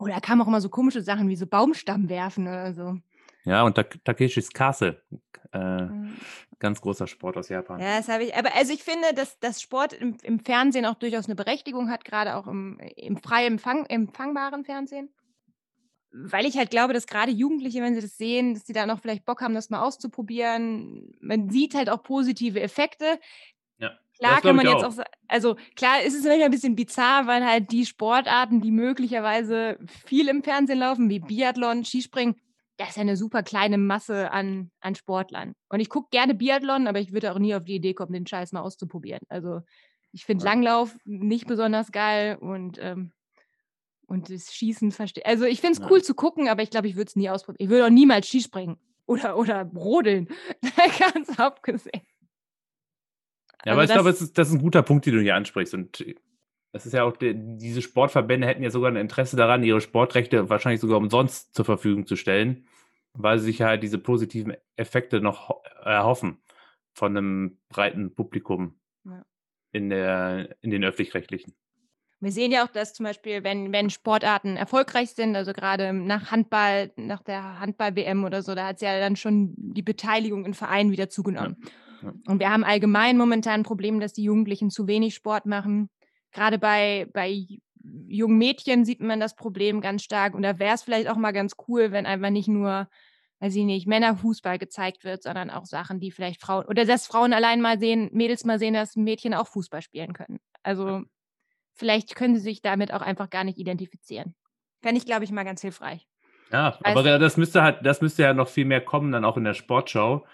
Oder 0.00 0.20
kamen 0.20 0.42
auch 0.42 0.48
immer 0.48 0.60
so 0.60 0.68
komische 0.68 1.02
Sachen 1.02 1.28
wie 1.28 1.36
so 1.36 1.46
Baumstamm 1.46 2.08
werfen 2.08 2.48
oder 2.48 2.74
so. 2.74 2.96
Ja, 3.44 3.62
und 3.62 3.74
Takeshis 3.74 4.50
Castle. 4.50 5.02
Äh, 5.52 5.82
mhm. 5.82 6.16
Ganz 6.58 6.80
großer 6.80 7.06
Sport 7.06 7.36
aus 7.36 7.48
Japan. 7.48 7.80
Ja, 7.80 7.98
das 7.98 8.08
habe 8.08 8.24
ich. 8.24 8.34
Aber 8.34 8.54
also 8.54 8.72
ich 8.72 8.82
finde, 8.82 9.12
dass 9.14 9.38
das 9.38 9.60
Sport 9.60 9.92
im, 9.92 10.16
im, 10.22 10.40
Fernsehen 10.40 10.86
auch 10.86 10.94
durchaus 10.94 11.26
eine 11.26 11.34
Berechtigung 11.34 11.90
hat, 11.90 12.04
gerade 12.04 12.36
auch 12.36 12.46
im, 12.46 12.78
im 12.96 13.16
frei 13.18 13.46
empfang, 13.46 13.86
empfangbaren 13.86 14.64
Fernsehen. 14.64 15.10
Weil 16.10 16.46
ich 16.46 16.56
halt 16.56 16.70
glaube, 16.70 16.92
dass 16.92 17.06
gerade 17.06 17.32
Jugendliche, 17.32 17.82
wenn 17.82 17.94
sie 17.94 18.00
das 18.00 18.16
sehen, 18.16 18.54
dass 18.54 18.66
sie 18.66 18.72
da 18.72 18.86
noch 18.86 19.00
vielleicht 19.00 19.24
Bock 19.24 19.42
haben, 19.42 19.54
das 19.54 19.68
mal 19.68 19.82
auszuprobieren. 19.82 21.12
Man 21.20 21.50
sieht 21.50 21.74
halt 21.74 21.90
auch 21.90 22.02
positive 22.02 22.60
Effekte. 22.60 23.18
Ja. 23.78 23.98
Klar 24.16 24.40
kann 24.40 24.56
man 24.56 24.66
jetzt 24.66 24.84
auch. 24.84 24.98
auch, 24.98 25.04
also 25.26 25.56
klar 25.74 26.02
ist 26.02 26.14
es 26.14 26.24
manchmal 26.24 26.44
ein 26.44 26.50
bisschen 26.52 26.76
bizarr, 26.76 27.26
weil 27.26 27.44
halt 27.44 27.72
die 27.72 27.84
Sportarten, 27.84 28.60
die 28.60 28.70
möglicherweise 28.70 29.76
viel 30.06 30.28
im 30.28 30.44
Fernsehen 30.44 30.78
laufen, 30.78 31.10
wie 31.10 31.18
Biathlon, 31.18 31.84
Skispringen, 31.84 32.36
das 32.76 32.90
ist 32.90 32.96
ja 32.96 33.02
eine 33.02 33.16
super 33.16 33.42
kleine 33.42 33.78
Masse 33.78 34.30
an, 34.30 34.70
an 34.80 34.94
Sportlern. 34.94 35.54
Und 35.68 35.80
ich 35.80 35.88
gucke 35.88 36.08
gerne 36.10 36.34
Biathlon, 36.34 36.86
aber 36.86 36.98
ich 37.00 37.12
würde 37.12 37.32
auch 37.32 37.38
nie 37.38 37.54
auf 37.54 37.64
die 37.64 37.76
Idee 37.76 37.94
kommen, 37.94 38.12
den 38.12 38.26
Scheiß 38.26 38.52
mal 38.52 38.62
auszuprobieren. 38.62 39.22
Also 39.28 39.60
ich 40.12 40.24
finde 40.24 40.44
ja. 40.44 40.50
Langlauf 40.50 40.96
nicht 41.04 41.46
besonders 41.46 41.92
geil 41.92 42.36
und, 42.40 42.78
ähm, 42.80 43.12
und 44.06 44.30
das 44.30 44.52
Schießen 44.52 44.92
verstehe. 44.92 45.24
Also 45.26 45.44
ich 45.44 45.60
finde 45.60 45.74
es 45.74 45.78
ja. 45.80 45.90
cool 45.90 46.02
zu 46.02 46.14
gucken, 46.14 46.48
aber 46.48 46.62
ich 46.62 46.70
glaube, 46.70 46.88
ich 46.88 46.96
würde 46.96 47.08
es 47.08 47.16
nie 47.16 47.28
ausprobieren. 47.28 47.64
Ich 47.64 47.70
würde 47.70 47.86
auch 47.86 47.90
niemals 47.90 48.28
Skispringen 48.28 48.76
oder, 49.06 49.36
oder 49.36 49.62
rodeln. 49.62 50.28
Ganz 50.98 51.38
abgesehen. 51.38 52.02
Ja, 53.64 53.72
also 53.72 53.72
aber 53.72 53.84
ich 53.84 53.90
glaube, 53.90 54.10
das 54.10 54.20
ist, 54.20 54.36
das 54.36 54.48
ist 54.48 54.54
ein 54.54 54.60
guter 54.60 54.82
Punkt, 54.82 55.06
den 55.06 55.14
du 55.14 55.20
hier 55.20 55.36
ansprichst. 55.36 55.74
Und 55.74 56.04
das 56.74 56.86
ist 56.86 56.92
ja 56.92 57.04
auch, 57.04 57.16
die, 57.16 57.34
diese 57.36 57.80
Sportverbände 57.80 58.48
hätten 58.48 58.64
ja 58.64 58.70
sogar 58.70 58.90
ein 58.90 58.96
Interesse 58.96 59.36
daran, 59.36 59.62
ihre 59.62 59.80
Sportrechte 59.80 60.50
wahrscheinlich 60.50 60.80
sogar 60.80 60.98
umsonst 60.98 61.54
zur 61.54 61.64
Verfügung 61.64 62.04
zu 62.04 62.16
stellen, 62.16 62.66
weil 63.12 63.38
sie 63.38 63.44
sich 63.44 63.62
halt 63.62 63.84
diese 63.84 63.96
positiven 63.96 64.54
Effekte 64.74 65.20
noch 65.20 65.62
erhoffen 65.84 66.42
von 66.92 67.16
einem 67.16 67.58
breiten 67.68 68.12
Publikum 68.16 68.74
ja. 69.04 69.24
in, 69.70 69.88
der, 69.88 70.56
in 70.62 70.72
den 70.72 70.82
öffentlich-rechtlichen. 70.82 71.54
Wir 72.18 72.32
sehen 72.32 72.50
ja 72.50 72.64
auch, 72.64 72.72
dass 72.72 72.92
zum 72.92 73.04
Beispiel, 73.04 73.44
wenn, 73.44 73.72
wenn 73.72 73.88
Sportarten 73.88 74.56
erfolgreich 74.56 75.10
sind, 75.10 75.36
also 75.36 75.52
gerade 75.52 75.92
nach 75.92 76.32
Handball, 76.32 76.90
nach 76.96 77.22
der 77.22 77.60
Handball-WM 77.60 78.24
oder 78.24 78.42
so, 78.42 78.56
da 78.56 78.66
hat 78.66 78.76
es 78.76 78.82
ja 78.82 78.98
dann 78.98 79.14
schon 79.14 79.54
die 79.56 79.82
Beteiligung 79.82 80.44
in 80.44 80.54
Vereinen 80.54 80.90
wieder 80.90 81.08
zugenommen. 81.08 81.56
Ja. 81.62 81.70
Ja. 82.08 82.14
Und 82.26 82.40
wir 82.40 82.50
haben 82.50 82.64
allgemein 82.64 83.16
momentan 83.16 83.60
ein 83.60 83.62
Problem, 83.62 84.00
dass 84.00 84.12
die 84.12 84.24
Jugendlichen 84.24 84.70
zu 84.70 84.88
wenig 84.88 85.14
Sport 85.14 85.46
machen 85.46 85.88
gerade 86.34 86.58
bei, 86.58 87.08
bei 87.12 87.46
jungen 88.06 88.38
Mädchen 88.38 88.84
sieht 88.84 89.00
man 89.00 89.20
das 89.20 89.36
Problem 89.36 89.80
ganz 89.80 90.02
stark. 90.02 90.34
Und 90.34 90.42
da 90.42 90.58
wäre 90.58 90.74
es 90.74 90.82
vielleicht 90.82 91.08
auch 91.08 91.16
mal 91.16 91.32
ganz 91.32 91.54
cool, 91.68 91.92
wenn 91.92 92.06
einfach 92.06 92.30
nicht 92.30 92.48
nur, 92.48 92.88
weiß 93.40 93.54
ich 93.56 93.64
nicht, 93.64 93.86
Männerfußball 93.86 94.58
gezeigt 94.58 95.04
wird, 95.04 95.22
sondern 95.22 95.50
auch 95.50 95.66
Sachen, 95.66 96.00
die 96.00 96.10
vielleicht 96.10 96.40
Frauen, 96.40 96.66
oder 96.66 96.84
dass 96.84 97.06
Frauen 97.06 97.32
allein 97.32 97.60
mal 97.60 97.78
sehen, 97.78 98.10
Mädels 98.12 98.44
mal 98.44 98.58
sehen, 98.58 98.74
dass 98.74 98.96
Mädchen 98.96 99.34
auch 99.34 99.46
Fußball 99.46 99.82
spielen 99.82 100.12
können. 100.12 100.40
Also 100.62 101.02
vielleicht 101.74 102.14
können 102.14 102.34
sie 102.34 102.42
sich 102.42 102.62
damit 102.62 102.92
auch 102.92 103.02
einfach 103.02 103.30
gar 103.30 103.44
nicht 103.44 103.58
identifizieren. 103.58 104.34
Fände 104.82 104.98
ich, 104.98 105.06
glaube 105.06 105.24
ich, 105.24 105.30
mal 105.30 105.44
ganz 105.44 105.60
hilfreich. 105.62 106.06
Ja, 106.52 106.78
aber 106.82 107.18
das 107.18 107.36
müsste 107.36 107.62
halt, 107.62 107.84
das 107.84 108.00
müsste 108.00 108.22
ja 108.22 108.34
noch 108.34 108.48
viel 108.48 108.64
mehr 108.64 108.82
kommen, 108.82 109.12
dann 109.12 109.24
auch 109.24 109.36
in 109.36 109.44
der 109.44 109.54
Sportschau. 109.54 110.26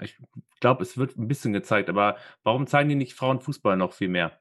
Ich 0.00 0.16
glaube, 0.60 0.82
es 0.82 0.96
wird 0.96 1.16
ein 1.16 1.28
bisschen 1.28 1.52
gezeigt, 1.52 1.88
aber 1.88 2.16
warum 2.42 2.66
zeigen 2.66 2.88
die 2.88 2.94
nicht 2.94 3.14
Frauenfußball 3.14 3.76
noch 3.76 3.92
viel 3.92 4.08
mehr? 4.08 4.40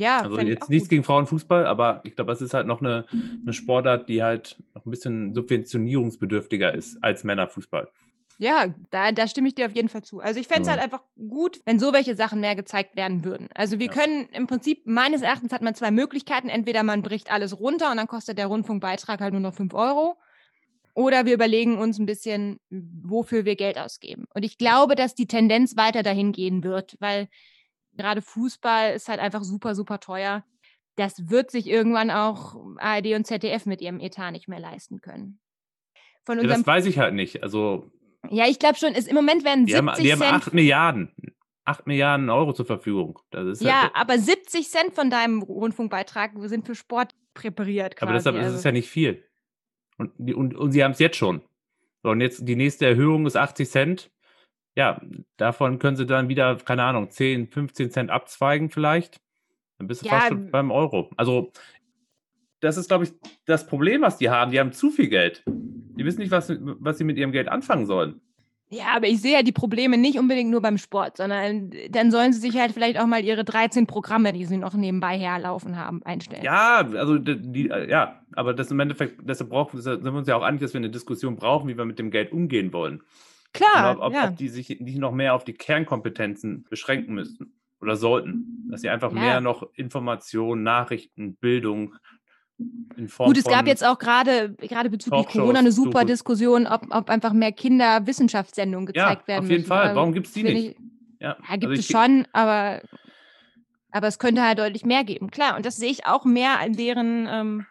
Ja, 0.00 0.22
also 0.22 0.40
jetzt 0.40 0.70
nichts 0.70 0.86
gut. 0.86 0.90
gegen 0.90 1.04
Frauenfußball, 1.04 1.66
aber 1.66 2.00
ich 2.04 2.16
glaube, 2.16 2.32
es 2.32 2.40
ist 2.40 2.54
halt 2.54 2.66
noch 2.66 2.80
eine, 2.80 3.04
eine 3.42 3.52
Sportart, 3.52 4.08
die 4.08 4.22
halt 4.22 4.56
noch 4.74 4.86
ein 4.86 4.90
bisschen 4.90 5.34
subventionierungsbedürftiger 5.34 6.72
ist 6.72 6.96
als 7.04 7.22
Männerfußball. 7.22 7.86
Ja, 8.38 8.72
da, 8.90 9.12
da 9.12 9.28
stimme 9.28 9.48
ich 9.48 9.56
dir 9.56 9.66
auf 9.66 9.76
jeden 9.76 9.90
Fall 9.90 10.02
zu. 10.02 10.20
Also 10.20 10.40
ich 10.40 10.48
fände 10.48 10.62
es 10.62 10.68
ja. 10.68 10.72
halt 10.72 10.82
einfach 10.82 11.02
gut, 11.28 11.60
wenn 11.66 11.78
so 11.78 11.92
welche 11.92 12.16
Sachen 12.16 12.40
mehr 12.40 12.56
gezeigt 12.56 12.96
werden 12.96 13.26
würden. 13.26 13.50
Also 13.54 13.78
wir 13.78 13.88
ja. 13.88 13.92
können 13.92 14.26
im 14.32 14.46
Prinzip, 14.46 14.86
meines 14.86 15.20
Erachtens 15.20 15.52
hat 15.52 15.60
man 15.60 15.74
zwei 15.74 15.90
Möglichkeiten. 15.90 16.48
Entweder 16.48 16.82
man 16.82 17.02
bricht 17.02 17.30
alles 17.30 17.60
runter 17.60 17.90
und 17.90 17.98
dann 17.98 18.06
kostet 18.06 18.38
der 18.38 18.46
Rundfunkbeitrag 18.46 19.20
halt 19.20 19.34
nur 19.34 19.42
noch 19.42 19.52
5 19.52 19.74
Euro. 19.74 20.16
Oder 20.94 21.26
wir 21.26 21.34
überlegen 21.34 21.76
uns 21.76 21.98
ein 21.98 22.06
bisschen, 22.06 22.58
wofür 22.70 23.44
wir 23.44 23.56
Geld 23.56 23.78
ausgeben. 23.78 24.24
Und 24.32 24.46
ich 24.46 24.56
glaube, 24.56 24.94
dass 24.94 25.14
die 25.14 25.26
Tendenz 25.26 25.76
weiter 25.76 26.02
dahin 26.02 26.32
gehen 26.32 26.64
wird, 26.64 26.96
weil 26.98 27.28
gerade 27.96 28.22
Fußball 28.22 28.94
ist 28.94 29.08
halt 29.08 29.20
einfach 29.20 29.42
super, 29.42 29.74
super 29.74 30.00
teuer. 30.00 30.44
Das 30.96 31.30
wird 31.30 31.50
sich 31.50 31.66
irgendwann 31.66 32.10
auch 32.10 32.56
ARD 32.78 33.14
und 33.14 33.26
ZDF 33.26 33.66
mit 33.66 33.80
ihrem 33.80 34.00
Etat 34.00 34.32
nicht 34.32 34.48
mehr 34.48 34.60
leisten 34.60 35.00
können. 35.00 35.38
Von 36.24 36.38
ja, 36.40 36.46
das 36.46 36.66
weiß 36.66 36.86
ich 36.86 36.98
halt 36.98 37.14
nicht. 37.14 37.42
Also 37.42 37.90
ja, 38.28 38.46
ich 38.46 38.58
glaube 38.58 38.76
schon. 38.76 38.92
Ist, 38.92 39.08
Im 39.08 39.14
Moment 39.14 39.44
werden 39.44 39.66
70 39.66 39.76
haben, 39.76 40.02
die 40.02 40.12
haben 40.12 40.22
8 40.22 40.52
Milliarden. 40.52 41.12
8 41.64 41.86
Milliarden 41.86 42.30
Euro 42.30 42.52
zur 42.52 42.66
Verfügung. 42.66 43.18
ja, 43.32 43.82
halt, 43.82 43.92
aber 43.94 44.18
70 44.18 44.68
Cent 44.68 44.94
von 44.94 45.10
deinem 45.10 45.42
Rundfunkbeitrag 45.42 46.32
sind 46.36 46.66
für 46.66 46.74
Sport 46.74 47.14
präpariert. 47.34 47.96
Quasi. 47.96 48.08
Aber 48.08 48.18
deshalb 48.18 48.36
also. 48.36 48.48
ist 48.48 48.52
es 48.52 48.58
also 48.58 48.68
ja 48.68 48.72
nicht 48.72 48.88
viel. 48.88 49.24
Und, 49.96 50.18
und, 50.34 50.56
und 50.56 50.72
sie 50.72 50.82
haben 50.82 50.92
es 50.92 50.98
jetzt 50.98 51.16
schon. 51.16 51.42
So, 52.02 52.10
und 52.10 52.20
jetzt 52.20 52.48
die 52.48 52.56
nächste 52.56 52.86
Erhöhung 52.86 53.26
ist 53.26 53.36
80 53.36 53.68
Cent 53.68 54.10
ja, 54.80 54.98
davon 55.36 55.78
können 55.78 55.98
sie 55.98 56.06
dann 56.06 56.30
wieder, 56.30 56.56
keine 56.56 56.84
Ahnung, 56.84 57.10
10, 57.10 57.48
15 57.48 57.90
Cent 57.90 58.10
abzweigen 58.10 58.70
vielleicht. 58.70 59.20
Dann 59.76 59.88
bist 59.88 60.00
du 60.02 60.06
ja, 60.06 60.12
fast 60.12 60.28
schon 60.28 60.50
beim 60.50 60.70
Euro. 60.70 61.10
Also, 61.18 61.52
das 62.60 62.78
ist, 62.78 62.88
glaube 62.88 63.04
ich, 63.04 63.12
das 63.44 63.66
Problem, 63.66 64.00
was 64.00 64.16
die 64.16 64.30
haben. 64.30 64.52
Die 64.52 64.58
haben 64.58 64.72
zu 64.72 64.90
viel 64.90 65.08
Geld. 65.08 65.42
Die 65.46 66.02
wissen 66.02 66.20
nicht, 66.20 66.30
was, 66.30 66.50
was 66.58 66.96
sie 66.96 67.04
mit 67.04 67.18
ihrem 67.18 67.30
Geld 67.30 67.48
anfangen 67.48 67.84
sollen. 67.84 68.22
Ja, 68.70 68.84
aber 68.96 69.06
ich 69.06 69.20
sehe 69.20 69.34
ja 69.34 69.42
die 69.42 69.52
Probleme 69.52 69.98
nicht 69.98 70.18
unbedingt 70.18 70.50
nur 70.50 70.62
beim 70.62 70.78
Sport, 70.78 71.18
sondern 71.18 71.72
dann 71.90 72.10
sollen 72.10 72.32
sie 72.32 72.40
sich 72.40 72.56
halt 72.56 72.72
vielleicht 72.72 72.98
auch 72.98 73.06
mal 73.06 73.22
ihre 73.22 73.44
13 73.44 73.86
Programme, 73.86 74.32
die 74.32 74.46
sie 74.46 74.56
noch 74.56 74.72
nebenbei 74.72 75.18
herlaufen 75.18 75.76
haben, 75.76 76.02
einstellen. 76.04 76.42
Ja, 76.42 76.88
also 76.94 77.18
die, 77.18 77.66
ja, 77.66 78.22
aber 78.32 78.54
das 78.54 78.70
im 78.70 78.80
Endeffekt, 78.80 79.28
deshalb 79.28 79.50
brauchen 79.50 79.78
sind 79.82 80.04
wir 80.04 80.12
uns 80.14 80.28
ja 80.28 80.36
auch 80.36 80.42
einig, 80.42 80.62
dass 80.62 80.72
wir 80.72 80.78
eine 80.78 80.88
Diskussion 80.88 81.36
brauchen, 81.36 81.68
wie 81.68 81.76
wir 81.76 81.84
mit 81.84 81.98
dem 81.98 82.10
Geld 82.10 82.32
umgehen 82.32 82.72
wollen. 82.72 83.02
Klar. 83.52 83.96
Ob, 83.96 84.02
ob, 84.02 84.12
ja. 84.12 84.28
ob, 84.28 84.36
die 84.36 84.48
sich 84.48 84.68
nicht 84.80 84.98
noch 84.98 85.12
mehr 85.12 85.34
auf 85.34 85.44
die 85.44 85.54
Kernkompetenzen 85.54 86.66
beschränken 86.68 87.14
müssten 87.14 87.54
oder 87.80 87.96
sollten. 87.96 88.68
Dass 88.70 88.82
sie 88.82 88.90
einfach 88.90 89.12
ja. 89.12 89.18
mehr 89.18 89.40
noch 89.40 89.68
Informationen, 89.74 90.62
Nachrichten, 90.62 91.36
Bildung 91.36 91.94
in 92.96 93.08
Form 93.08 93.28
Gut, 93.28 93.38
es 93.38 93.44
gab 93.44 93.66
jetzt 93.66 93.84
auch 93.84 93.98
gerade 93.98 94.54
gerade 94.54 94.90
bezüglich 94.90 95.26
Corona 95.28 95.60
eine 95.60 95.72
super 95.72 96.04
Diskussion, 96.04 96.66
ob, 96.66 96.82
ob 96.90 97.08
einfach 97.08 97.32
mehr 97.32 97.52
Kinder 97.52 98.06
Wissenschaftssendungen 98.06 98.86
gezeigt 98.86 99.22
ja, 99.22 99.28
werden. 99.28 99.44
Auf 99.44 99.50
jeden 99.50 99.60
müssen. 99.62 99.68
Fall. 99.68 99.94
Warum 99.94 100.12
gibt 100.12 100.26
es 100.26 100.32
die 100.34 100.42
nicht? 100.42 100.70
Ich, 100.70 100.76
ja, 101.20 101.36
ja, 101.48 101.56
gibt 101.56 101.70
also 101.70 101.80
es 101.80 101.86
schon, 101.86 102.26
aber, 102.32 102.82
aber 103.90 104.06
es 104.06 104.18
könnte 104.18 104.42
halt 104.42 104.58
deutlich 104.58 104.84
mehr 104.84 105.04
geben. 105.04 105.30
Klar, 105.30 105.56
und 105.56 105.66
das 105.66 105.76
sehe 105.76 105.90
ich 105.90 106.06
auch 106.06 106.24
mehr 106.24 106.60
in 106.64 106.74
deren, 106.74 107.26
ähm, 107.30 107.66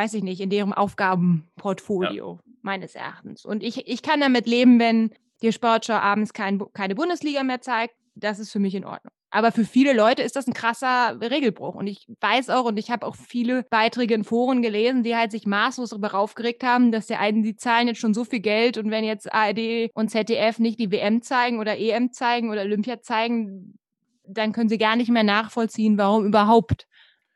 weiß 0.00 0.14
ich 0.14 0.22
nicht, 0.22 0.40
in 0.40 0.48
deren 0.48 0.72
Aufgabenportfolio 0.72 2.40
meines 2.62 2.94
Erachtens. 2.94 3.44
Und 3.44 3.62
ich, 3.62 3.86
ich 3.86 4.00
kann 4.00 4.20
damit 4.20 4.46
leben, 4.46 4.80
wenn 4.80 5.10
die 5.42 5.52
Sportschau 5.52 5.92
abends 5.92 6.32
kein, 6.32 6.62
keine 6.72 6.94
Bundesliga 6.94 7.42
mehr 7.42 7.60
zeigt. 7.60 7.94
Das 8.14 8.38
ist 8.38 8.50
für 8.50 8.60
mich 8.60 8.74
in 8.74 8.86
Ordnung. 8.86 9.12
Aber 9.30 9.52
für 9.52 9.66
viele 9.66 9.92
Leute 9.92 10.22
ist 10.22 10.36
das 10.36 10.46
ein 10.46 10.54
krasser 10.54 11.20
Regelbruch. 11.20 11.74
Und 11.74 11.86
ich 11.86 12.06
weiß 12.20 12.48
auch, 12.48 12.64
und 12.64 12.78
ich 12.78 12.90
habe 12.90 13.06
auch 13.06 13.14
viele 13.14 13.62
Beiträge 13.64 14.14
in 14.14 14.24
Foren 14.24 14.62
gelesen, 14.62 15.02
die 15.02 15.14
halt 15.14 15.32
sich 15.32 15.46
maßlos 15.46 15.90
darüber 15.90 16.14
aufgeregt 16.14 16.64
haben, 16.64 16.92
dass 16.92 17.06
der 17.06 17.20
einen, 17.20 17.42
die 17.42 17.56
zahlen 17.56 17.86
jetzt 17.86 18.00
schon 18.00 18.14
so 18.14 18.24
viel 18.24 18.40
Geld 18.40 18.78
und 18.78 18.90
wenn 18.90 19.04
jetzt 19.04 19.30
ARD 19.32 19.90
und 19.94 20.08
ZDF 20.08 20.58
nicht 20.58 20.80
die 20.80 20.90
WM 20.90 21.20
zeigen 21.20 21.60
oder 21.60 21.78
EM 21.78 22.10
zeigen 22.10 22.50
oder 22.50 22.62
Olympia 22.62 23.02
zeigen, 23.02 23.78
dann 24.24 24.52
können 24.52 24.70
sie 24.70 24.78
gar 24.78 24.96
nicht 24.96 25.10
mehr 25.10 25.24
nachvollziehen, 25.24 25.98
warum 25.98 26.24
überhaupt 26.24 26.86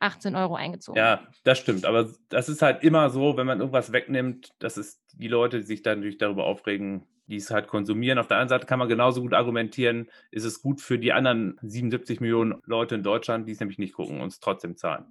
18 0.05 0.37
Euro 0.37 0.55
eingezogen. 0.55 0.99
Ja, 0.99 1.27
das 1.43 1.59
stimmt. 1.59 1.85
Aber 1.85 2.11
das 2.29 2.49
ist 2.49 2.63
halt 2.63 2.83
immer 2.83 3.11
so, 3.11 3.37
wenn 3.37 3.47
man 3.47 3.59
irgendwas 3.61 3.93
wegnimmt, 3.93 4.51
dass 4.59 4.77
es 4.77 5.03
die 5.15 5.29
Leute 5.29 5.63
sich 5.63 5.83
dann 5.83 5.99
natürlich 5.99 6.19
darüber 6.19 6.45
aufregen, 6.45 7.07
die 7.27 7.37
es 7.37 7.51
halt 7.51 7.69
konsumieren. 7.69 8.19
Auf 8.19 8.29
der 8.29 8.37
anderen 8.37 8.51
Seite 8.51 8.67
kann 8.67 8.79
man 8.79 8.89
genauso 8.89 9.23
gut 9.23 9.33
argumentieren, 9.33 10.09
ist 10.31 10.45
es 10.45 10.61
gut 10.61 10.81
für 10.81 10.99
die 10.99 11.13
anderen 11.13 11.59
77 11.63 12.21
Millionen 12.21 12.61
Leute 12.67 12.95
in 12.95 13.03
Deutschland, 13.03 13.49
die 13.49 13.53
es 13.53 13.61
nämlich 13.61 13.79
nicht 13.79 13.95
gucken 13.95 14.21
und 14.21 14.29
es 14.29 14.41
trotzdem 14.41 14.77
zahlen. 14.77 15.07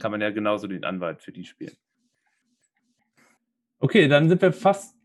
Kann 0.00 0.10
man 0.10 0.20
ja 0.20 0.30
genauso 0.30 0.66
den 0.66 0.84
Anwalt 0.84 1.22
für 1.22 1.32
die 1.32 1.44
spielen. 1.44 1.76
Okay, 3.78 4.08
dann 4.08 4.28
sind 4.28 4.40
wir 4.40 4.52
fast 4.52 4.96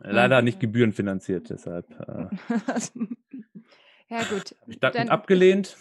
Leider 0.00 0.42
nicht 0.42 0.60
gebührenfinanziert, 0.60 1.50
deshalb 1.50 1.90
äh, 1.90 2.28
ja, 4.08 4.22
gut. 4.24 4.54
dankend 4.80 4.82
Dann- 4.94 5.08
abgelehnt. 5.08 5.76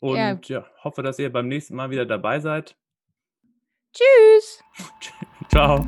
Und 0.00 0.16
Ja. 0.16 0.38
ja, 0.44 0.66
hoffe, 0.82 1.02
dass 1.02 1.18
ihr 1.18 1.32
beim 1.32 1.48
nächsten 1.48 1.76
Mal 1.76 1.90
wieder 1.90 2.04
dabei 2.04 2.40
seid. 2.40 2.76
Tschüss. 3.94 4.64
Ciao. 5.48 5.84